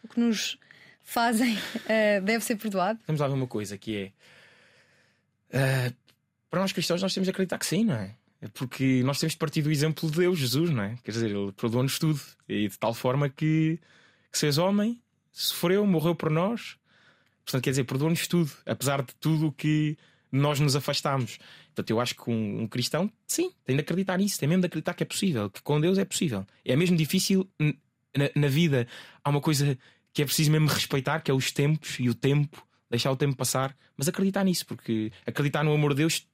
o 0.02 0.08
que 0.08 0.20
nos 0.20 0.58
fazem 1.02 1.54
uh, 1.54 2.20
deve 2.26 2.44
ser 2.44 2.56
perdoado. 2.56 2.98
Vamos 3.06 3.20
lá 3.20 3.28
ver 3.28 3.34
uma 3.34 3.46
coisa 3.46 3.78
que 3.78 4.12
é. 5.52 5.88
Uh, 5.90 5.94
para 6.50 6.60
nós 6.60 6.72
cristãos, 6.72 7.00
nós 7.00 7.14
temos 7.14 7.26
de 7.26 7.30
acreditar 7.30 7.58
que 7.58 7.66
sim, 7.66 7.84
não 7.84 7.94
é? 7.94 8.14
é? 8.42 8.48
Porque 8.48 9.02
nós 9.04 9.18
temos 9.18 9.32
de 9.32 9.38
partir 9.38 9.62
do 9.62 9.70
exemplo 9.70 10.10
de 10.10 10.18
Deus, 10.18 10.38
Jesus, 10.38 10.70
não 10.70 10.82
é? 10.82 10.96
Quer 11.02 11.12
dizer, 11.12 11.30
Ele 11.30 11.52
perdoou-nos 11.52 11.98
tudo 11.98 12.20
e 12.48 12.68
de 12.68 12.78
tal 12.78 12.92
forma 12.92 13.28
que, 13.28 13.78
que 14.30 14.38
se 14.38 14.46
és 14.46 14.58
homem, 14.58 15.00
sofreu, 15.32 15.86
morreu 15.86 16.14
por 16.14 16.30
nós. 16.30 16.76
Portanto, 17.44 17.62
quer 17.62 17.70
dizer, 17.70 17.84
perdoou-nos 17.84 18.26
tudo, 18.26 18.50
apesar 18.66 19.02
de 19.02 19.14
tudo 19.16 19.48
o 19.48 19.52
que 19.52 19.96
nós 20.30 20.58
nos 20.58 20.74
afastamos. 20.74 21.38
Portanto, 21.74 21.90
eu 21.90 22.00
acho 22.00 22.14
que 22.14 22.30
um, 22.30 22.62
um, 22.62 22.68
cristão, 22.68 23.10
sim, 23.26 23.50
tem 23.64 23.74
de 23.74 23.82
acreditar 23.82 24.16
nisso, 24.16 24.38
tem 24.38 24.48
mesmo 24.48 24.62
de 24.62 24.66
acreditar 24.66 24.94
que 24.94 25.02
é 25.02 25.06
possível, 25.06 25.50
que 25.50 25.60
com 25.60 25.80
Deus 25.80 25.98
é 25.98 26.04
possível. 26.04 26.46
É 26.64 26.76
mesmo 26.76 26.96
difícil 26.96 27.50
na, 27.58 28.30
na 28.36 28.46
vida. 28.46 28.86
Há 29.24 29.30
uma 29.30 29.40
coisa 29.40 29.76
que 30.12 30.22
é 30.22 30.24
preciso 30.24 30.52
mesmo 30.52 30.68
respeitar, 30.68 31.20
que 31.20 31.32
é 31.32 31.34
os 31.34 31.50
tempos 31.50 31.98
e 31.98 32.08
o 32.08 32.14
tempo, 32.14 32.64
deixar 32.88 33.10
o 33.10 33.16
tempo 33.16 33.34
passar, 33.34 33.76
mas 33.96 34.06
acreditar 34.06 34.44
nisso, 34.44 34.64
porque 34.66 35.10
acreditar 35.26 35.64
no 35.64 35.74
amor 35.74 35.90
de 35.94 35.96
Deus 35.96 36.24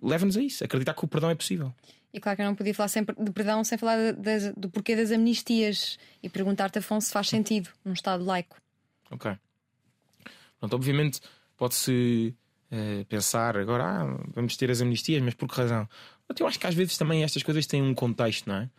leva-nos 0.00 0.38
a 0.38 0.40
isso, 0.40 0.64
acreditar 0.64 0.94
que 0.94 1.04
o 1.04 1.08
perdão 1.08 1.28
é 1.28 1.34
possível. 1.34 1.74
E 2.12 2.18
claro 2.18 2.36
que 2.36 2.42
eu 2.42 2.46
não 2.46 2.54
podia 2.54 2.74
falar 2.74 2.88
sempre 2.88 3.14
de 3.22 3.30
perdão 3.30 3.62
sem 3.62 3.76
falar 3.76 4.14
de, 4.14 4.20
de, 4.20 4.52
do 4.56 4.70
porquê 4.70 4.96
das 4.96 5.10
amnistias 5.10 5.98
e 6.22 6.28
perguntar-te, 6.30 6.78
Afonso, 6.78 7.08
se 7.08 7.12
faz 7.12 7.28
sentido 7.28 7.68
num 7.84 7.92
Estado 7.92 8.24
laico. 8.24 8.56
Ok. 9.10 9.30
Pronto, 10.58 10.74
obviamente 10.74 11.20
pode-se 11.56 12.34
uh, 12.72 13.04
pensar 13.06 13.56
agora, 13.56 13.84
ah, 13.84 14.18
vamos 14.34 14.56
ter 14.56 14.70
as 14.70 14.80
amnistias, 14.80 15.22
mas 15.22 15.34
por 15.34 15.48
que 15.48 15.56
razão? 15.56 15.88
Eu 16.38 16.46
acho 16.46 16.58
que 16.58 16.66
às 16.66 16.74
vezes 16.74 16.96
também 16.96 17.24
estas 17.24 17.42
coisas 17.42 17.66
têm 17.66 17.82
um 17.82 17.94
contexto, 17.94 18.48
não 18.48 18.56
é? 18.56 18.70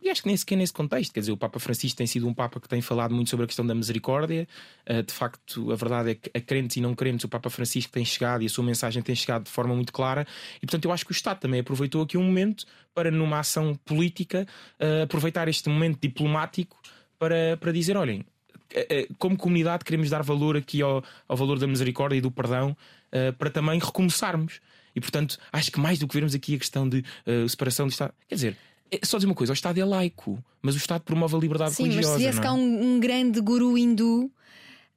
E 0.00 0.08
acho 0.08 0.22
que 0.22 0.28
nem 0.28 0.36
sequer 0.36 0.56
nesse 0.56 0.72
contexto, 0.72 1.12
quer 1.12 1.20
dizer, 1.20 1.32
o 1.32 1.36
Papa 1.36 1.60
Francisco 1.60 1.98
tem 1.98 2.06
sido 2.06 2.26
um 2.26 2.32
Papa 2.32 2.58
que 2.58 2.68
tem 2.68 2.80
falado 2.80 3.14
muito 3.14 3.28
sobre 3.28 3.44
a 3.44 3.46
questão 3.46 3.66
da 3.66 3.74
misericórdia. 3.74 4.48
Uh, 4.88 5.02
de 5.02 5.12
facto, 5.12 5.70
a 5.70 5.76
verdade 5.76 6.10
é 6.10 6.14
que 6.14 6.30
a 6.34 6.40
crentes 6.40 6.76
e 6.76 6.80
não 6.80 6.94
crentes, 6.94 7.24
o 7.24 7.28
Papa 7.28 7.50
Francisco 7.50 7.92
tem 7.92 8.04
chegado 8.04 8.42
e 8.42 8.46
a 8.46 8.48
sua 8.48 8.64
mensagem 8.64 9.02
tem 9.02 9.14
chegado 9.14 9.44
de 9.44 9.50
forma 9.50 9.74
muito 9.74 9.92
clara. 9.92 10.26
E 10.56 10.66
portanto, 10.66 10.86
eu 10.86 10.92
acho 10.92 11.04
que 11.04 11.12
o 11.12 11.14
Estado 11.14 11.40
também 11.40 11.60
aproveitou 11.60 12.02
aqui 12.02 12.16
um 12.16 12.24
momento 12.24 12.64
para, 12.94 13.10
numa 13.10 13.40
ação 13.40 13.74
política, 13.84 14.46
uh, 14.80 15.02
aproveitar 15.02 15.46
este 15.48 15.68
momento 15.68 15.98
diplomático 16.00 16.80
para, 17.18 17.56
para 17.58 17.70
dizer: 17.70 17.96
olhem, 17.96 18.24
eh, 18.74 19.06
como 19.18 19.36
comunidade 19.36 19.84
queremos 19.84 20.08
dar 20.08 20.22
valor 20.22 20.56
aqui 20.56 20.82
ao, 20.82 21.04
ao 21.28 21.36
valor 21.36 21.58
da 21.58 21.66
misericórdia 21.66 22.16
e 22.16 22.20
do 22.20 22.30
perdão 22.30 22.76
uh, 23.12 23.32
para 23.34 23.50
também 23.50 23.78
recomeçarmos. 23.78 24.60
E 24.94 25.00
portanto, 25.00 25.38
acho 25.52 25.70
que 25.70 25.80
mais 25.80 25.98
do 25.98 26.06
que 26.06 26.14
vermos 26.14 26.34
aqui 26.34 26.54
a 26.54 26.58
questão 26.58 26.88
de 26.88 27.04
uh, 27.26 27.48
separação 27.48 27.86
do 27.86 27.90
Estado, 27.90 28.12
quer 28.28 28.34
dizer, 28.34 28.56
é 28.90 29.00
só 29.04 29.16
dizer 29.16 29.26
uma 29.26 29.34
coisa: 29.34 29.52
o 29.52 29.54
Estado 29.54 29.80
é 29.80 29.84
laico, 29.84 30.42
mas 30.60 30.74
o 30.74 30.78
Estado 30.78 31.02
promove 31.02 31.34
a 31.34 31.38
liberdade 31.38 31.74
Sim, 31.74 31.84
religiosa. 31.84 32.10
Mas 32.10 32.18
se 32.18 32.22
viesse 32.24 32.40
cá 32.40 32.52
um, 32.52 32.94
um 32.94 33.00
grande 33.00 33.40
guru 33.40 33.76
hindu. 33.76 34.30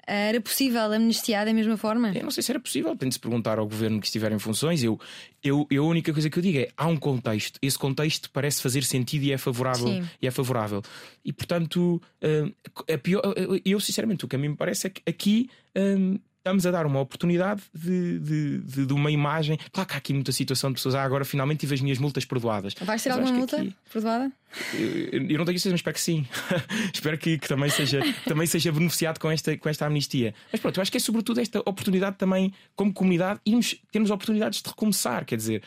Era 0.07 0.39
possível 0.39 0.83
amnistiar 0.93 1.47
da 1.47 1.53
mesma 1.53 1.77
forma? 1.77 2.11
Eu 2.15 2.21
não 2.21 2.29
sei 2.29 2.43
se 2.43 2.51
era 2.51 2.59
possível, 2.59 2.95
tem 2.95 3.09
de 3.09 3.15
se 3.15 3.19
perguntar 3.19 3.57
ao 3.57 3.65
governo 3.65 3.99
que 3.99 4.05
estiver 4.05 4.31
em 4.31 4.37
funções. 4.37 4.83
Eu, 4.83 4.99
eu, 5.43 5.65
eu, 5.67 5.83
a 5.83 5.87
única 5.87 6.13
coisa 6.13 6.29
que 6.29 6.37
eu 6.37 6.43
digo 6.43 6.59
é: 6.59 6.69
há 6.77 6.85
um 6.85 6.95
contexto, 6.95 7.57
esse 7.59 7.79
contexto 7.79 8.29
parece 8.29 8.61
fazer 8.61 8.83
sentido 8.83 9.23
e 9.23 9.31
é 9.31 9.37
favorável. 9.39 10.03
E, 10.21 10.27
é 10.27 10.29
favorável. 10.29 10.83
e 11.23 11.33
portanto, 11.33 11.99
uh, 12.21 12.97
pior, 12.99 13.23
eu 13.65 13.79
sinceramente, 13.79 14.25
o 14.25 14.27
que 14.27 14.35
a 14.35 14.39
mim 14.39 14.49
me 14.49 14.55
parece 14.55 14.85
é 14.85 14.89
que 14.91 15.01
aqui. 15.07 15.49
Uh, 15.75 16.19
estamos 16.45 16.63
a 16.67 16.69
dar 16.69 16.85
uma 16.85 16.99
oportunidade 16.99 17.63
de, 17.73 18.19
de, 18.19 18.57
de, 18.59 18.85
de, 18.85 18.93
uma 18.93 19.09
imagem. 19.09 19.57
Claro 19.73 19.89
que 19.89 19.95
há 19.95 19.97
aqui 19.97 20.13
muita 20.13 20.31
situação 20.31 20.69
de 20.69 20.75
pessoas. 20.75 20.93
Ah, 20.93 21.03
agora 21.03 21.25
finalmente 21.25 21.61
tive 21.61 21.73
as 21.73 21.81
minhas 21.81 21.97
multas 21.97 22.23
perdoadas. 22.23 22.75
Vai 22.81 22.99
ser 22.99 23.09
alguma 23.09 23.31
multa 23.31 23.57
aqui, 23.57 23.75
perdoada? 23.91 24.31
Eu, 24.75 25.27
eu, 25.27 25.37
não 25.39 25.45
tenho 25.45 25.57
certeza, 25.57 25.71
mas 25.71 25.79
espero 25.79 25.95
que 25.95 26.01
sim. 26.01 26.27
espero 26.93 27.17
que, 27.17 27.39
que, 27.39 27.47
também, 27.47 27.69
seja, 27.71 27.99
também 28.25 28.45
seja 28.45 28.71
beneficiado 28.71 29.19
com 29.19 29.31
esta, 29.31 29.57
com 29.57 29.67
esta 29.67 29.87
amnistia. 29.87 30.35
Mas 30.51 30.61
pronto, 30.61 30.77
eu 30.77 30.83
acho 30.83 30.91
que 30.91 30.97
é 30.97 30.99
sobretudo 30.99 31.41
esta 31.41 31.59
oportunidade 31.61 32.15
também, 32.15 32.53
como 32.75 32.93
comunidade, 32.93 33.39
irmos, 33.43 33.75
termos 33.91 34.11
oportunidades 34.11 34.61
de 34.61 34.69
recomeçar. 34.69 35.25
Quer 35.25 35.37
dizer, 35.37 35.63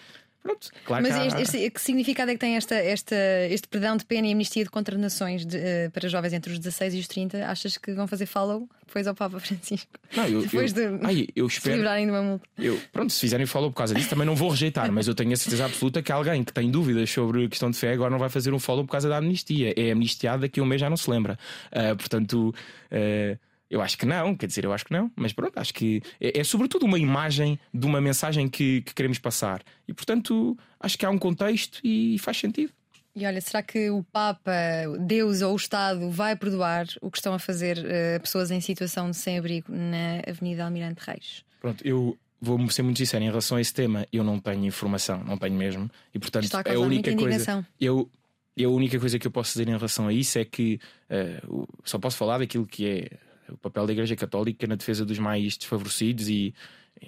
Pronto, 0.49 0.71
claro 0.87 1.03
Mas 1.03 1.35
este, 1.35 1.59
este, 1.59 1.71
que 1.71 1.81
significado 1.81 2.31
é 2.31 2.35
que 2.35 2.41
tem 2.41 2.57
esta, 2.57 2.75
esta, 2.75 3.15
este 3.51 3.69
perdão 3.69 3.99
de 3.99 4.05
pena 4.07 4.27
e 4.27 4.33
amnistia 4.33 4.65
de 4.65 4.71
condenações 4.71 5.45
de, 5.45 5.59
uh, 5.59 5.91
para 5.93 6.09
jovens 6.09 6.33
entre 6.33 6.53
os 6.53 6.59
16 6.59 6.95
e 6.95 6.99
os 7.01 7.07
30? 7.07 7.47
Achas 7.47 7.77
que 7.77 7.93
vão 7.93 8.07
fazer 8.07 8.25
follow 8.25 8.67
depois 8.87 9.07
ao 9.07 9.15
Papa 9.15 9.39
Francisco? 9.39 9.91
Não, 10.17 10.27
eu, 10.27 10.41
depois 10.41 10.75
eu, 10.75 10.99
de 10.99 11.07
ai, 11.07 11.27
eu 11.37 11.47
espero, 11.47 11.75
se 11.75 11.77
livrarem 11.77 12.07
de 12.07 12.13
uma 12.13 12.23
multa. 12.23 12.49
Eu, 12.57 12.81
pronto, 12.91 13.13
se 13.13 13.21
fizerem 13.21 13.45
follow 13.45 13.71
por 13.71 13.77
causa 13.77 13.95
disso, 13.95 14.09
também 14.09 14.27
não 14.27 14.35
vou 14.35 14.49
rejeitar, 14.49 14.91
mas 14.91 15.07
eu 15.07 15.15
tenho 15.15 15.33
a 15.35 15.37
certeza 15.37 15.67
absoluta 15.67 16.01
que 16.01 16.11
alguém 16.11 16.43
que 16.43 16.53
tem 16.53 16.71
dúvidas 16.71 17.11
sobre 17.11 17.45
a 17.45 17.49
questão 17.49 17.71
de 17.71 17.77
fé 17.77 17.93
agora 17.93 18.11
não 18.11 18.19
vai 18.19 18.31
fazer 18.31 18.55
um 18.55 18.59
follow 18.59 18.87
por 18.87 18.93
causa 18.93 19.09
da 19.09 19.19
amnistia. 19.19 19.75
É 19.77 19.91
amnistiado 19.91 20.41
daqui 20.41 20.61
a 20.61 20.63
um 20.63 20.67
mês 20.67 20.81
já 20.81 20.89
não 20.89 20.97
se 20.97 21.11
lembra. 21.11 21.39
Uh, 21.71 21.95
portanto. 21.97 22.55
Uh, 22.91 23.48
eu 23.71 23.83
acho 23.83 23.99
que 23.99 24.07
não, 24.07 24.35
quer 24.35 24.47
dizer, 24.47 24.65
eu 24.65 24.73
acho 24.73 24.85
que 24.85 24.93
não, 24.93 25.11
mas 25.15 25.33
pronto, 25.33 25.59
acho 25.59 25.75
que 25.75 26.03
é, 26.21 26.41
é 26.41 26.45
sobretudo 26.45 26.87
uma 26.87 26.99
imagem 26.99 27.59
de 27.73 27.87
uma 27.87 28.01
mensagem 28.01 28.49
que, 28.49 28.83
que, 28.83 28.95
queremos 28.95 29.19
passar. 29.19 29.63
E 29.87 29.93
portanto, 29.93 30.57
acho 30.81 30.97
que 30.97 31.05
há 31.05 31.11
um 31.11 31.19
contexto 31.19 31.81
e 31.85 32.19
faz 32.19 32.39
sentido. 32.39 32.73
E 33.15 33.27
olha, 33.27 33.41
será 33.41 33.63
que 33.63 33.91
o 33.91 34.05
Papa, 34.05 34.53
Deus 35.01 35.43
ou 35.43 35.53
o 35.53 35.57
Estado 35.57 36.09
vai 36.11 36.37
perdoar 36.37 36.87
o 37.03 37.11
que 37.11 37.19
estão 37.19 37.35
a 37.35 37.39
fazer 37.39 37.79
uh, 37.79 38.21
pessoas 38.21 38.51
em 38.51 38.61
situação 38.61 39.11
de 39.11 39.17
sem-abrigo 39.17 39.73
na 39.73 40.23
Avenida 40.27 40.65
Almirante 40.65 41.01
Reis? 41.05 41.45
Pronto, 41.61 41.85
eu 41.85 42.17
vou 42.41 42.71
ser 42.71 42.83
muito 42.83 42.99
sincero 42.99 43.25
em 43.25 43.29
relação 43.29 43.57
a 43.57 43.61
esse 43.61 43.75
tema, 43.75 44.07
eu 44.13 44.23
não 44.23 44.39
tenho 44.39 44.65
informação, 44.65 45.23
não 45.25 45.37
tenho 45.37 45.55
mesmo. 45.55 45.91
E 46.15 46.19
portanto, 46.19 46.45
Está 46.45 46.63
a, 46.65 46.75
a 46.75 46.79
única 46.79 47.15
coisa. 47.15 47.67
Eu, 47.81 48.09
a 48.57 48.69
única 48.69 48.99
coisa 48.99 49.19
que 49.19 49.27
eu 49.27 49.31
posso 49.31 49.53
dizer 49.53 49.69
em 49.69 49.77
relação 49.77 50.07
a 50.07 50.13
isso 50.13 50.39
é 50.39 50.45
que 50.45 50.81
uh, 51.11 51.69
só 51.85 51.99
posso 51.99 52.17
falar 52.17 52.39
daquilo 52.39 52.67
que 52.67 52.89
é 52.89 53.28
o 53.53 53.57
papel 53.57 53.87
da 53.87 53.93
Igreja 53.93 54.17
Católica 54.17 54.67
na 54.67 54.75
defesa 54.75 55.05
dos 55.05 55.19
mais 55.19 55.57
desfavorecidos 55.57 56.29
e 56.29 56.55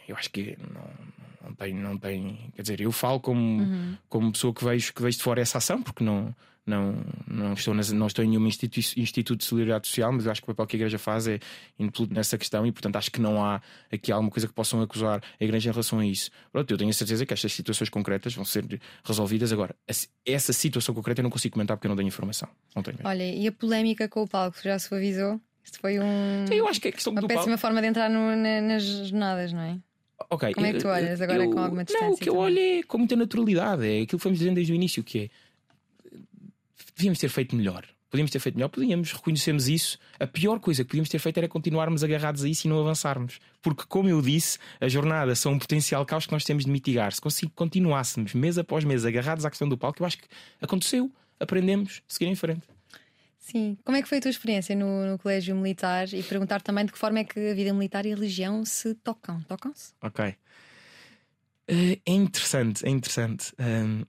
eu 0.09 0.17
acho 0.17 0.31
que 0.31 0.57
não, 0.73 1.49
não 1.49 1.55
tem, 1.55 1.75
não 1.75 1.99
tem. 1.99 2.53
Quer 2.55 2.63
dizer, 2.63 2.81
eu 2.81 2.93
falo 2.93 3.21
como, 3.21 3.63
uhum. 3.63 3.97
como 4.09 4.33
pessoa 4.33 4.55
que 4.55 4.65
vejo, 4.65 4.93
que 4.93 5.03
vejo 5.03 5.19
de 5.19 5.23
fora 5.23 5.41
essa 5.41 5.59
ação, 5.59 5.83
porque 5.83 6.05
não, 6.05 6.35
não, 6.67 6.95
não, 7.27 7.53
estou, 7.55 7.75
nas, 7.75 7.91
não 7.91 8.07
estou 8.07 8.25
em 8.25 8.29
nenhum 8.29 8.47
instituto, 8.47 8.99
instituto 8.99 9.41
de 9.41 9.45
solidariedade 9.45 9.89
social, 9.89 10.13
mas 10.13 10.27
eu 10.27 10.33
acho 10.33 10.41
que 10.41 10.45
o 10.51 10.55
papel 10.55 10.67
que 10.67 10.77
a 10.77 10.79
Igreja 10.79 10.99
faz 10.99 11.27
é 11.27 11.41
impluto 11.79 12.15
nessa 12.15 12.39
questão 12.39 12.67
e, 12.67 12.73
portanto, 12.73 12.97
acho 12.97 13.11
que 13.11 13.21
não 13.21 13.43
há 13.45 13.61
aqui 13.91 14.13
alguma 14.13 14.31
coisa 14.31 14.47
que 14.47 14.55
possam 14.55 14.81
acusar 14.81 15.23
a 15.41 15.45
Igreja 15.45 15.71
em 15.71 15.73
relação 15.73 15.99
a 15.99 16.07
isso. 16.07 16.31
Pronto, 16.53 16.71
eu 16.71 16.79
tenho 16.79 16.91
a 16.91 16.95
certeza 16.95 17.27
que 17.27 17.35
estas 17.35 17.53
situações 17.53 17.91
concretas 17.91 18.35
vão 18.35 18.45
ser 18.45 18.81
resolvidas. 19.05 19.53
Agora, 19.53 19.75
essa 20.25 20.53
situação 20.53 20.95
concreta 20.95 21.21
eu 21.21 21.25
não 21.25 21.31
consigo 21.31 21.55
comentar 21.55 21.77
porque 21.77 21.87
eu 21.87 21.91
não 21.91 21.97
tenho 21.97 22.09
informação. 22.09 22.49
Não 22.75 22.83
tenho 22.83 22.99
Olha, 23.05 23.25
e 23.25 23.47
a 23.47 23.53
polémica 23.53 24.09
com 24.09 24.23
o 24.23 24.29
palco 24.29 24.59
já 24.63 24.79
se 24.79 24.95
avisou? 24.95 25.41
Isto 25.71 25.81
foi 25.81 26.01
um, 26.01 26.45
eu 26.51 26.67
acho 26.67 26.81
que 26.81 26.89
é 26.89 26.93
questão 26.93 27.13
uma 27.13 27.23
péssima 27.23 27.45
palco... 27.45 27.59
forma 27.59 27.81
de 27.81 27.87
entrar 27.87 28.11
no, 28.11 28.35
na, 28.35 28.61
nas 28.61 28.83
jornadas, 28.83 29.53
não 29.53 29.61
é? 29.61 29.79
Okay, 30.29 30.53
Como 30.53 30.67
é 30.67 30.73
que 30.73 30.81
tu 30.81 30.89
olhas 30.89 31.21
agora 31.21 31.45
eu, 31.45 31.51
com 31.51 31.61
alguma 31.61 31.85
distância? 31.85 32.09
Não, 32.09 32.15
o 32.15 32.19
que 32.19 32.29
eu 32.29 32.37
olho 32.37 32.59
é 32.59 32.83
com 32.83 32.99
muita 32.99 33.17
naturalidade. 33.17 33.87
É 33.87 34.03
aquilo 34.03 34.19
que 34.19 34.23
fomos 34.23 34.39
dizendo 34.39 34.57
desde 34.57 34.73
o 34.73 34.75
início, 34.75 35.03
que 35.03 35.19
é 35.19 35.31
devíamos 36.97 37.19
ter 37.19 37.29
feito 37.29 37.55
melhor. 37.55 37.87
Podíamos 38.11 38.33
ter 38.33 38.41
feito 38.41 38.57
melhor, 38.57 38.69
podíamos, 38.69 39.13
reconhecemos 39.13 39.69
isso. 39.69 39.97
A 40.19 40.27
pior 40.27 40.59
coisa 40.59 40.83
que 40.83 40.89
podíamos 40.89 41.09
ter 41.09 41.21
feito 41.21 41.39
era 41.39 41.49
continuarmos 41.49 42.03
agarrados 42.03 42.43
a 42.43 42.49
isso 42.49 42.67
e 42.67 42.71
não 42.71 42.81
avançarmos. 42.81 43.39
Porque, 43.63 43.85
como 43.89 44.09
eu 44.09 44.21
disse, 44.21 44.59
a 44.81 44.89
jornada 44.89 45.35
são 45.37 45.53
um 45.53 45.59
potencial 45.59 46.05
caos 46.05 46.27
que 46.27 46.33
nós 46.33 46.45
temos 46.45 46.65
de 46.65 46.71
mitigar. 46.71 47.13
Se 47.13 47.49
continuássemos 47.55 48.35
mês 48.35 48.59
após 48.59 48.85
mês 48.85 49.07
agarrados 49.07 49.45
à 49.45 49.51
questão 49.51 49.69
do 49.69 49.79
palco, 49.79 50.03
eu 50.03 50.07
acho 50.07 50.19
que 50.19 50.27
aconteceu, 50.61 51.11
aprendemos, 51.39 52.03
seguir 52.09 52.27
em 52.27 52.35
frente. 52.35 52.63
Sim. 53.51 53.77
Como 53.85 53.97
é 53.97 54.03
que 54.03 54.09
foi 54.09 54.19
a 54.19 54.21
tua 54.21 54.31
experiência 54.31 54.77
no, 54.77 55.07
no, 55.07 55.19
colégio 55.19 55.57
militar 55.57 56.07
e 56.13 56.23
perguntar 56.23 56.63
também 56.63 56.85
de 56.85 56.93
que 56.93 56.99
forma 56.99 57.19
é 57.19 57.25
que 57.25 57.51
a 57.51 57.55
vida 57.55 57.73
militar 57.73 58.07
e 58.07 58.13
a 58.13 58.15
religião 58.15 58.65
se 58.65 58.95
tocam? 58.95 59.41
Tocam-se? 59.43 59.93
Ok. 60.01 60.25
Uh, 61.69 62.01
é 62.07 62.13
interessante, 62.13 62.87
é 62.87 62.91
interessante. 62.91 63.53
Um, 63.59 64.05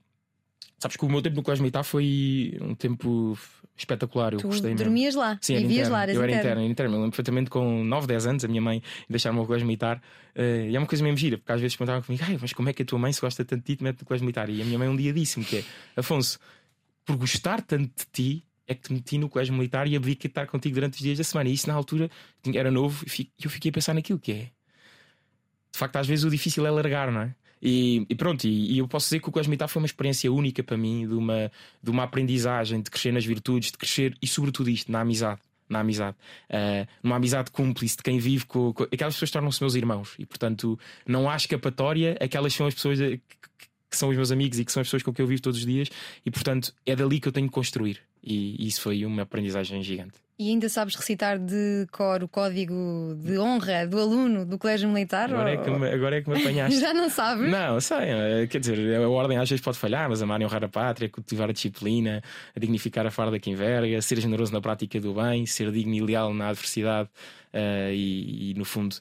sabes 0.78 0.96
que 0.96 1.04
o 1.04 1.10
meu 1.10 1.24
tempo 1.24 1.38
no 1.38 1.44
Colégio 1.44 1.64
Militar 1.64 1.84
foi 1.84 2.56
um 2.62 2.76
tempo 2.76 3.36
espetacular. 3.76 4.34
Eu 4.34 4.40
tu 4.40 4.48
gostei 4.48 4.76
dormias 4.76 5.16
mesmo. 5.16 5.22
lá, 5.22 5.40
Sim, 5.42 5.56
vivias 5.56 5.88
interno. 5.88 5.94
lá, 5.94 6.04
eras 6.04 6.16
eu 6.16 6.22
era 6.22 6.32
interno. 6.32 6.50
interno, 6.52 6.72
interno. 6.72 6.94
Eu 6.94 7.00
lembro 7.00 7.12
perfeitamente 7.12 7.50
com 7.50 7.84
9, 7.84 8.06
10 8.06 8.28
anos, 8.28 8.46
a 8.46 8.48
minha 8.48 8.62
mãe 8.62 8.84
deixar-me 9.10 9.40
no 9.40 9.46
colégio 9.48 9.66
militar. 9.66 9.98
Uh, 10.36 10.70
e 10.70 10.76
é 10.76 10.80
uma 10.80 10.88
coisa 10.88 11.04
mesmo 11.04 11.18
gira, 11.18 11.40
porque 11.40 11.52
às 11.52 11.60
vezes 11.60 11.76
perguntavam 11.76 12.04
comigo, 12.04 12.24
Ai, 12.28 12.38
mas 12.40 12.54
como 12.54 12.70
é 12.70 12.74
que 12.74 12.84
a 12.84 12.86
tua 12.86 13.00
mãe 13.00 13.12
se 13.12 13.20
gosta 13.20 13.44
tanto 13.44 13.62
de 13.62 13.66
ti, 13.66 13.78
te 13.78 13.84
mete 13.84 14.02
no 14.02 14.06
colégio 14.06 14.24
militar? 14.24 14.50
E 14.50 14.62
a 14.62 14.66
minha 14.66 14.78
mãe 14.78 14.88
um 14.88 14.96
dia 14.96 15.12
disse-me 15.12 15.44
que 15.44 15.58
é, 15.58 15.64
Afonso, 15.96 16.38
por 17.04 17.16
gostar 17.16 17.62
tanto 17.62 17.92
de 17.98 18.06
ti, 18.12 18.46
é 18.68 18.76
que 18.76 18.82
te 18.82 18.94
meti 18.94 19.18
no 19.18 19.30
colégio 19.30 19.54
militar 19.54 19.88
e 19.88 19.96
abdiquei 19.96 20.28
de 20.28 20.32
estar 20.32 20.48
contigo 20.48 20.76
durante 20.76 20.94
os 20.94 21.00
dias 21.00 21.18
da 21.18 21.24
semana. 21.24 21.50
E 21.50 21.54
isso 21.54 21.68
na 21.68 21.74
altura 21.74 22.10
era 22.54 22.72
novo 22.72 23.06
e 23.06 23.30
eu 23.44 23.50
fiquei 23.50 23.70
a 23.70 23.74
pensar 23.74 23.94
naquilo 23.94 24.20
que 24.20 24.32
é. 24.32 24.52
De 25.72 25.78
facto, 25.78 25.96
às 25.98 26.08
vezes 26.08 26.26
o 26.26 26.30
difícil 26.30 26.66
é 26.66 26.72
largar, 26.72 27.12
não 27.12 27.22
é? 27.22 27.36
E, 27.62 28.06
e 28.10 28.16
pronto, 28.16 28.46
e, 28.46 28.74
e, 28.74 28.78
eu 28.80 28.88
posso 28.88 29.06
dizer 29.06 29.20
que 29.20 29.30
o 29.30 29.32
Colégio 29.32 29.50
Militar 29.50 29.68
foi 29.68 29.82
uma 29.82 29.86
experiência 29.86 30.32
única 30.32 30.64
para 30.64 30.76
mim, 30.76 31.08
de 31.08 31.14
uma, 31.14 31.52
de 31.82 31.92
uma 31.92 32.04
aprendizagem, 32.04 32.82
de 32.82 32.90
crescer 32.90 33.14
nas 33.14 33.24
virtudes, 33.24 33.72
de 33.72 33.78
crescer 33.78 34.18
e, 34.22 34.28
sobretudo, 34.28 34.70
isto, 34.70 34.92
na 34.92 35.02
amizade. 35.02 35.40
Na 35.70 35.80
amizade, 35.80 36.18
uh, 36.50 36.86
numa 37.02 37.16
amizade 37.16 37.50
cúmplice 37.50 37.96
de 37.96 38.04
quem 38.04 38.20
vive 38.20 38.46
com, 38.46 38.74
com 38.74 38.84
aquelas 38.84 39.14
pessoas 39.14 39.32
tornam-se 39.32 39.62
meus 39.62 39.74
irmãos 39.74 40.16
e, 40.20 40.26
portanto, 40.26 40.78
não 41.08 41.30
há 41.30 41.36
escapatória. 41.38 42.18
Aquelas 42.20 42.54
são 42.54 42.68
as 42.68 42.74
pessoas 42.74 43.00
que, 43.00 43.22
que 43.92 43.98
são 43.98 44.10
os 44.10 44.16
meus 44.16 44.32
amigos 44.32 44.58
e 44.58 44.66
que 44.66 44.72
são 44.72 44.80
as 44.80 44.88
pessoas 44.88 45.04
com 45.04 45.14
quem 45.14 45.22
eu 45.22 45.28
vivo 45.28 45.42
todos 45.42 45.60
os 45.60 45.66
dias, 45.66 45.90
e, 46.26 46.32
portanto, 46.32 46.74
é 46.86 46.96
dali 46.96 47.20
que 47.20 47.28
eu 47.28 47.32
tenho 47.32 47.48
que 47.48 47.54
construir. 47.54 48.00
E 48.24 48.66
isso 48.66 48.82
foi 48.82 49.06
uma 49.06 49.24
aprendizagem 49.24 49.84
gigante. 49.84 50.14
E 50.40 50.50
ainda 50.50 50.68
sabes 50.70 50.96
recitar 50.96 51.38
de 51.38 51.86
cor 51.92 52.24
o 52.24 52.28
código 52.28 52.74
de 53.24 53.38
honra 53.38 53.86
do 53.86 54.00
aluno 54.00 54.44
do 54.44 54.58
Colégio 54.58 54.90
Militar? 54.90 55.32
Agora, 55.32 55.52
ou... 55.52 55.56
é, 55.56 55.58
que 55.64 55.70
me, 55.70 55.88
agora 55.88 56.18
é 56.18 56.22
que 56.24 56.30
me 56.32 56.40
apanhaste. 56.40 56.80
Já 56.82 56.96
não 56.96 57.10
sabes? 57.12 57.52
Não, 57.52 57.80
sei. 57.80 58.48
Quer 58.50 58.60
dizer, 58.60 58.96
a 58.96 59.08
ordem 59.08 59.38
às 59.38 59.48
vezes 59.48 59.64
pode 59.64 59.78
falhar, 59.78 60.10
mas 60.10 60.20
amar 60.22 60.42
e 60.42 60.46
honrar 60.46 60.64
a 60.64 60.68
pátria, 60.68 61.08
cultivar 61.10 61.50
a 61.50 61.54
disciplina, 61.54 62.24
a 62.56 62.60
dignificar 62.60 63.06
a 63.06 63.12
farda 63.12 63.38
que 63.38 63.52
enverga, 63.52 64.02
ser 64.02 64.20
generoso 64.20 64.52
na 64.52 64.62
prática 64.62 65.00
do 65.00 65.14
bem, 65.14 65.46
ser 65.46 65.72
digno 65.72 65.94
e 65.94 66.02
leal 66.02 66.34
na 66.34 66.50
adversidade 66.50 67.10
uh, 67.54 67.92
e, 67.92 68.52
e, 68.52 68.54
no 68.56 68.66
fundo. 68.66 68.96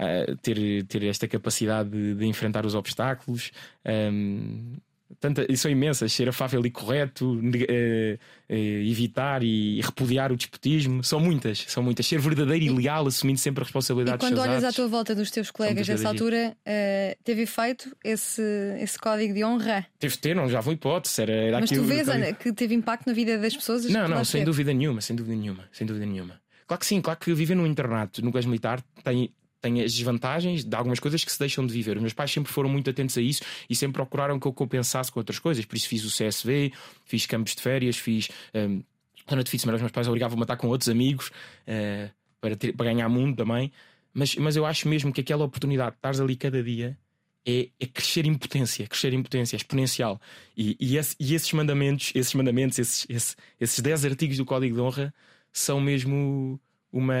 Uh, 0.00 0.34
ter, 0.36 0.82
ter 0.84 1.04
esta 1.04 1.28
capacidade 1.28 1.90
de, 1.90 2.14
de 2.14 2.24
enfrentar 2.24 2.64
os 2.64 2.74
obstáculos, 2.74 3.50
um, 3.84 4.78
tanta, 5.18 5.44
são 5.56 5.70
imensas, 5.70 6.12
ser 6.12 6.28
afável 6.28 6.64
e 6.64 6.70
correto, 6.70 7.34
uh, 7.34 7.38
uh, 7.38 8.54
evitar 8.54 9.42
e 9.42 9.80
repudiar 9.80 10.30
o 10.30 10.36
despotismo, 10.36 11.02
são 11.02 11.18
muitas, 11.18 11.64
são 11.68 11.82
muitas. 11.82 12.06
Ser 12.06 12.18
verdadeiro 12.20 12.64
e 12.64 12.68
leal, 12.70 13.06
assumindo 13.06 13.38
sempre 13.38 13.62
a 13.62 13.64
responsabilidade 13.64 14.16
e 14.16 14.20
quando 14.20 14.38
olhas 14.38 14.64
atos, 14.64 14.74
à 14.74 14.82
tua 14.82 14.88
volta 14.88 15.14
dos 15.14 15.30
teus 15.30 15.50
colegas 15.50 15.88
nessa 15.88 16.08
altura, 16.08 16.56
uh, 16.56 17.24
teve 17.24 17.42
efeito 17.42 17.94
esse, 18.04 18.42
esse 18.80 18.98
código 18.98 19.34
de 19.34 19.44
honra? 19.44 19.86
Teve 19.98 20.14
de 20.14 20.20
ter, 20.20 20.34
não 20.34 20.48
já 20.48 20.62
foi 20.62 20.74
hipótese. 20.74 21.22
Era, 21.22 21.32
era 21.32 21.60
Mas 21.60 21.70
tu 21.70 21.82
vês 21.82 22.08
Ana, 22.08 22.32
que 22.32 22.52
teve 22.52 22.74
impacto 22.74 23.06
na 23.06 23.12
vida 23.12 23.38
das 23.38 23.56
pessoas? 23.56 23.84
Não, 23.86 24.06
não, 24.06 24.24
sem 24.24 24.44
dúvida 24.44 24.72
nenhuma, 24.72 25.00
sem 25.00 25.16
dúvida 25.16 25.36
nenhuma, 25.36 25.68
sem 25.72 25.86
dúvida 25.86 26.06
nenhuma. 26.06 26.40
Claro 26.66 26.80
que 26.80 26.86
sim, 26.86 27.00
claro 27.00 27.18
que 27.18 27.34
viver 27.34 27.56
num 27.56 27.66
internato, 27.66 28.24
no 28.24 28.30
colégio 28.30 28.48
militar, 28.48 28.80
tem, 29.02 29.32
tem 29.60 29.82
as 29.82 29.92
desvantagens 29.92 30.64
de 30.64 30.74
algumas 30.74 30.98
coisas 30.98 31.24
que 31.24 31.30
se 31.30 31.38
deixam 31.38 31.66
de 31.66 31.72
viver. 31.72 31.96
Os 31.96 32.02
meus 32.02 32.12
pais 32.12 32.30
sempre 32.30 32.52
foram 32.52 32.68
muito 32.68 32.88
atentos 32.88 33.16
a 33.18 33.20
isso 33.20 33.42
e 33.68 33.76
sempre 33.76 33.94
procuraram 33.94 34.38
que 34.38 34.46
eu 34.46 34.52
compensasse 34.52 35.12
com 35.12 35.20
outras 35.20 35.38
coisas. 35.38 35.64
Por 35.64 35.76
isso 35.76 35.88
fiz 35.88 36.04
o 36.04 36.08
CSV, 36.08 36.72
fiz 37.04 37.26
campos 37.26 37.54
de 37.54 37.62
férias, 37.62 37.96
fiz. 37.96 38.30
Um, 38.54 38.82
o 39.28 39.48
fim 39.48 39.58
de 39.58 39.70
os 39.70 39.80
meus 39.80 39.92
pais 39.92 40.08
obrigavam-me 40.08 40.42
a 40.42 40.44
estar 40.44 40.56
com 40.56 40.66
outros 40.68 40.88
amigos 40.88 41.28
uh, 41.28 42.10
para, 42.40 42.56
ter, 42.56 42.72
para 42.72 42.86
ganhar 42.92 43.08
mundo 43.08 43.36
também. 43.36 43.70
Mas, 44.12 44.34
mas 44.36 44.56
eu 44.56 44.66
acho 44.66 44.88
mesmo 44.88 45.12
que 45.12 45.20
aquela 45.20 45.44
oportunidade 45.44 45.92
de 45.92 45.96
estares 45.98 46.20
ali 46.20 46.34
cada 46.34 46.62
dia 46.62 46.98
é, 47.46 47.68
é 47.78 47.86
crescer 47.86 48.26
em 48.26 48.34
potência, 48.34 48.86
crescer 48.86 49.12
em 49.12 49.22
potência, 49.22 49.56
exponencial. 49.56 50.20
E, 50.56 50.76
e, 50.80 50.96
esse, 50.96 51.14
e 51.18 51.34
esses 51.34 51.52
mandamentos, 51.52 52.12
esses 52.14 52.34
mandamentos, 52.34 52.78
esses, 52.78 53.06
esses, 53.08 53.36
esses 53.60 53.80
10 53.80 54.04
artigos 54.06 54.36
do 54.36 54.44
Código 54.44 54.74
de 54.74 54.80
Honra 54.80 55.14
são 55.52 55.80
mesmo 55.80 56.60
uma, 56.92 57.14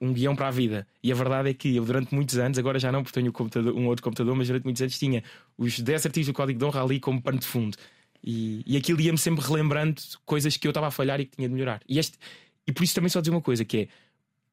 um 0.00 0.12
guião 0.12 0.34
para 0.34 0.48
a 0.48 0.50
vida. 0.50 0.86
E 1.02 1.10
a 1.10 1.14
verdade 1.14 1.50
é 1.50 1.54
que 1.54 1.76
eu, 1.76 1.84
durante 1.84 2.14
muitos 2.14 2.38
anos, 2.38 2.58
agora 2.58 2.78
já 2.78 2.90
não 2.90 3.02
porque 3.02 3.20
tenho 3.20 3.32
um 3.76 3.86
outro 3.86 4.02
computador, 4.02 4.34
mas 4.34 4.46
durante 4.46 4.64
muitos 4.64 4.82
anos 4.82 4.98
tinha 4.98 5.22
os 5.56 5.78
10 5.78 6.06
artigos 6.06 6.26
do 6.26 6.32
Código 6.32 6.58
de 6.58 6.64
Honra 6.64 6.82
ali 6.82 7.00
como 7.00 7.20
pano 7.20 7.38
de 7.38 7.46
fundo. 7.46 7.76
E, 8.22 8.62
e 8.66 8.76
aquilo 8.76 9.00
ia-me 9.00 9.18
sempre 9.18 9.44
relembrando 9.44 10.00
coisas 10.24 10.56
que 10.56 10.66
eu 10.66 10.70
estava 10.70 10.88
a 10.88 10.90
falhar 10.90 11.20
e 11.20 11.26
que 11.26 11.36
tinha 11.36 11.48
de 11.48 11.54
melhorar. 11.54 11.80
E, 11.88 11.98
este, 11.98 12.18
e 12.66 12.72
por 12.72 12.82
isso 12.82 12.94
também 12.94 13.08
só 13.08 13.20
dizer 13.20 13.30
uma 13.30 13.40
coisa: 13.40 13.64
que 13.64 13.78
é 13.78 13.88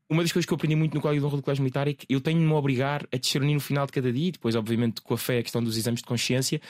uma 0.09 0.21
das 0.21 0.31
coisas 0.31 0.45
que 0.45 0.53
eu 0.53 0.55
aprendi 0.55 0.75
muito 0.75 0.93
no 0.93 1.01
Código 1.01 1.21
de 1.21 1.25
Honra 1.25 1.37
do 1.37 1.43
Colégio 1.43 1.63
Militar 1.63 1.87
é 1.87 1.93
que 1.93 2.05
eu 2.07 2.21
tenho 2.21 2.39
de 2.39 2.45
me 2.45 2.53
obrigar 2.53 3.07
a 3.11 3.17
discernir 3.17 3.53
no 3.53 3.59
final 3.59 3.85
de 3.85 3.91
cada 3.91 4.11
dia, 4.11 4.27
e 4.27 4.31
depois, 4.31 4.55
obviamente, 4.55 5.01
com 5.01 5.13
a 5.13 5.17
fé, 5.17 5.39
a 5.39 5.43
questão 5.43 5.63
dos 5.63 5.77
exames 5.77 6.01
de 6.01 6.05
consciência, 6.05 6.61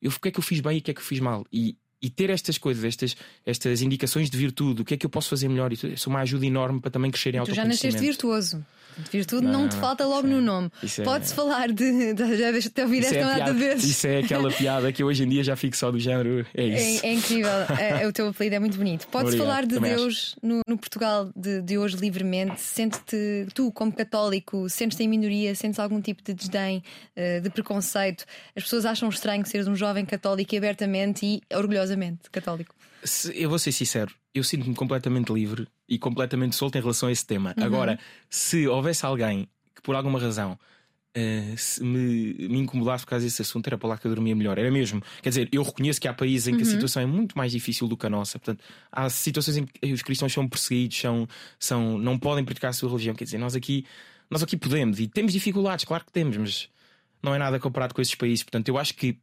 eu, 0.00 0.10
o 0.10 0.20
que 0.20 0.28
é 0.28 0.30
que 0.30 0.38
eu 0.38 0.42
fiz 0.42 0.60
bem 0.60 0.76
e 0.76 0.80
o 0.80 0.82
que 0.82 0.90
é 0.90 0.94
que 0.94 1.00
eu 1.00 1.04
fiz 1.04 1.20
mal. 1.20 1.46
E, 1.50 1.76
e 2.02 2.10
ter 2.10 2.28
estas 2.30 2.58
coisas, 2.58 2.84
estas, 2.84 3.16
estas 3.46 3.80
indicações 3.80 4.28
de 4.28 4.36
virtude, 4.36 4.82
o 4.82 4.84
que 4.84 4.94
é 4.94 4.96
que 4.96 5.06
eu 5.06 5.10
posso 5.10 5.30
fazer 5.30 5.48
melhor, 5.48 5.72
isso 5.72 5.86
é 5.86 6.08
uma 6.08 6.20
ajuda 6.20 6.44
enorme 6.44 6.80
para 6.80 6.90
também 6.90 7.10
crescer 7.10 7.34
em 7.34 7.44
Tu 7.44 7.54
já 7.54 7.64
nasceste 7.64 8.00
virtuoso. 8.00 8.64
Virtude 9.10 9.46
Não, 9.46 9.62
não, 9.62 9.68
te 9.68 9.76
falta 9.76 10.04
logo 10.06 10.26
no 10.26 10.40
nome. 10.40 10.70
isso 10.82 11.00
é- 11.00 11.04
Pode-se 11.04 11.34
falar 11.34 11.68
de. 11.72 12.14
de- 12.14 12.36
Já 12.36 12.50
deixa-te 12.50 12.80
ouvir 12.82 12.98
Isso 13.00 13.06
esta 13.14 13.18
é, 13.18 13.24
nada 13.24 13.36
piada- 13.36 13.52
vezes. 13.54 13.84
isso 13.90 14.06
é 14.06 14.18
aquela 14.18 14.50
piada 14.52 14.92
que 14.92 15.02
hoje 15.02 15.24
em 15.24 15.28
dia 15.28 15.42
já 15.44 15.56
fico 15.56 15.76
só 15.76 15.90
do 15.90 15.98
género. 15.98 16.46
É 16.54 16.64
isso. 16.64 17.04
É, 17.04 17.08
é 17.08 17.12
incrível, 17.14 17.50
é, 17.78 18.02
é 18.02 18.06
o 18.06 18.12
teu 18.12 18.28
apelido 18.28 18.56
é 18.56 18.58
muito 18.58 18.76
bonito. 18.76 19.06
Podes 19.08 19.28
Obrigado, 19.34 19.46
falar 19.46 19.66
de 19.66 19.74
também 19.74 19.94
Deus 19.94 20.36
no, 20.42 20.60
no 20.66 20.76
Portugal 20.78 21.30
de, 21.36 21.62
de 21.62 21.78
hoje 21.78 21.96
livremente? 21.96 22.60
Sentes-te, 22.60 23.46
tu, 23.54 23.70
como 23.72 23.92
católico, 23.92 24.68
sentes-te 24.68 25.02
em 25.04 25.08
minoria? 25.08 25.54
Sentes 25.54 25.78
algum 25.78 26.00
tipo 26.00 26.22
de 26.22 26.34
desdém, 26.34 26.82
eh, 27.16 27.40
de 27.40 27.50
preconceito? 27.50 28.24
As 28.56 28.62
pessoas 28.64 28.84
acham 28.84 29.08
estranho 29.08 29.44
seres 29.46 29.66
um 29.66 29.74
jovem 29.76 30.04
católico 30.04 30.54
e 30.54 30.58
abertamente 30.58 31.24
e 31.26 31.42
orgulhosamente 31.54 32.30
católico. 32.30 32.74
Se- 33.04 33.32
eu 33.36 33.48
vou 33.50 33.58
ser 33.58 33.72
sincero, 33.72 34.12
eu 34.34 34.42
sinto-me 34.42 34.74
completamente 34.74 35.32
livre 35.32 35.66
e 35.88 35.98
completamente 35.98 36.56
solto 36.56 36.76
em 36.76 36.80
relação 36.80 37.08
a 37.08 37.12
esse 37.12 37.26
tema. 37.26 37.54
Agora, 37.56 37.98
se 38.28 38.66
houvesse 38.66 39.04
alguém 39.04 39.48
que 39.74 39.82
por 39.82 39.94
alguma 39.94 40.18
razão 40.18 40.58
se 41.56 41.84
me, 41.84 42.48
me 42.48 42.58
incomodasse 42.58 43.04
por 43.04 43.10
causa 43.10 43.24
desse 43.24 43.42
assunto, 43.42 43.66
era 43.66 43.76
para 43.76 43.90
lá 43.90 43.98
que 43.98 44.06
eu 44.06 44.14
dormia 44.14 44.34
melhor. 44.34 44.56
Era 44.58 44.70
mesmo. 44.70 45.02
Quer 45.22 45.28
dizer, 45.28 45.48
eu 45.52 45.62
reconheço 45.62 46.00
que 46.00 46.08
há 46.08 46.14
países 46.14 46.48
em 46.48 46.56
que 46.56 46.62
a 46.62 46.66
situação 46.66 47.02
é 47.02 47.06
muito 47.06 47.36
mais 47.36 47.52
difícil 47.52 47.86
do 47.86 47.96
que 47.96 48.06
a 48.06 48.10
nossa. 48.10 48.38
Portanto, 48.38 48.64
há 48.90 49.08
situações 49.10 49.58
em 49.58 49.66
que 49.66 49.92
os 49.92 50.02
cristãos 50.02 50.32
são 50.32 50.48
perseguidos, 50.48 50.98
são, 50.98 51.28
são, 51.58 51.98
não 51.98 52.18
podem 52.18 52.44
praticar 52.44 52.70
a 52.70 52.72
sua 52.72 52.88
religião. 52.88 53.14
Quer 53.14 53.24
dizer, 53.24 53.38
nós 53.38 53.54
aqui, 53.54 53.84
nós 54.30 54.42
aqui 54.42 54.56
podemos 54.56 55.00
e 55.00 55.06
temos 55.06 55.32
dificuldades, 55.32 55.84
claro 55.84 56.04
que 56.04 56.12
temos, 56.12 56.36
mas 56.36 56.68
não 57.22 57.34
é 57.34 57.38
nada 57.38 57.60
comparado 57.60 57.94
com 57.94 58.00
esses 58.00 58.14
países. 58.14 58.42
Portanto, 58.42 58.68
eu 58.68 58.78
acho 58.78 58.94
que 58.94 59.18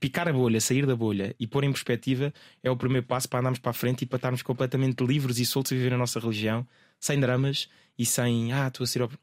picar 0.00 0.28
a 0.28 0.32
bolha, 0.32 0.60
sair 0.60 0.86
da 0.86 0.96
bolha 0.96 1.34
e 1.38 1.46
pôr 1.46 1.64
em 1.64 1.72
perspectiva 1.72 2.32
é 2.62 2.70
o 2.70 2.76
primeiro 2.76 3.06
passo 3.06 3.28
para 3.28 3.40
andarmos 3.40 3.58
para 3.58 3.70
a 3.70 3.74
frente 3.74 4.02
e 4.02 4.06
para 4.06 4.16
estarmos 4.16 4.42
completamente 4.42 5.04
livres 5.04 5.38
e 5.38 5.46
soltos 5.46 5.72
a 5.72 5.74
viver 5.74 5.92
a 5.94 5.98
nossa 5.98 6.20
religião, 6.20 6.66
sem 7.00 7.18
dramas 7.18 7.68
e 7.98 8.04
sem 8.04 8.52
ah, 8.52 8.68
estou 8.68 8.84
a 8.84 8.86
ser. 8.86 9.02
ob-". 9.02 9.18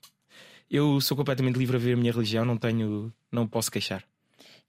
Eu 0.69 1.01
sou 1.01 1.17
completamente 1.17 1.57
livre 1.57 1.75
a 1.75 1.79
viver 1.79 1.93
a 1.93 1.97
minha 1.97 2.11
religião, 2.11 2.45
não 2.45 2.57
tenho, 2.57 3.13
não 3.31 3.47
posso 3.47 3.71
queixar. 3.71 4.03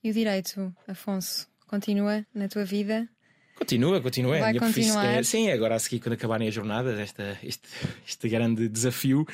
E 0.03 0.11
o 0.11 0.13
direito, 0.13 0.75
Afonso, 0.89 1.47
continua 1.67 2.27
na 2.35 2.49
tua 2.49 2.65
vida? 2.65 3.09
Continua, 3.55 4.01
continua. 4.01 4.37
é 4.37 4.41
Vai 4.41 4.59
continuar. 4.59 5.05
é, 5.05 5.23
sim, 5.23 5.51
agora 5.51 5.77
a 5.77 5.79
seguir, 5.79 6.01
quando 6.01 6.15
acabarem 6.15 6.49
as 6.49 6.55
jornadas, 6.55 6.99
esta, 6.99 7.39
este, 7.43 7.69
este 8.07 8.29
grande 8.29 8.69
desafio, 8.69 9.25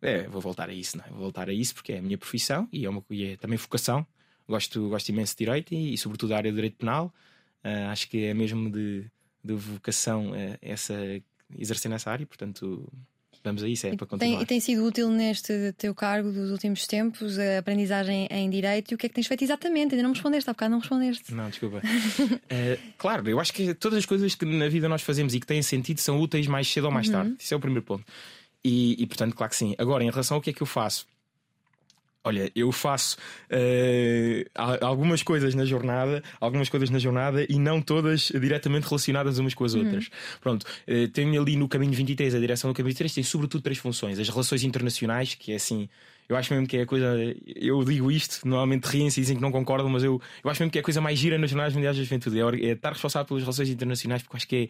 é, 0.00 0.26
vou 0.28 0.40
voltar 0.40 0.70
a 0.70 0.72
isso, 0.72 0.96
não 0.96 1.04
é? 1.04 1.08
Vou 1.10 1.20
voltar 1.20 1.48
a 1.48 1.52
isso 1.52 1.74
porque 1.74 1.92
é 1.92 1.98
a 1.98 2.02
minha 2.02 2.16
profissão 2.16 2.68
e 2.72 2.86
é, 2.86 2.88
uma, 2.88 3.04
e 3.10 3.32
é 3.32 3.36
também 3.36 3.58
vocação. 3.58 4.06
Gosto, 4.46 4.88
gosto 4.88 5.08
imenso 5.08 5.32
de 5.32 5.38
direito 5.38 5.74
e, 5.74 5.94
e 5.94 5.98
sobretudo, 5.98 6.30
da 6.30 6.36
área 6.36 6.50
do 6.50 6.54
direito 6.54 6.76
penal. 6.76 7.12
Ah, 7.64 7.90
acho 7.90 8.08
que 8.08 8.24
é 8.24 8.34
mesmo 8.34 8.70
de, 8.70 9.06
de 9.42 9.54
vocação 9.54 10.34
eh, 10.34 10.58
essa, 10.60 10.94
exercer 11.58 11.90
nessa 11.90 12.10
área, 12.10 12.26
portanto, 12.26 12.86
vamos 13.42 13.62
a 13.62 13.68
isso, 13.68 13.86
é 13.86 13.96
para 13.96 14.06
Tem, 14.06 14.08
continuar. 14.08 14.42
e 14.42 14.46
tem 14.46 14.60
sido 14.60 14.84
útil 14.84 15.08
neste 15.10 15.72
teu 15.78 15.94
cargo 15.94 16.30
dos 16.30 16.50
últimos 16.50 16.86
tempos 16.86 17.38
a 17.38 17.58
aprendizagem 17.58 18.28
em 18.30 18.50
direito 18.50 18.92
e 18.92 18.94
o 18.94 18.98
que 18.98 19.06
é 19.06 19.08
que 19.08 19.14
tens 19.14 19.26
feito 19.26 19.44
exatamente? 19.44 19.94
Ainda 19.94 20.02
não 20.02 20.10
me 20.10 20.14
respondeste, 20.14 20.48
há 20.48 20.52
bocado 20.52 20.72
não 20.72 20.78
respondeste. 20.78 21.34
Não, 21.34 21.48
desculpa. 21.48 21.80
Eh, 22.50 22.78
claro, 22.98 23.28
eu 23.28 23.40
acho 23.40 23.52
que 23.52 23.72
todas 23.74 23.98
as 24.00 24.06
coisas 24.06 24.34
que 24.34 24.44
na 24.44 24.68
vida 24.68 24.86
nós 24.88 25.00
fazemos 25.00 25.34
e 25.34 25.40
que 25.40 25.46
têm 25.46 25.62
sentido 25.62 25.98
são 25.98 26.20
úteis 26.20 26.46
mais 26.46 26.68
cedo 26.68 26.84
ou 26.84 26.90
mais 26.90 27.08
tarde. 27.08 27.34
Isso 27.38 27.54
é 27.54 27.56
o 27.56 27.60
primeiro 27.60 27.84
ponto. 27.84 28.04
E, 28.62 29.02
e, 29.02 29.06
portanto, 29.06 29.34
claro 29.34 29.50
que 29.50 29.56
sim. 29.56 29.74
Agora, 29.76 30.02
em 30.02 30.10
relação 30.10 30.36
ao 30.36 30.40
que 30.40 30.50
é 30.50 30.52
que 30.52 30.62
eu 30.62 30.66
faço? 30.66 31.06
Olha, 32.24 32.50
eu 32.54 32.72
faço 32.72 33.16
al- 34.54 34.78
algumas 34.82 35.22
coisas 35.22 35.54
na 35.54 35.64
jornada, 35.64 36.22
algumas 36.40 36.68
coisas 36.68 36.90
na 36.90 36.98
jornada 36.98 37.46
e 37.48 37.58
não 37.58 37.80
todas 37.80 38.32
diretamente 38.34 38.86
relacionadas 38.86 39.38
umas 39.38 39.54
com 39.54 39.64
as 39.64 39.74
outras. 39.74 40.08
Pronto, 40.40 40.66
eh, 40.86 41.06
tenho 41.08 41.40
ali 41.40 41.56
no 41.56 41.68
caminho 41.68 41.92
23, 41.92 42.34
a 42.34 42.38
direção 42.38 42.70
do 42.70 42.74
caminho 42.74 42.90
23 42.92 43.12
tem 43.14 43.24
sobretudo 43.24 43.62
três 43.62 43.78
funções: 43.78 44.18
as 44.18 44.28
relações 44.28 44.64
internacionais, 44.64 45.34
que 45.34 45.52
é 45.52 45.56
assim, 45.56 45.88
eu 46.28 46.36
acho 46.36 46.52
mesmo 46.52 46.66
que 46.66 46.76
é 46.78 46.82
a 46.82 46.86
coisa. 46.86 47.14
Eu 47.46 47.84
digo 47.84 48.10
isto, 48.10 48.46
normalmente 48.48 48.84
riem-se 48.86 49.20
e 49.20 49.22
dizem 49.22 49.36
que 49.36 49.42
não 49.42 49.52
concordam, 49.52 49.88
mas 49.90 50.02
eu, 50.02 50.20
eu 50.42 50.50
acho 50.50 50.60
mesmo 50.62 50.70
que 50.72 50.78
é 50.78 50.80
a 50.80 50.84
coisa 50.84 51.00
mais 51.00 51.18
gira 51.18 51.36
nas 51.38 51.50
Jornadas 51.50 51.74
Mundiais 51.74 51.96
da 51.96 52.02
Juventude. 52.02 52.40
É, 52.40 52.68
é 52.68 52.72
estar 52.72 52.92
responsável 52.92 53.26
pelas 53.26 53.42
relações 53.42 53.68
internacionais, 53.68 54.22
porque 54.22 54.36
acho 54.36 54.48
que 54.48 54.56
é, 54.56 54.68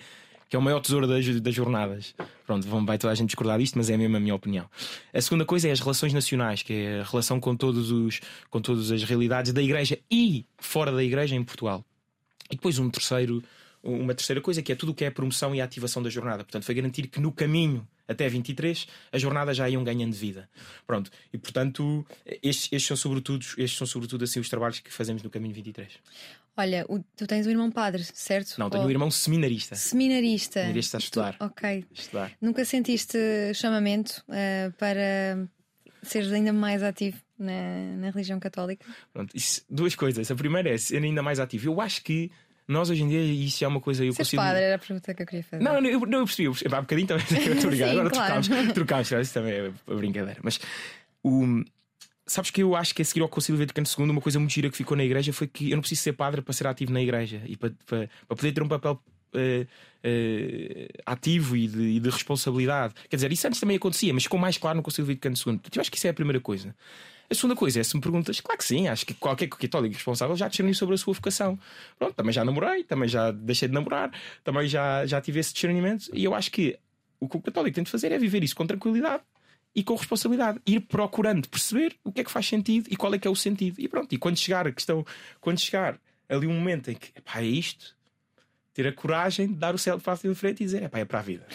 que 0.48 0.56
é 0.56 0.58
o 0.58 0.62
maior 0.62 0.80
tesouro 0.80 1.06
das, 1.06 1.40
das 1.40 1.54
jornadas. 1.54 2.14
Pronto, 2.46 2.66
vão, 2.66 2.84
vai 2.84 2.98
toda 2.98 3.12
a 3.12 3.14
gente 3.14 3.28
discordar 3.28 3.58
disto, 3.58 3.76
mas 3.76 3.90
é 3.90 3.96
mesmo 3.96 4.16
a 4.16 4.20
minha 4.20 4.34
opinião. 4.34 4.68
A 5.12 5.20
segunda 5.20 5.44
coisa 5.44 5.68
é 5.68 5.72
as 5.72 5.80
relações 5.80 6.12
nacionais, 6.12 6.62
que 6.62 6.72
é 6.72 7.00
a 7.00 7.04
relação 7.04 7.40
com, 7.40 7.56
todos 7.56 7.90
os, 7.90 8.20
com 8.50 8.60
todas 8.60 8.90
as 8.90 9.02
realidades 9.02 9.52
da 9.52 9.62
Igreja 9.62 9.98
e 10.10 10.44
fora 10.58 10.92
da 10.92 11.02
Igreja 11.02 11.34
em 11.34 11.42
Portugal. 11.42 11.84
E 12.50 12.56
depois 12.56 12.78
um 12.78 12.90
terceiro, 12.90 13.42
uma 13.82 14.14
terceira 14.14 14.40
coisa, 14.40 14.62
que 14.62 14.72
é 14.72 14.74
tudo 14.74 14.92
o 14.92 14.94
que 14.94 15.04
é 15.04 15.08
a 15.08 15.12
promoção 15.12 15.54
e 15.54 15.60
a 15.60 15.64
ativação 15.64 16.02
da 16.02 16.10
jornada. 16.10 16.44
Portanto, 16.44 16.64
foi 16.64 16.74
garantir 16.74 17.06
que 17.08 17.20
no 17.20 17.32
caminho 17.32 17.86
até 18.06 18.28
23 18.28 18.86
a 19.12 19.18
jornada 19.18 19.54
já 19.54 19.68
iam 19.68 19.82
ganhando 19.82 20.12
vida. 20.12 20.48
Pronto, 20.86 21.10
e 21.32 21.38
portanto, 21.38 22.06
estes, 22.42 22.64
estes, 22.72 22.84
são 22.84 22.96
sobretudo, 22.96 23.44
estes 23.58 23.76
são 23.76 23.86
sobretudo 23.86 24.24
assim 24.24 24.40
os 24.40 24.48
trabalhos 24.48 24.80
que 24.80 24.92
fazemos 24.92 25.22
no 25.22 25.30
caminho 25.30 25.54
23. 25.54 25.90
Olha, 26.56 26.84
o, 26.88 27.00
tu 27.16 27.26
tens 27.26 27.46
um 27.46 27.50
irmão 27.50 27.70
padre, 27.70 28.04
certo? 28.04 28.56
Não, 28.58 28.70
tenho 28.70 28.82
Ou... 28.82 28.88
um 28.88 28.90
irmão 28.90 29.10
seminarista. 29.10 29.74
Seminarista. 29.74 30.60
Seminarista 30.60 30.96
a 30.96 31.00
estudar. 31.00 31.36
Tu... 31.36 31.44
Ok. 31.44 31.84
Estudar. 31.92 32.32
Nunca 32.40 32.64
sentiste 32.64 33.18
chamamento 33.54 34.24
uh, 34.28 34.72
para 34.78 35.48
seres 36.02 36.32
ainda 36.32 36.52
mais 36.52 36.82
ativo 36.82 37.18
na, 37.38 37.96
na 37.96 38.10
religião 38.10 38.38
católica? 38.38 38.86
Pronto, 39.12 39.36
isso, 39.36 39.64
duas 39.68 39.94
coisas. 39.94 40.30
A 40.30 40.34
primeira 40.34 40.70
é 40.70 40.78
ser 40.78 41.02
ainda 41.02 41.22
mais 41.22 41.40
ativo. 41.40 41.68
Eu 41.68 41.80
acho 41.80 42.02
que 42.02 42.30
nós 42.66 42.88
hoje 42.88 43.02
em 43.02 43.08
dia, 43.08 43.20
isso 43.20 43.64
é 43.64 43.68
uma 43.68 43.80
coisa. 43.80 44.04
Eu 44.04 44.12
Seres 44.12 44.28
consigo... 44.28 44.42
padre 44.42 44.62
era 44.62 44.76
a 44.76 44.78
pergunta 44.78 45.12
que 45.12 45.22
eu 45.22 45.26
queria 45.26 45.44
fazer. 45.44 45.62
Não, 45.62 45.80
não, 45.80 45.90
eu, 45.90 46.00
não, 46.00 46.20
eu 46.20 46.24
percebi. 46.24 46.44
Eu 46.46 46.52
percebi. 46.52 46.74
Há 46.74 46.80
bocadinho 46.80 47.08
também. 47.08 47.24
Obrigado. 47.64 47.90
Agora 47.98 48.10
claro. 48.10 48.42
trocámos. 48.42 48.72
Trocámos. 48.72 49.10
Isso 49.10 49.34
também 49.34 49.54
é 49.54 49.94
brincadeira. 49.94 50.40
Mas 50.42 50.60
o. 51.22 51.62
Sabes 52.26 52.50
que 52.50 52.62
eu 52.62 52.74
acho 52.74 52.94
que 52.94 53.02
a 53.02 53.04
seguir 53.04 53.20
ao 53.20 53.28
Concílio 53.28 53.58
Vaticano 53.58 53.86
II, 53.86 54.10
uma 54.10 54.20
coisa 54.20 54.38
muito 54.38 54.52
gira 54.52 54.70
que 54.70 54.76
ficou 54.76 54.96
na 54.96 55.04
igreja 55.04 55.32
foi 55.32 55.46
que 55.46 55.70
eu 55.70 55.76
não 55.76 55.82
preciso 55.82 56.02
ser 56.02 56.14
padre 56.14 56.40
para 56.40 56.54
ser 56.54 56.66
ativo 56.66 56.90
na 56.90 57.02
igreja 57.02 57.42
e 57.46 57.56
para, 57.56 57.72
para, 57.84 58.08
para 58.26 58.36
poder 58.36 58.52
ter 58.52 58.62
um 58.62 58.68
papel 58.68 58.98
uh, 59.34 59.62
uh, 59.62 61.02
ativo 61.04 61.56
e 61.56 61.68
de, 61.68 61.82
e 61.82 62.00
de, 62.00 62.08
responsabilidade. 62.08 62.94
Quer 63.10 63.16
dizer, 63.16 63.32
isso 63.32 63.46
antes 63.46 63.60
também 63.60 63.76
acontecia, 63.76 64.14
mas 64.14 64.22
ficou 64.22 64.38
mais 64.38 64.56
claro 64.56 64.76
no 64.76 64.82
Concílio 64.82 65.06
Vaticano 65.06 65.36
II. 65.36 65.60
Eu 65.74 65.80
acho 65.80 65.90
que 65.90 65.98
isso 65.98 66.06
é 66.06 66.10
a 66.10 66.14
primeira 66.14 66.40
coisa. 66.40 66.74
A 67.28 67.34
segunda 67.34 67.56
coisa 67.56 67.80
é 67.80 67.82
se 67.82 67.96
me 67.96 68.02
perguntas, 68.02 68.40
claro 68.40 68.58
que 68.58 68.64
sim, 68.64 68.86
acho 68.86 69.04
que 69.06 69.14
qualquer 69.14 69.48
católico 69.48 69.94
responsável 69.94 70.36
já 70.36 70.46
discerniu 70.46 70.74
sobre 70.74 70.94
a 70.94 70.98
sua 70.98 71.14
vocação. 71.14 71.58
Pronto, 71.98 72.14
também 72.14 72.32
já 72.32 72.44
namorei, 72.44 72.84
também 72.84 73.08
já 73.08 73.30
deixei 73.30 73.66
de 73.68 73.74
namorar, 73.74 74.10
também 74.42 74.68
já, 74.68 75.06
já 75.06 75.20
tive 75.20 75.40
esse 75.40 75.52
discernimento 75.52 76.10
e 76.12 76.24
eu 76.24 76.34
acho 76.34 76.50
que 76.50 76.78
o 77.18 77.28
que 77.28 77.36
o 77.36 77.40
católico 77.40 77.74
tem 77.74 77.84
de 77.84 77.90
fazer 77.90 78.12
é 78.12 78.18
viver 78.18 78.44
isso 78.44 78.54
com 78.54 78.66
tranquilidade 78.66 79.22
e 79.74 79.82
com 79.82 79.94
responsabilidade, 79.94 80.60
ir 80.66 80.80
procurando 80.80 81.48
perceber 81.48 81.96
o 82.04 82.12
que 82.12 82.20
é 82.20 82.24
que 82.24 82.30
faz 82.30 82.46
sentido 82.46 82.88
e 82.90 82.96
qual 82.96 83.12
é 83.12 83.18
que 83.18 83.26
é 83.26 83.30
o 83.30 83.34
sentido. 83.34 83.80
E 83.80 83.88
pronto, 83.88 84.14
e 84.14 84.18
quando 84.18 84.38
chegar 84.38 84.66
a 84.66 84.72
questão, 84.72 85.04
quando 85.40 85.58
chegar 85.58 85.98
ali 86.28 86.46
um 86.46 86.54
momento 86.54 86.90
em 86.90 86.94
que 86.94 87.12
pá, 87.22 87.40
é 87.40 87.44
isto, 87.44 87.96
ter 88.72 88.86
a 88.86 88.92
coragem 88.92 89.48
de 89.48 89.54
dar 89.54 89.74
o 89.74 89.78
céu 89.78 89.98
para 89.98 90.12
a 90.12 90.16
frente 90.16 90.62
e 90.62 90.64
dizer 90.64 90.82
é 90.82 90.88
pá, 90.88 90.98
é 90.98 91.04
para 91.04 91.18
a 91.18 91.22
vida. 91.22 91.46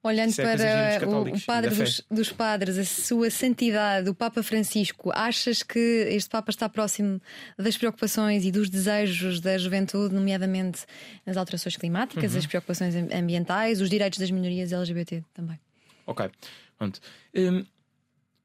Olhando 0.00 0.32
é 0.40 0.98
para 0.98 1.08
o, 1.08 1.22
o 1.22 1.40
padre 1.40 1.74
dos, 1.74 2.04
dos, 2.08 2.32
padres, 2.32 2.78
a 2.78 2.84
sua 2.84 3.30
santidade, 3.30 4.08
o 4.08 4.14
Papa 4.14 4.44
Francisco, 4.44 5.10
achas 5.12 5.64
que 5.64 6.06
este 6.10 6.30
Papa 6.30 6.50
está 6.50 6.68
próximo 6.68 7.20
das 7.58 7.76
preocupações 7.76 8.44
e 8.44 8.52
dos 8.52 8.70
desejos 8.70 9.40
da 9.40 9.58
juventude, 9.58 10.14
nomeadamente 10.14 10.84
as 11.26 11.36
alterações 11.36 11.76
climáticas, 11.76 12.32
uhum. 12.32 12.38
as 12.38 12.46
preocupações 12.46 12.94
ambientais, 13.12 13.80
os 13.80 13.90
direitos 13.90 14.20
das 14.20 14.30
minorias 14.30 14.72
LGBT 14.72 15.24
também? 15.34 15.58
Ok, 16.08 16.30
pronto. 16.78 17.00
Hum, 17.34 17.62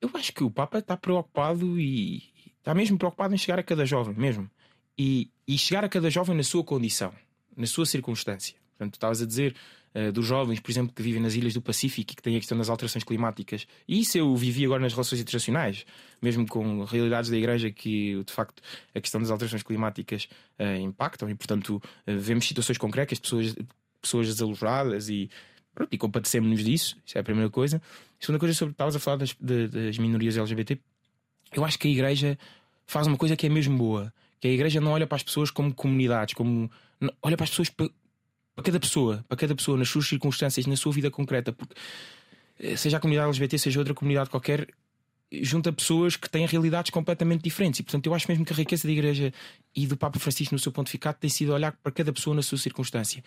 eu 0.01 0.09
acho 0.16 0.34
que 0.34 0.43
o 0.43 0.51
Papa 0.51 0.80
está 0.80 0.97
preocupado 0.97 1.80
e 1.80 2.22
está 2.57 2.76
mesmo 2.76 2.97
preocupado 2.97 3.34
em 3.34 3.38
chegar 3.38 3.57
a 3.57 3.64
cada 3.64 3.86
jovem, 3.86 4.14
mesmo. 4.16 4.51
E, 4.99 5.32
e 5.47 5.57
chegar 5.57 5.86
a 5.86 5.89
cada 5.89 6.09
jovem 6.09 6.36
na 6.36 6.43
sua 6.43 6.61
condição, 6.61 7.14
na 7.55 7.66
sua 7.66 7.86
circunstância. 7.86 8.57
Portanto, 8.72 8.95
estavas 8.95 9.22
a 9.22 9.26
dizer 9.26 9.55
uh, 9.95 10.11
dos 10.11 10.26
jovens, 10.26 10.59
por 10.59 10.72
exemplo, 10.72 10.93
que 10.93 11.01
vivem 11.01 11.22
nas 11.22 11.36
ilhas 11.36 11.53
do 11.53 11.61
Pacífico 11.61 12.11
e 12.11 12.16
que 12.16 12.22
têm 12.22 12.36
a 12.36 12.39
questão 12.39 12.57
das 12.57 12.68
alterações 12.68 13.05
climáticas. 13.05 13.66
E 13.88 14.01
isso 14.01 14.18
eu 14.18 14.36
vivi 14.36 14.66
agora 14.66 14.82
nas 14.82 14.91
relações 14.91 15.22
internacionais, 15.22 15.86
mesmo 16.22 16.45
com 16.45 16.84
realidades 16.84 17.30
da 17.30 17.38
Igreja 17.38 17.72
que, 17.72 18.22
de 18.26 18.34
facto, 18.34 18.61
a 18.93 18.99
questão 18.99 19.22
das 19.22 19.32
alterações 19.32 19.64
climáticas 19.64 20.28
uh, 20.59 20.82
impactam 20.82 21.30
e, 21.30 21.36
portanto, 21.36 21.78
uh, 21.78 22.20
vemos 22.20 22.45
situações 22.45 22.78
concretas, 22.78 23.20
pessoas, 23.20 23.55
pessoas 24.01 24.28
desalojadas 24.28 25.07
e, 25.07 25.30
pronto, 25.74 25.93
e 25.93 25.97
compadecemos-nos 25.97 26.63
disso. 26.63 26.97
Isso 27.05 27.17
é 27.17 27.21
a 27.21 27.24
primeira 27.24 27.49
coisa. 27.49 27.78
A 27.78 28.26
segunda 28.26 28.39
coisa, 28.39 28.53
sobre 28.53 28.74
estavas 28.74 28.95
a 28.95 28.99
falar 28.99 29.17
das, 29.17 29.36
das 29.39 29.97
minorias 29.97 30.38
LGBT, 30.38 30.80
eu 31.53 31.63
acho 31.65 31.78
que 31.78 31.88
a 31.88 31.91
Igreja 31.91 32.38
faz 32.86 33.07
uma 33.07 33.17
coisa 33.17 33.36
que 33.36 33.45
é 33.45 33.49
mesmo 33.49 33.78
boa. 33.78 34.13
Que 34.39 34.47
a 34.47 34.51
igreja 34.51 34.82
não 34.82 34.91
olha 34.91 35.07
para 35.07 35.15
as 35.15 35.24
pessoas 35.24 35.49
como 35.49 35.74
comunidades, 35.74 36.34
como 36.34 36.69
olha 37.21 37.38
para 37.38 37.45
as 37.45 37.49
pessoas 37.49 37.69
para 37.69 37.89
cada 38.63 38.80
pessoa, 38.80 39.26
para 39.28 39.38
cada 39.38 39.55
pessoa, 39.55 39.78
nas 39.78 39.89
suas 39.89 40.07
circunstâncias, 40.07 40.65
na 40.67 40.76
sua 40.76 40.91
vida 40.91 41.09
concreta, 41.09 41.51
porque 41.51 41.74
eh, 42.59 42.76
seja 42.76 42.97
a 42.97 42.99
comunidade 42.99 43.30
LGBT, 43.30 43.57
seja 43.57 43.80
outra 43.80 43.93
comunidade 43.93 44.30
qualquer, 44.30 44.67
junta 45.32 45.71
pessoas 45.71 46.15
que 46.15 46.30
têm 46.30 46.45
realidades 46.45 46.91
completamente 46.91 47.41
diferentes. 47.41 47.80
E 47.80 47.84
portanto, 47.84 48.05
eu 48.05 48.13
acho 48.13 48.28
mesmo 48.30 48.45
que 48.45 48.53
a 48.53 48.55
riqueza 48.55 48.88
da 48.88 48.91
Igreja 48.91 49.34
e 49.76 49.88
do 49.88 49.97
Papa 49.97 50.19
Francisco, 50.19 50.53
no 50.53 50.59
seu 50.59 50.71
ponto 50.71 50.88
de 50.88 50.91
ficado, 50.91 51.15
tem 51.15 51.30
sido 51.30 51.53
olhar 51.53 51.71
para 51.71 51.91
cada 51.91 52.13
pessoa 52.13 52.36
na 52.36 52.43
sua 52.43 52.57
circunstância. 52.57 53.24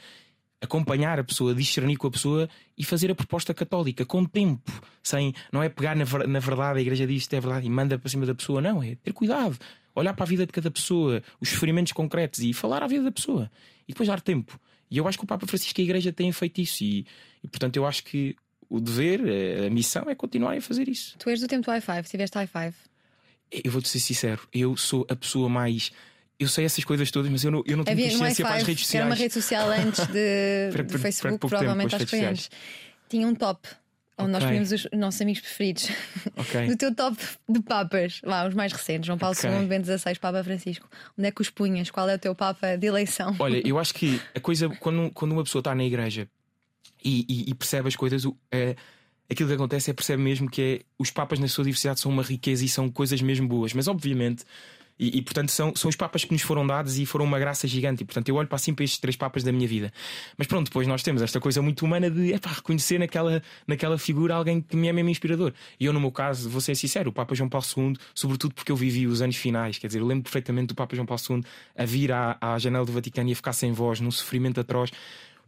Acompanhar 0.60 1.18
a 1.20 1.24
pessoa, 1.24 1.54
discernir 1.54 1.96
com 1.96 2.06
a 2.06 2.10
pessoa 2.10 2.48
e 2.76 2.84
fazer 2.84 3.10
a 3.10 3.14
proposta 3.14 3.52
católica 3.52 4.06
com 4.06 4.24
tempo, 4.24 4.72
sem 5.02 5.34
não 5.52 5.62
é 5.62 5.68
pegar 5.68 5.94
na, 5.94 6.04
na 6.26 6.38
verdade, 6.40 6.78
a 6.78 6.82
igreja 6.82 7.06
diz 7.06 7.22
isto 7.22 7.34
é 7.34 7.40
verdade 7.40 7.66
e 7.66 7.70
manda 7.70 7.98
para 7.98 8.08
cima 8.08 8.24
da 8.24 8.34
pessoa, 8.34 8.60
não, 8.60 8.82
é 8.82 8.94
ter 8.96 9.12
cuidado, 9.12 9.58
olhar 9.94 10.14
para 10.14 10.24
a 10.24 10.26
vida 10.26 10.46
de 10.46 10.52
cada 10.52 10.70
pessoa, 10.70 11.22
os 11.40 11.50
sofrimentos 11.50 11.92
concretos 11.92 12.40
e 12.40 12.52
falar 12.52 12.82
à 12.82 12.86
vida 12.86 13.04
da 13.04 13.12
pessoa 13.12 13.50
e 13.86 13.92
depois 13.92 14.08
dar 14.08 14.20
tempo. 14.20 14.58
E 14.90 14.98
eu 14.98 15.06
acho 15.08 15.18
que 15.18 15.24
o 15.24 15.26
Papa 15.26 15.46
Francisco 15.46 15.80
e 15.80 15.82
a 15.82 15.84
Igreja 15.84 16.12
têm 16.12 16.30
feito 16.32 16.60
isso. 16.60 16.84
E, 16.84 17.06
e 17.42 17.48
portanto, 17.48 17.76
eu 17.76 17.84
acho 17.84 18.04
que 18.04 18.36
o 18.68 18.80
dever, 18.80 19.20
a 19.66 19.70
missão 19.70 20.08
é 20.08 20.14
continuar 20.14 20.56
a 20.56 20.60
fazer 20.60 20.88
isso. 20.88 21.16
Tu 21.18 21.30
és 21.30 21.40
do 21.40 21.48
tempo 21.48 21.66
do 21.66 21.72
i5, 21.72 22.08
tiveste 22.08 22.38
i5? 22.38 22.74
Eu 23.50 23.70
vou-te 23.70 23.88
ser 23.88 24.00
sincero, 24.00 24.46
eu 24.52 24.76
sou 24.76 25.06
a 25.08 25.14
pessoa 25.14 25.48
mais. 25.48 25.92
Eu 26.38 26.48
sei 26.48 26.64
essas 26.66 26.84
coisas 26.84 27.10
todas, 27.10 27.30
mas 27.30 27.44
eu 27.44 27.50
não, 27.50 27.62
eu 27.66 27.76
não 27.76 27.84
tenho 27.84 28.10
consciência 28.10 28.44
para 28.44 28.56
as 28.56 28.62
redes 28.62 28.84
sociais. 28.84 29.00
Era 29.00 29.10
uma 29.10 29.14
rede 29.14 29.34
social 29.34 29.70
antes 29.70 30.06
de, 30.06 30.70
do 30.84 30.98
Facebook, 30.98 31.38
provavelmente 31.38 31.94
acho 31.94 32.04
que 32.04 32.10
foi 32.10 32.24
antes. 32.24 32.50
Tinha 33.08 33.26
um 33.26 33.34
top 33.34 33.68
onde 34.18 34.30
okay. 34.30 34.32
nós 34.32 34.44
tínhamos 34.44 34.72
os 34.72 34.98
nossos 34.98 35.20
amigos 35.20 35.40
preferidos. 35.40 35.88
Okay. 36.36 36.66
do 36.68 36.76
teu 36.76 36.94
top 36.94 37.16
de 37.48 37.60
papas, 37.60 38.20
lá, 38.24 38.46
os 38.46 38.54
mais 38.54 38.72
recentes, 38.72 39.06
João 39.06 39.18
Paulo 39.18 39.36
okay. 39.36 39.50
II, 39.50 39.66
Bento 39.66 39.86
XVI, 39.86 40.18
Papa 40.18 40.42
Francisco. 40.42 40.88
Onde 41.18 41.28
é 41.28 41.30
que 41.30 41.40
os 41.40 41.50
punhas? 41.50 41.90
Qual 41.90 42.08
é 42.08 42.14
o 42.14 42.18
teu 42.18 42.34
Papa 42.34 42.76
de 42.76 42.86
eleição? 42.86 43.36
Olha, 43.38 43.60
eu 43.66 43.78
acho 43.78 43.94
que 43.94 44.20
a 44.34 44.40
coisa, 44.40 44.68
quando, 44.68 45.10
quando 45.12 45.32
uma 45.32 45.44
pessoa 45.44 45.60
está 45.60 45.74
na 45.74 45.84
igreja 45.84 46.28
e, 47.04 47.26
e, 47.28 47.50
e 47.50 47.54
percebe 47.54 47.88
as 47.88 47.96
coisas, 47.96 48.24
é, 48.50 48.74
aquilo 49.30 49.48
que 49.48 49.54
acontece 49.54 49.90
é 49.90 49.94
percebe 49.94 50.22
mesmo 50.22 50.50
que 50.50 50.62
é, 50.62 50.80
os 50.98 51.10
papas 51.10 51.38
na 51.38 51.48
sua 51.48 51.64
diversidade 51.64 52.00
são 52.00 52.10
uma 52.10 52.22
riqueza 52.22 52.64
e 52.64 52.68
são 52.68 52.90
coisas 52.90 53.20
mesmo 53.20 53.46
boas. 53.46 53.74
Mas 53.74 53.86
obviamente 53.86 54.44
e, 54.98 55.18
e, 55.18 55.22
portanto 55.22 55.50
são, 55.50 55.74
são 55.76 55.88
os 55.88 55.96
papas 55.96 56.24
que 56.24 56.32
nos 56.32 56.42
foram 56.42 56.66
dados 56.66 56.98
e 56.98 57.04
foram 57.04 57.24
uma 57.24 57.38
graça 57.38 57.68
gigante. 57.68 58.02
E 58.02 58.06
portanto 58.06 58.28
eu 58.28 58.34
olho 58.36 58.48
para 58.48 58.56
assim 58.56 58.74
para 58.74 58.84
estes 58.84 58.98
três 58.98 59.16
papas 59.16 59.42
da 59.42 59.52
minha 59.52 59.68
vida. 59.68 59.92
Mas 60.36 60.46
pronto, 60.46 60.66
depois 60.66 60.86
nós 60.86 61.02
temos 61.02 61.22
esta 61.22 61.38
coisa 61.38 61.60
muito 61.60 61.84
humana 61.84 62.10
de 62.10 62.32
epá, 62.32 62.50
reconhecer 62.50 62.98
naquela, 62.98 63.42
naquela 63.66 63.98
figura 63.98 64.34
alguém 64.34 64.60
que 64.60 64.76
me 64.76 64.88
é 64.88 64.92
mesmo 64.92 65.10
inspirador. 65.10 65.52
E 65.78 65.84
eu, 65.84 65.92
no 65.92 66.00
meu 66.00 66.10
caso, 66.10 66.48
vou 66.48 66.60
ser 66.60 66.74
sincero, 66.74 67.10
o 67.10 67.12
Papa 67.12 67.34
João 67.34 67.48
Paulo 67.48 67.66
II, 67.76 67.96
sobretudo 68.14 68.54
porque 68.54 68.72
eu 68.72 68.76
vivi 68.76 69.06
os 69.06 69.20
anos 69.20 69.36
finais, 69.36 69.78
quer 69.78 69.86
dizer, 69.86 70.00
eu 70.00 70.06
lembro 70.06 70.24
perfeitamente 70.24 70.68
do 70.68 70.74
Papa 70.74 70.94
João 70.96 71.06
Paulo 71.06 71.22
II 71.28 71.44
a 71.76 71.84
vir 71.84 72.12
à, 72.12 72.36
à 72.40 72.58
janela 72.58 72.84
do 72.84 72.92
Vaticano 72.92 73.28
e 73.28 73.32
a 73.32 73.36
ficar 73.36 73.52
sem 73.52 73.72
voz, 73.72 74.00
num 74.00 74.10
sofrimento 74.10 74.60
atroz. 74.60 74.90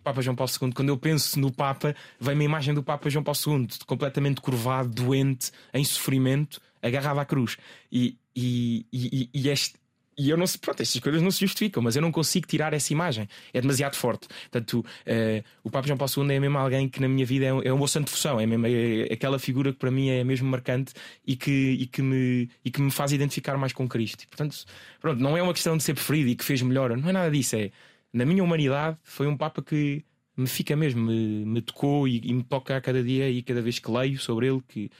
Papa 0.02 0.22
João 0.22 0.36
Paulo 0.36 0.50
II, 0.62 0.72
quando 0.72 0.88
eu 0.88 0.96
penso 0.96 1.38
no 1.38 1.52
Papa, 1.52 1.94
vem 2.20 2.34
uma 2.34 2.44
imagem 2.44 2.72
do 2.72 2.82
Papa 2.82 3.10
João 3.10 3.22
Paulo 3.22 3.38
II, 3.46 3.68
completamente 3.86 4.40
curvado, 4.40 4.88
doente, 4.88 5.50
em 5.74 5.84
sofrimento, 5.84 6.60
agarrado 6.82 7.18
à 7.18 7.24
cruz. 7.24 7.56
E, 7.90 8.16
e, 8.40 8.86
e, 8.92 9.30
e 9.34 9.48
este, 9.48 9.74
e 10.18 10.30
eu 10.30 10.36
não 10.36 10.46
sei, 10.48 10.58
pronto, 10.60 10.80
estas 10.82 11.00
coisas 11.00 11.22
não 11.22 11.30
se 11.30 11.40
justificam, 11.40 11.80
mas 11.80 11.94
eu 11.94 12.02
não 12.02 12.10
consigo 12.10 12.46
tirar 12.46 12.74
essa 12.74 12.92
imagem. 12.92 13.28
É 13.54 13.60
demasiado 13.60 13.94
forte. 13.94 14.26
Portanto, 14.50 14.80
uh, 14.80 15.44
o 15.62 15.70
Papa 15.70 15.86
João 15.86 15.96
Paulo 15.96 16.12
II 16.16 16.34
é 16.34 16.40
mesmo 16.40 16.58
alguém 16.58 16.88
que 16.88 17.00
na 17.00 17.08
minha 17.08 17.24
vida 17.24 17.46
é 17.46 17.54
um, 17.54 17.62
é 17.62 17.72
um 17.72 17.86
santo 17.86 18.10
função, 18.10 18.40
é 18.40 18.44
mesmo 18.44 18.66
é, 18.66 19.08
é 19.08 19.12
aquela 19.12 19.38
figura 19.38 19.72
que 19.72 19.78
para 19.78 19.92
mim 19.92 20.08
é 20.08 20.24
mesmo 20.24 20.48
marcante 20.50 20.92
e 21.24 21.36
que, 21.36 21.50
e 21.50 21.86
que, 21.86 22.02
me, 22.02 22.50
e 22.64 22.70
que 22.70 22.82
me 22.82 22.90
faz 22.90 23.12
identificar 23.12 23.56
mais 23.56 23.72
com 23.72 23.88
Cristo. 23.88 24.26
portanto, 24.26 24.64
pronto, 25.00 25.20
não 25.22 25.36
é 25.36 25.42
uma 25.42 25.52
questão 25.52 25.76
de 25.76 25.84
ser 25.84 25.94
preferido 25.94 26.30
e 26.30 26.34
que 26.34 26.44
fez 26.44 26.62
melhor, 26.62 26.96
não 26.96 27.08
é 27.08 27.12
nada 27.12 27.30
disso. 27.30 27.54
É 27.54 27.70
na 28.12 28.24
minha 28.24 28.42
humanidade, 28.42 28.96
foi 29.04 29.28
um 29.28 29.36
Papa 29.36 29.62
que 29.62 30.04
me 30.36 30.48
fica 30.48 30.74
mesmo, 30.74 31.02
me, 31.02 31.44
me 31.44 31.62
tocou 31.62 32.08
e, 32.08 32.20
e, 32.24 32.32
me 32.34 32.42
toca 32.42 32.76
a 32.76 32.80
cada 32.80 33.02
dia 33.02 33.28
e 33.30 33.42
cada 33.42 33.62
vez 33.62 33.78
que 33.78 33.90
leio 33.90 34.18
sobre 34.18 34.48
ele, 34.48 34.62
que, 34.66 34.90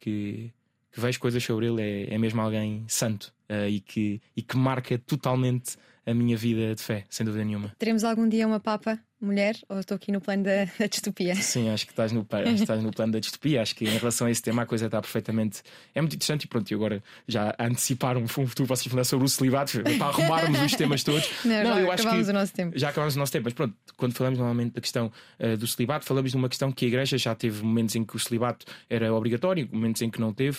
que, 0.00 0.52
que 0.92 1.00
vejo 1.00 1.18
coisas 1.18 1.42
sobre 1.42 1.66
ele, 1.66 1.82
é, 1.82 2.14
é 2.14 2.18
mesmo 2.18 2.40
alguém 2.40 2.84
santo 2.86 3.32
uh, 3.48 3.66
e, 3.68 3.80
que, 3.80 4.20
e 4.36 4.42
que 4.42 4.56
marca 4.56 4.98
totalmente 4.98 5.76
a 6.04 6.12
minha 6.12 6.36
vida 6.36 6.74
de 6.74 6.82
fé, 6.82 7.04
sem 7.08 7.24
dúvida 7.24 7.44
nenhuma. 7.44 7.74
Teremos 7.78 8.04
algum 8.04 8.28
dia 8.28 8.46
uma 8.46 8.60
Papa 8.60 8.98
mulher 9.20 9.56
ou 9.68 9.78
estou 9.78 9.94
aqui 9.94 10.10
no 10.10 10.20
plano 10.20 10.42
da, 10.42 10.64
da 10.78 10.86
distopia? 10.86 11.34
Sim, 11.36 11.70
acho 11.70 11.86
que, 11.86 11.92
estás 11.92 12.10
no, 12.10 12.26
estás 12.54 12.82
no 12.82 12.90
plano 12.92 13.12
da 13.12 13.20
distopia. 13.20 13.62
Acho 13.62 13.74
que 13.74 13.84
em 13.84 13.96
relação 13.96 14.26
a 14.26 14.30
esse 14.30 14.42
tema 14.42 14.62
a 14.62 14.66
coisa 14.66 14.86
está 14.86 15.00
perfeitamente. 15.00 15.62
É 15.94 16.00
muito 16.00 16.14
interessante 16.14 16.44
e 16.44 16.48
pronto, 16.48 16.70
e 16.70 16.74
agora 16.74 17.02
já 17.26 17.54
antecipar 17.58 18.16
um 18.16 18.26
futuro 18.26 18.66
vocês 18.66 18.90
falar 18.90 19.04
sobre 19.04 19.24
o 19.24 19.28
celibato 19.28 19.80
para 19.98 20.06
arrumarmos 20.06 20.60
os 20.60 20.74
temas 20.74 21.04
todos. 21.04 21.28
Não, 21.44 21.62
Não 21.62 21.78
eu 21.78 21.92
acho 21.92 22.08
que 22.08 22.30
o 22.30 22.32
nosso 22.32 22.52
tempo. 22.52 22.78
Já 22.78 22.88
acabamos 22.88 23.14
o 23.14 23.18
nosso 23.18 23.32
tempo, 23.32 23.44
mas 23.44 23.54
pronto, 23.54 23.74
quando 23.96 24.12
falamos 24.12 24.38
normalmente 24.38 24.74
da 24.74 24.80
questão 24.80 25.12
uh, 25.38 25.56
do 25.56 25.66
celibato, 25.66 26.04
falamos 26.04 26.32
de 26.32 26.36
uma 26.36 26.48
questão 26.48 26.72
que 26.72 26.84
a 26.84 26.88
Igreja 26.88 27.16
já 27.16 27.34
teve 27.34 27.62
momentos 27.62 27.94
em 27.94 28.04
que 28.04 28.16
o 28.16 28.18
celibato 28.18 28.66
era 28.90 29.14
obrigatório, 29.14 29.68
momentos 29.72 30.02
em 30.02 30.10
que 30.10 30.20
não 30.20 30.32
teve, 30.32 30.58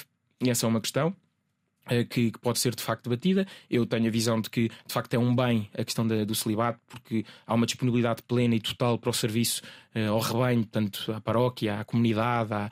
essa 0.50 0.66
é 0.66 0.70
uma 0.70 0.82
questão. 0.82 1.16
Eh, 1.90 2.06
que, 2.06 2.32
que, 2.32 2.40
pode 2.40 2.60
ser 2.60 2.74
de 2.76 2.82
facto 2.82 3.10
debatida. 3.10 3.46
Eu 3.70 3.86
tenho 3.86 4.08
a 4.08 4.10
visão 4.10 4.40
de 4.40 4.50
que 4.50 4.70
de 4.70 4.94
facto 4.94 5.14
é 5.14 5.20
um 5.20 5.36
bem 5.36 5.70
a 5.78 5.84
questão 5.84 6.08
da, 6.08 6.24
do 6.24 6.34
celibato, 6.34 6.80
porque 6.88 7.26
há 7.46 7.54
uma 7.54 7.66
disponibilidade 7.66 8.22
plena 8.24 8.56
e 8.56 8.62
total 8.62 8.98
para 8.98 9.10
o 9.10 9.14
serviço 9.14 9.62
uh, 9.94 10.12
ao 10.12 10.20
rebanho, 10.20 10.66
tanto 10.66 11.12
à 11.12 11.20
paróquia, 11.20 11.80
à 11.80 11.84
comunidade, 11.84 12.54
à 12.54 12.72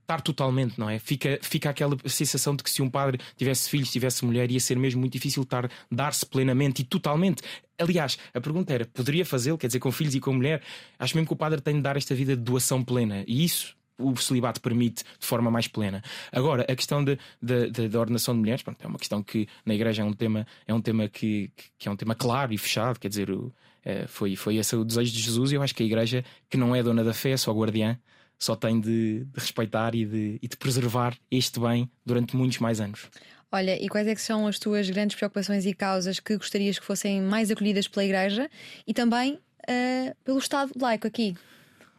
estar 0.00 0.20
totalmente, 0.20 0.78
não 0.78 0.90
é? 0.90 0.98
Fica, 0.98 1.38
fica 1.42 1.70
aquela 1.70 1.96
sensação 2.06 2.56
de 2.56 2.64
que 2.64 2.70
se 2.70 2.82
um 2.82 2.90
padre 2.90 3.18
tivesse 3.36 3.70
filhos, 3.70 3.90
tivesse 3.92 4.24
mulher, 4.24 4.50
ia 4.50 4.58
ser 4.58 4.76
mesmo 4.76 5.00
muito 5.00 5.12
difícil 5.12 5.44
estar, 5.44 5.70
dar-se 5.90 6.26
plenamente 6.26 6.82
e 6.82 6.84
totalmente. 6.84 7.40
Aliás, 7.78 8.18
a 8.34 8.40
pergunta 8.40 8.72
era: 8.74 8.84
poderia 8.84 9.24
fazê-lo? 9.24 9.56
Quer 9.56 9.68
dizer, 9.68 9.78
com 9.78 9.92
filhos 9.92 10.14
e 10.16 10.20
com 10.20 10.32
mulher? 10.32 10.60
Acho 10.98 11.16
mesmo 11.16 11.28
que 11.28 11.32
o 11.34 11.36
padre 11.36 11.60
tem 11.60 11.76
de 11.76 11.82
dar 11.82 11.96
esta 11.96 12.16
vida 12.16 12.36
de 12.36 12.42
doação 12.42 12.82
plena. 12.82 13.24
E 13.28 13.44
isso 13.44 13.76
o 13.98 14.16
celibato 14.16 14.60
permite 14.60 15.04
de 15.18 15.26
forma 15.26 15.50
mais 15.50 15.68
plena. 15.68 16.02
Agora, 16.30 16.62
a 16.62 16.74
questão 16.74 17.04
da 17.04 17.16
de, 17.40 17.70
de, 17.70 17.88
de, 17.88 17.96
ordenação 17.96 18.34
de 18.34 18.40
mulheres 18.40 18.62
pronto, 18.62 18.82
é 18.82 18.86
uma 18.86 18.98
questão 18.98 19.22
que 19.22 19.46
na 19.64 19.74
Igreja 19.74 20.02
é 20.02 20.04
um 20.04 20.12
tema, 20.12 20.46
é 20.66 20.74
um 20.74 20.80
tema 20.80 21.08
que, 21.08 21.50
que 21.78 21.88
é 21.88 21.90
um 21.90 21.96
tema 21.96 22.14
claro 22.14 22.52
e 22.52 22.58
fechado, 22.58 22.98
quer 22.98 23.08
dizer, 23.08 23.30
o, 23.30 23.52
é, 23.84 24.06
foi, 24.06 24.36
foi 24.36 24.56
esse 24.56 24.74
o 24.76 24.84
desejo 24.84 25.12
de 25.12 25.20
Jesus 25.20 25.52
e 25.52 25.54
eu 25.56 25.62
acho 25.62 25.74
que 25.74 25.82
a 25.82 25.86
Igreja, 25.86 26.24
que 26.48 26.56
não 26.56 26.74
é 26.74 26.82
dona 26.82 27.02
da 27.02 27.12
fé, 27.12 27.30
é 27.30 27.36
só 27.36 27.52
guardiã, 27.52 27.98
só 28.38 28.56
tem 28.56 28.80
de, 28.80 29.24
de 29.24 29.40
respeitar 29.40 29.94
e 29.94 30.04
de, 30.04 30.38
e 30.42 30.48
de 30.48 30.56
preservar 30.56 31.16
este 31.30 31.60
bem 31.60 31.90
durante 32.04 32.36
muitos 32.36 32.58
mais 32.58 32.80
anos. 32.80 33.08
Olha, 33.50 33.80
e 33.80 33.88
quais 33.88 34.06
é 34.06 34.14
que 34.14 34.20
são 34.20 34.46
as 34.46 34.58
tuas 34.58 34.88
grandes 34.88 35.14
preocupações 35.14 35.66
e 35.66 35.74
causas 35.74 36.18
que 36.18 36.36
gostarias 36.36 36.78
que 36.78 36.84
fossem 36.84 37.20
mais 37.20 37.50
acolhidas 37.50 37.86
pela 37.86 38.04
Igreja 38.04 38.50
e 38.86 38.94
também 38.94 39.34
uh, 39.34 40.16
pelo 40.24 40.38
Estado 40.38 40.72
laico 40.80 41.06
aqui? 41.06 41.36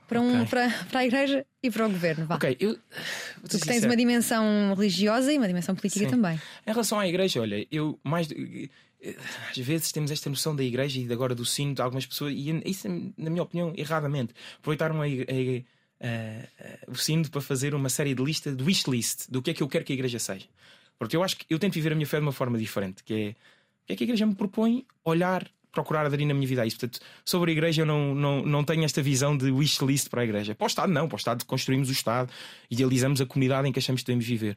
Para, 0.07 0.21
um, 0.21 0.41
okay. 0.41 0.45
para, 0.47 0.85
para 0.89 0.99
a 0.99 1.05
Igreja 1.05 1.45
e 1.61 1.69
para 1.69 1.85
o 1.85 1.89
Governo. 1.89 2.25
Vá. 2.25 2.35
Ok, 2.35 2.57
eu. 2.59 2.77
Tu 3.49 3.59
que 3.59 3.65
tens 3.65 3.83
uma 3.83 3.95
dimensão 3.95 4.73
religiosa 4.75 5.31
e 5.31 5.37
uma 5.37 5.47
dimensão 5.47 5.75
política 5.75 6.05
Sim. 6.05 6.11
também. 6.11 6.39
Em 6.65 6.71
relação 6.71 6.99
à 6.99 7.07
Igreja, 7.07 7.41
olha, 7.41 7.65
eu 7.71 7.99
mais. 8.03 8.27
Às 9.51 9.57
vezes 9.57 9.91
temos 9.91 10.11
esta 10.11 10.29
noção 10.29 10.55
da 10.55 10.63
Igreja 10.63 10.99
e 10.99 11.11
agora 11.11 11.35
do 11.35 11.45
sino 11.45 11.75
de 11.75 11.81
algumas 11.81 12.05
pessoas, 12.05 12.33
e 12.33 12.61
isso, 12.65 12.87
na 13.17 13.29
minha 13.29 13.43
opinião, 13.43 13.73
erradamente. 13.75 14.33
Aproveitaram 14.59 15.01
a, 15.01 15.05
a, 15.05 15.09
a, 16.07 16.91
o 16.91 16.95
sino 16.95 17.29
para 17.29 17.41
fazer 17.41 17.75
uma 17.75 17.89
série 17.89 18.15
de 18.15 18.23
lista, 18.23 18.53
de 18.53 18.63
wishlist, 18.63 19.29
do 19.29 19.41
que 19.41 19.51
é 19.51 19.53
que 19.53 19.61
eu 19.61 19.67
quero 19.67 19.83
que 19.83 19.91
a 19.91 19.95
Igreja 19.95 20.19
seja. 20.19 20.45
Porque 20.97 21.17
eu 21.17 21.23
acho 21.23 21.37
que 21.37 21.45
eu 21.49 21.59
tento 21.59 21.73
viver 21.73 21.91
a 21.91 21.95
minha 21.95 22.07
fé 22.07 22.17
de 22.17 22.23
uma 22.23 22.31
forma 22.31 22.57
diferente, 22.57 23.03
que 23.03 23.13
é 23.13 23.29
o 23.83 23.85
que 23.87 23.93
é 23.93 23.95
que 23.97 24.03
a 24.03 24.05
Igreja 24.05 24.25
me 24.25 24.35
propõe 24.35 24.85
olhar 25.03 25.49
procurar 25.73 26.05
aderir 26.05 26.27
na 26.27 26.33
minha 26.33 26.47
vida 26.47 26.61
a 26.61 26.65
isso. 26.65 26.77
Portanto, 26.79 26.99
sobre 27.25 27.51
a 27.51 27.53
igreja, 27.53 27.81
eu 27.81 27.85
não, 27.85 28.15
não, 28.15 28.45
não 28.45 28.63
tenho 28.63 28.85
esta 28.85 29.01
visão 29.01 29.35
de 29.35 29.51
wishlist 29.51 30.07
para 30.09 30.21
a 30.21 30.23
igreja. 30.23 30.55
Para 30.55 30.65
o 30.65 30.67
Estado, 30.67 30.93
não. 30.93 31.07
Para 31.07 31.15
o 31.15 31.17
Estado, 31.17 31.43
construímos 31.45 31.89
o 31.89 31.91
Estado, 31.91 32.31
idealizamos 32.69 33.19
a 33.19 33.25
comunidade 33.25 33.67
em 33.67 33.71
que 33.71 33.79
achamos 33.79 34.01
que 34.01 34.07
devemos 34.07 34.25
viver. 34.25 34.55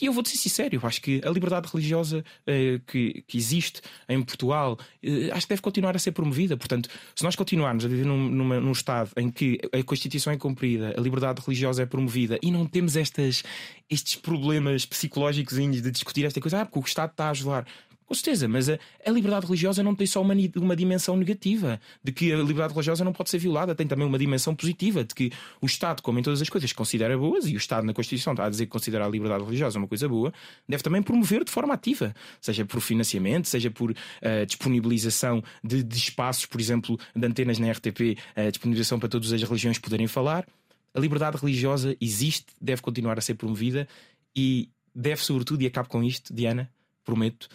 E 0.00 0.06
eu 0.06 0.12
vou-te 0.12 0.28
ser 0.28 0.36
sincero, 0.36 0.78
acho 0.86 1.02
que 1.02 1.20
a 1.24 1.30
liberdade 1.30 1.68
religiosa 1.72 2.24
eh, 2.46 2.80
que, 2.86 3.24
que 3.26 3.36
existe 3.36 3.80
em 4.08 4.22
Portugal, 4.22 4.78
eh, 5.02 5.30
acho 5.32 5.46
que 5.46 5.48
deve 5.48 5.62
continuar 5.62 5.96
a 5.96 5.98
ser 5.98 6.12
promovida. 6.12 6.56
Portanto, 6.56 6.88
se 7.16 7.24
nós 7.24 7.34
continuarmos 7.34 7.84
a 7.84 7.88
viver 7.88 8.06
num, 8.06 8.28
numa, 8.28 8.60
num 8.60 8.72
Estado 8.72 9.10
em 9.16 9.28
que 9.30 9.58
a 9.72 9.82
Constituição 9.82 10.32
é 10.32 10.36
cumprida, 10.36 10.94
a 10.96 11.00
liberdade 11.00 11.40
religiosa 11.44 11.82
é 11.82 11.86
promovida 11.86 12.38
e 12.42 12.50
não 12.50 12.64
temos 12.66 12.94
estas, 12.96 13.42
estes 13.90 14.14
problemas 14.14 14.86
psicológicos 14.86 15.56
de 15.56 15.90
discutir 15.90 16.24
esta 16.24 16.40
coisa, 16.40 16.60
ah, 16.60 16.66
porque 16.66 16.78
o 16.78 16.84
Estado 16.86 17.10
está 17.10 17.26
a 17.26 17.30
ajudar. 17.30 17.66
Com 18.08 18.14
certeza, 18.14 18.48
mas 18.48 18.70
a, 18.70 18.78
a, 19.04 19.10
liberdade 19.10 19.44
religiosa 19.44 19.82
não 19.82 19.94
tem 19.94 20.06
só 20.06 20.22
uma, 20.22 20.32
uma 20.56 20.74
dimensão 20.74 21.14
negativa, 21.14 21.78
de 22.02 22.10
que 22.10 22.32
a 22.32 22.38
liberdade 22.38 22.72
religiosa 22.72 23.04
não 23.04 23.12
pode 23.12 23.28
ser 23.28 23.36
violada, 23.36 23.74
tem 23.74 23.86
também 23.86 24.06
uma 24.06 24.18
dimensão 24.18 24.54
positiva, 24.54 25.04
de 25.04 25.14
que 25.14 25.30
o 25.60 25.66
Estado, 25.66 26.02
como 26.02 26.18
em 26.18 26.22
todas 26.22 26.40
as 26.40 26.48
coisas, 26.48 26.72
considera 26.72 27.18
boas, 27.18 27.46
e 27.46 27.54
o 27.54 27.58
Estado 27.58 27.84
na 27.84 27.92
Constituição 27.92 28.32
está 28.32 28.46
a 28.46 28.48
dizer 28.48 28.64
que 28.64 28.72
considera 28.72 29.04
a 29.04 29.08
liberdade 29.10 29.44
religiosa 29.44 29.78
uma 29.78 29.86
coisa 29.86 30.08
boa, 30.08 30.32
deve 30.66 30.82
também 30.82 31.02
promover 31.02 31.44
de 31.44 31.50
forma 31.50 31.74
ativa, 31.74 32.14
seja 32.40 32.64
por 32.64 32.80
financiamento, 32.80 33.46
seja 33.46 33.70
por 33.70 33.90
uh, 33.90 34.46
disponibilização 34.46 35.44
de, 35.62 35.82
de, 35.82 35.96
espaços, 35.98 36.46
por 36.46 36.62
exemplo, 36.62 36.98
de 37.14 37.26
antenas 37.26 37.58
na 37.58 37.70
RTP, 37.70 38.00
uh, 38.00 38.16
eh, 38.36 38.50
disponibilização 38.50 38.98
para 38.98 39.10
todas 39.10 39.34
as 39.34 39.42
religiões 39.42 39.78
poderem 39.78 40.06
falar. 40.06 40.46
A 40.94 40.98
liberdade 40.98 41.36
religiosa 41.36 41.94
existe, 42.00 42.46
deve 42.58 42.80
continuar 42.80 43.18
a 43.18 43.20
ser 43.20 43.34
promovida 43.34 43.86
e 44.34 44.70
deve, 44.94 45.22
sobretudo, 45.22 45.60
e 45.60 45.66
acabo 45.66 45.90
com 45.90 46.02
isto, 46.02 46.32
Diana, 46.32 46.70
prometo 47.04 47.48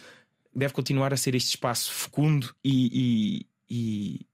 deve 0.54 0.72
continuar 0.72 1.12
a 1.12 1.16
ser 1.16 1.34
este 1.34 1.50
espaço 1.50 1.92
fecundo 1.92 2.54
e, 2.64 3.46
e, 3.70 4.26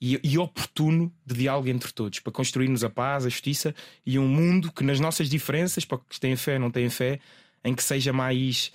e, 0.00 0.20
e, 0.22 0.38
oportuno 0.38 1.12
de 1.24 1.34
diálogo 1.34 1.68
entre 1.68 1.92
todos, 1.92 2.20
para 2.20 2.32
construirmos 2.32 2.84
a 2.84 2.90
paz, 2.90 3.26
a 3.26 3.28
justiça 3.28 3.74
e 4.04 4.18
um 4.18 4.28
mundo 4.28 4.72
que, 4.72 4.84
nas 4.84 5.00
nossas 5.00 5.28
diferenças, 5.28 5.84
para 5.84 5.98
que 5.98 6.18
têm 6.18 6.36
fé 6.36 6.58
não 6.58 6.70
têm 6.70 6.88
fé, 6.88 7.20
em 7.64 7.74
que 7.74 7.82
seja 7.82 8.12
mais 8.12 8.72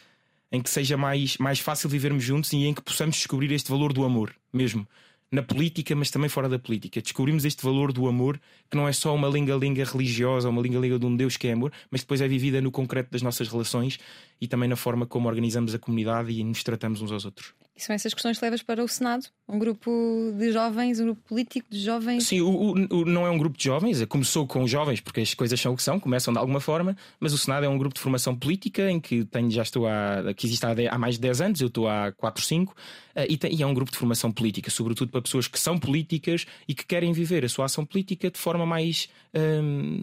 em 0.51 0.61
que 0.61 0.69
seja 0.69 0.97
mais, 0.97 1.37
mais 1.37 1.59
fácil 1.59 1.87
vivermos 1.87 2.23
juntos 2.23 2.51
e 2.53 2.65
em 2.65 2.73
que 2.73 2.81
possamos 2.81 3.17
descobrir 3.17 3.51
este 3.51 3.69
valor 3.69 3.93
do 3.93 4.03
amor 4.03 4.35
mesmo 4.51 4.87
na 5.31 5.43
política, 5.43 5.95
mas 5.95 6.09
também 6.09 6.29
fora 6.29 6.49
da 6.49 6.57
política. 6.57 7.01
Descobrimos 7.01 7.45
este 7.45 7.63
valor 7.63 7.93
do 7.93 8.07
amor, 8.07 8.39
que 8.69 8.75
não 8.75 8.87
é 8.87 8.91
só 8.91 9.13
uma 9.13 9.27
linga-linga 9.27 9.83
religiosa, 9.83 10.49
uma 10.49 10.61
linga-linga 10.61 10.97
de 10.97 11.05
um 11.05 11.15
Deus 11.15 11.37
que 11.37 11.47
é 11.47 11.53
amor, 11.53 11.71
mas 11.91 12.01
depois 12.01 12.21
é 12.21 12.27
vivida 12.27 12.61
no 12.61 12.71
concreto 12.71 13.11
das 13.11 13.21
nossas 13.21 13.47
relações 13.47 13.99
e 14.41 14.47
também 14.47 14.67
na 14.67 14.75
forma 14.75 15.05
como 15.05 15.27
organizamos 15.27 15.73
a 15.75 15.79
comunidade 15.79 16.31
e 16.31 16.43
nos 16.43 16.63
tratamos 16.63 17.01
uns 17.01 17.11
aos 17.11 17.25
outros. 17.25 17.53
E 17.79 17.81
são 17.81 17.95
essas 17.95 18.13
questões 18.13 18.37
que 18.37 18.43
levas 18.43 18.61
para 18.61 18.83
o 18.83 18.87
Senado? 18.89 19.25
Um 19.47 19.57
grupo 19.57 20.33
de 20.37 20.51
jovens, 20.51 20.99
um 20.99 21.05
grupo 21.05 21.21
político 21.29 21.65
de 21.69 21.79
jovens? 21.79 22.27
Sim, 22.27 22.41
o, 22.41 22.73
o, 22.73 23.05
não 23.05 23.25
é 23.25 23.29
um 23.29 23.37
grupo 23.37 23.57
de 23.57 23.63
jovens, 23.63 24.03
começou 24.03 24.45
com 24.45 24.67
jovens, 24.67 24.99
porque 24.99 25.21
as 25.21 25.33
coisas 25.33 25.57
são 25.57 25.71
o 25.71 25.77
que 25.77 25.83
são, 25.83 25.97
começam 25.97 26.33
de 26.33 26.39
alguma 26.39 26.59
forma, 26.59 26.97
mas 27.21 27.31
o 27.31 27.37
Senado 27.37 27.65
é 27.65 27.69
um 27.69 27.77
grupo 27.77 27.95
de 27.95 28.01
formação 28.01 28.35
política 28.35 28.91
em 28.91 28.99
que 28.99 29.23
tenho, 29.23 29.49
já 29.49 29.61
estou 29.61 29.87
há, 29.87 30.33
que 30.35 30.45
existe 30.45 30.65
há, 30.65 30.73
há 30.91 30.97
mais 30.97 31.15
de 31.15 31.21
10 31.21 31.39
anos, 31.39 31.61
eu 31.61 31.67
estou 31.67 31.87
há 31.87 32.11
4, 32.11 32.43
5, 32.43 32.75
eh, 33.08 33.08
e, 33.27 33.37
tem, 33.37 33.53
e 33.53 33.63
é 33.63 33.65
um 33.65 33.73
grupo 33.73 33.91
de 33.91 33.97
formação 33.97 34.31
política, 34.31 34.69
sobretudo 34.69 35.11
para 35.11 35.21
pessoas 35.21 35.47
que 35.47 35.59
são 35.59 35.77
políticas 35.77 36.45
e 36.67 36.73
que 36.73 36.85
querem 36.85 37.11
viver 37.11 37.43
a 37.43 37.49
sua 37.49 37.65
ação 37.65 37.85
política 37.85 38.29
de 38.29 38.37
forma 38.37 38.65
mais, 38.65 39.09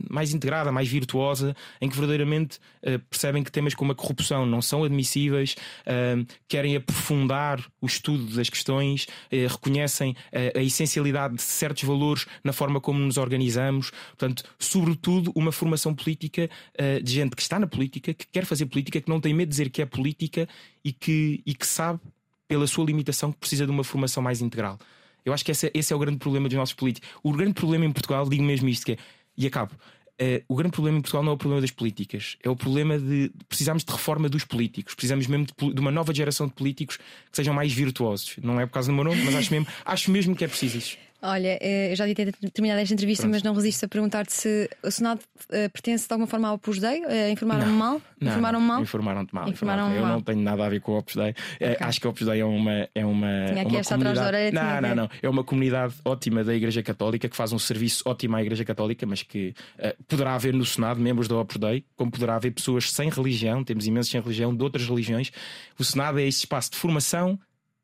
mais 0.09 0.33
integrada, 0.33 0.73
mais 0.73 0.89
virtuosa, 0.89 1.55
em 1.81 1.89
que 1.89 1.97
verdadeiramente 1.97 2.59
uh, 2.83 2.99
percebem 3.11 3.43
que 3.43 3.51
temas 3.51 3.75
como 3.75 3.93
a 3.93 3.95
corrupção 3.95 4.47
não 4.47 4.63
são 4.63 4.85
admissíveis, 4.85 5.57
um, 5.87 6.27
querem 6.49 6.77
aprofundar 6.77 7.65
o 7.81 7.87
estudo 7.87 8.25
das 8.35 8.49
questões, 8.49 9.07
eh, 9.31 9.47
reconhecem 9.47 10.17
a, 10.33 10.61
essencialidade 10.61 11.37
de 11.37 11.43
certos 11.43 11.85
valores 11.85 12.27
na 12.43 12.53
forma 12.53 12.81
como 12.81 12.99
nos 12.99 13.17
organizamos. 13.17 13.91
Portanto, 14.17 14.45
sobretudo, 14.59 15.33
uma 15.35 15.53
formação 15.53 15.95
política 15.95 16.49
uh, 16.75 17.03
de 17.03 17.13
gente 17.13 17.37
que 17.37 17.43
está 17.43 17.59
na 17.59 17.67
política, 17.67 18.15
que 18.15 18.27
quer 18.27 18.45
fazer 18.45 18.67
política, 18.67 19.01
que 19.01 19.09
não 19.09 19.21
tem 19.21 19.35
medo 19.35 19.49
de 19.49 19.53
dizer 19.53 19.71
que 19.71 19.83
é 19.83 19.87
política 19.87 20.49
e 20.85 20.93
que, 20.93 21.43
e 21.45 21.55
que 21.55 21.67
sabe, 21.67 22.01
pela 22.49 22.67
sua 22.67 22.85
limitação, 22.85 23.33
que 23.33 23.39
precisa 23.39 23.65
de 23.65 23.71
uma 23.71 23.85
formação 23.85 24.23
mais 24.23 24.41
integral. 24.41 24.79
Eu 25.25 25.33
acho 25.33 25.45
que 25.45 25.51
esse, 25.51 25.71
esse 25.75 25.93
é 25.93 25.97
o 25.97 25.99
grande 25.99 26.19
problema 26.19 26.49
dos 26.49 26.57
nossos 26.57 26.75
políticos. 26.75 27.09
O 27.23 27.33
grande 27.33 27.55
problema 27.55 27.85
em 27.85 27.93
Portugal, 27.93 28.29
digo 28.29 28.43
mesmo 28.45 28.69
isto, 28.69 28.87
que 28.87 28.93
é, 28.93 28.97
e 29.37 29.47
acabo, 29.47 29.73
Uh, 30.19 30.41
o 30.49 30.57
grande 30.57 30.73
problema 30.73 30.97
em 30.97 31.03
Portugal 31.03 31.23
não 31.23 31.33
é 31.33 31.35
o 31.35 31.37
problema 31.37 31.61
das 31.61 31.71
políticas, 31.71 32.39
é 32.43 32.49
o 32.49 32.57
problema 32.57 32.99
de 32.99 33.31
precisamos 33.51 33.85
de 33.85 33.93
reforma 33.93 34.31
dos 34.31 34.45
políticos, 34.45 34.95
precisamos 34.95 35.27
mesmo 35.27 35.45
de, 35.45 35.75
de, 35.75 35.79
uma 35.79 35.91
nova 35.91 36.15
geração 36.15 36.47
de 36.47 36.55
políticos 36.55 36.97
que 36.97 37.37
sejam 37.37 37.53
mais 37.53 37.71
virtuosos. 37.71 38.35
Não 38.43 38.59
é 38.59 38.65
por 38.65 38.73
causa 38.73 38.91
do 38.91 38.95
meu 38.95 39.05
nome, 39.05 39.23
mas 39.23 39.35
acho 39.35 39.53
mesmo, 39.53 39.67
acho 39.85 40.11
mesmo 40.11 40.35
que 40.35 40.43
é 40.43 40.49
preciso 40.49 40.79
isso. 40.79 40.97
Olha, 41.27 41.59
eh, 41.61 41.93
eu 41.93 41.97
já 41.97 42.07
devia 42.07 42.33
ter 42.33 42.51
terminado 42.51 42.81
esta 42.81 42.95
entrevista, 42.95 43.23
Pronto. 43.23 43.35
mas 43.35 43.43
não 43.43 43.55
resisto 43.55 43.85
a 43.85 43.89
perguntar-te 43.89 44.33
se 44.33 44.71
o 44.83 44.91
Senado 44.91 45.19
uh, 45.19 45.71
pertence 45.73 46.07
de 46.07 46.13
alguma 46.13 46.27
forma 46.27 46.49
ao 46.49 46.55
Opus 46.55 46.79
Dei. 46.79 47.05
Uh, 47.05 47.31
informaram-me 47.33 47.73
mal? 47.73 48.01
Informaram 48.21 48.61
mal? 48.61 48.83
Informaram-te 48.83 49.35
mal. 49.35 49.49
Informaram 49.49 49.93
eu 49.93 50.03
mal. 50.03 50.13
não 50.13 50.23
tenho 50.23 50.41
nada 50.41 50.65
a 50.65 50.69
ver 50.69 50.81
com 50.81 50.93
o 50.93 50.99
Opus 50.99 51.17
Dei. 51.17 51.35
Okay. 51.57 51.77
acho 51.81 52.01
que 52.01 52.07
o 52.07 52.11
Opus 52.11 52.27
Dei 52.27 52.41
é 52.41 52.45
uma. 52.45 52.89
É 52.95 53.05
uma 53.05 53.27
tinha 53.49 53.63
aqui 53.63 53.73
uma 53.73 53.81
esta 53.81 53.95
comunidade... 53.95 54.27
atrás 54.27 54.53
da 54.53 54.61
orelha. 54.63 54.81
Não, 54.81 54.89
não, 54.89 54.95
não. 55.03 55.11
É 55.23 55.29
uma 55.29 55.43
comunidade 55.43 55.95
ótima 56.05 56.45
da 56.45 56.55
Igreja 56.55 56.83
Católica 56.83 57.29
que 57.29 57.37
faz 57.37 57.53
um 57.53 57.59
serviço 57.59 58.05
ótimo 58.07 58.37
à 58.37 58.43
Igreja 58.43 58.65
Católica, 58.65 59.05
mas 59.05 59.23
que 59.23 59.55
poderá 60.07 60.35
haver 60.35 60.55
no 60.55 60.65
Senado 60.65 61.01
membros 61.01 61.27
da 61.29 61.37
Opus 61.37 61.57
Dei, 61.57 61.85
como 61.97 62.11
poderá 62.11 62.37
haver 62.37 62.53
pessoas 62.53 62.93
sem 62.93 63.11
religião, 63.11 63.65
temos 63.65 63.87
imensos 63.87 64.11
sem 64.11 64.21
religião, 64.21 64.55
de 64.55 64.63
outras 64.63 64.89
religiões. 64.89 65.33
O 65.79 65.85
Senado 65.85 66.19
é 66.21 66.25
este 66.25 66.41
espaço 66.41 66.71
de 66.71 66.77
formação 66.77 67.39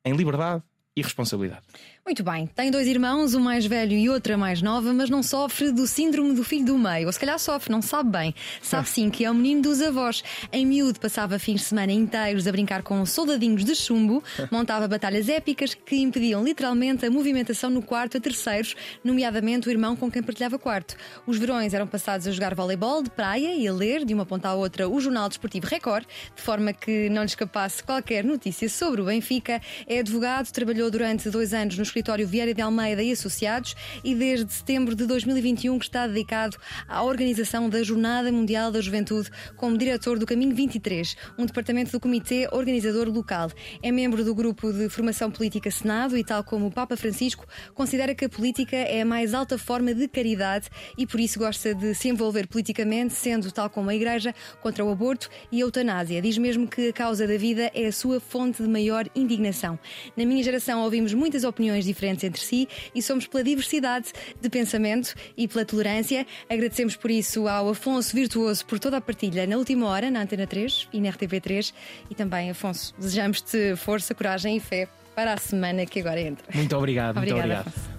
em 0.04 0.14
liberdade 0.14 0.62
e 0.94 1.02
responsabilidade. 1.02 1.62
Muito 2.04 2.24
bem, 2.24 2.48
tem 2.48 2.68
dois 2.68 2.88
irmãos, 2.88 3.32
um 3.32 3.38
mais 3.38 3.64
velho 3.64 3.96
e 3.96 4.10
outra 4.10 4.36
mais 4.36 4.60
nova, 4.60 4.92
mas 4.92 5.08
não 5.08 5.22
sofre 5.22 5.70
do 5.70 5.86
síndrome 5.86 6.34
do 6.34 6.42
filho 6.42 6.64
do 6.64 6.76
meio. 6.76 7.06
Ou 7.06 7.12
se 7.12 7.18
calhar 7.18 7.38
sofre, 7.38 7.70
não 7.70 7.80
sabe 7.80 8.10
bem. 8.10 8.34
Sabe 8.60 8.88
sim 8.88 9.08
que 9.08 9.24
é 9.24 9.30
o 9.30 9.34
menino 9.34 9.62
dos 9.62 9.80
avós. 9.80 10.20
Em 10.52 10.66
miúdo 10.66 10.98
passava 10.98 11.38
fins 11.38 11.60
de 11.60 11.66
semana 11.68 11.92
inteiros 11.92 12.48
a 12.48 12.50
brincar 12.50 12.82
com 12.82 13.06
soldadinhos 13.06 13.64
de 13.64 13.76
chumbo, 13.76 14.20
montava 14.50 14.88
batalhas 14.88 15.28
épicas 15.28 15.74
que 15.74 15.96
impediam 15.96 16.42
literalmente 16.42 17.06
a 17.06 17.10
movimentação 17.10 17.70
no 17.70 17.80
quarto 17.80 18.16
a 18.16 18.20
terceiros, 18.20 18.74
nomeadamente 19.04 19.68
o 19.68 19.70
irmão 19.70 19.94
com 19.94 20.10
quem 20.10 20.24
partilhava 20.24 20.58
quarto. 20.58 20.96
Os 21.24 21.38
verões 21.38 21.72
eram 21.72 21.86
passados 21.86 22.26
a 22.26 22.32
jogar 22.32 22.52
voleibol 22.52 23.04
de 23.04 23.10
praia 23.10 23.54
e 23.54 23.68
a 23.68 23.72
ler, 23.72 24.04
de 24.04 24.12
uma 24.12 24.26
ponta 24.26 24.48
à 24.48 24.54
outra, 24.54 24.88
o 24.88 25.00
jornal 25.00 25.28
desportivo 25.28 25.68
Record, 25.68 26.04
de 26.34 26.42
forma 26.42 26.72
que 26.72 27.08
não 27.10 27.22
lhe 27.22 27.28
escapasse 27.28 27.80
qualquer 27.80 28.24
notícia 28.24 28.68
sobre 28.68 29.00
o 29.00 29.04
Benfica. 29.04 29.62
É 29.86 30.00
advogado, 30.00 30.50
trabalhou 30.50 30.90
durante 30.90 31.30
dois 31.30 31.54
anos 31.54 31.78
nos 31.78 31.91
escritório 31.92 32.26
Vieira 32.26 32.54
de 32.54 32.62
Almeida 32.62 33.02
e 33.02 33.12
Associados 33.12 33.76
e 34.02 34.14
desde 34.14 34.50
setembro 34.50 34.94
de 34.94 35.04
2021 35.06 35.78
que 35.78 35.84
está 35.84 36.06
dedicado 36.06 36.56
à 36.88 37.02
organização 37.02 37.68
da 37.68 37.82
Jornada 37.82 38.32
Mundial 38.32 38.72
da 38.72 38.80
Juventude 38.80 39.30
como 39.56 39.76
diretor 39.76 40.18
do 40.18 40.24
Caminho 40.24 40.54
23, 40.56 41.14
um 41.38 41.44
departamento 41.44 41.92
do 41.92 42.00
Comitê 42.00 42.48
Organizador 42.50 43.10
Local. 43.10 43.50
É 43.82 43.92
membro 43.92 44.24
do 44.24 44.34
grupo 44.34 44.72
de 44.72 44.88
formação 44.88 45.30
política 45.30 45.70
Senado 45.70 46.16
e, 46.16 46.24
tal 46.24 46.42
como 46.42 46.66
o 46.66 46.70
Papa 46.70 46.96
Francisco, 46.96 47.46
considera 47.74 48.14
que 48.14 48.24
a 48.24 48.28
política 48.28 48.76
é 48.76 49.02
a 49.02 49.04
mais 49.04 49.34
alta 49.34 49.58
forma 49.58 49.92
de 49.92 50.08
caridade 50.08 50.70
e 50.96 51.06
por 51.06 51.20
isso 51.20 51.38
gosta 51.38 51.74
de 51.74 51.94
se 51.94 52.08
envolver 52.08 52.46
politicamente, 52.46 53.12
sendo 53.12 53.52
tal 53.52 53.68
como 53.68 53.90
a 53.90 53.94
Igreja 53.94 54.34
contra 54.62 54.82
o 54.82 54.90
aborto 54.90 55.28
e 55.50 55.58
a 55.58 55.60
eutanásia. 55.60 56.22
Diz 56.22 56.38
mesmo 56.38 56.66
que 56.66 56.88
a 56.88 56.92
causa 56.92 57.26
da 57.26 57.36
vida 57.36 57.70
é 57.74 57.86
a 57.86 57.92
sua 57.92 58.18
fonte 58.18 58.62
de 58.62 58.68
maior 58.68 59.06
indignação. 59.14 59.78
Na 60.16 60.24
minha 60.24 60.42
geração 60.42 60.80
ouvimos 60.82 61.12
muitas 61.12 61.44
opiniões 61.44 61.81
opiniões 61.82 61.86
diferentes 61.86 62.24
entre 62.24 62.40
si 62.40 62.68
e 62.94 63.02
somos 63.02 63.26
pela 63.26 63.42
diversidade 63.42 64.12
de 64.40 64.48
pensamento 64.48 65.14
e 65.36 65.48
pela 65.48 65.64
tolerância. 65.64 66.26
Agradecemos 66.48 66.96
por 66.96 67.10
isso 67.10 67.48
ao 67.48 67.70
Afonso 67.70 68.14
Virtuoso 68.14 68.64
por 68.64 68.78
toda 68.78 68.98
a 68.98 69.00
partilha 69.00 69.46
na 69.46 69.56
última 69.56 69.88
hora, 69.88 70.10
na 70.10 70.22
Antena 70.22 70.46
3 70.46 70.88
e 70.92 71.00
na 71.00 71.10
RTP3. 71.10 71.72
E 72.10 72.14
também, 72.14 72.50
Afonso, 72.50 72.94
desejamos-te 72.98 73.76
força, 73.76 74.14
coragem 74.14 74.56
e 74.56 74.60
fé 74.60 74.88
para 75.14 75.34
a 75.34 75.36
semana 75.36 75.84
que 75.84 76.00
agora 76.00 76.20
entra. 76.20 76.44
Muito 76.54 76.76
obrigado, 76.76 77.16
Obrigada, 77.18 77.42
muito 77.42 77.54
obrigado. 77.54 77.68
Afonso. 77.68 77.92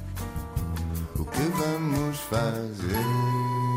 O 1.20 1.26
que 1.26 1.42
vamos 1.42 2.18
fazer? 2.20 3.73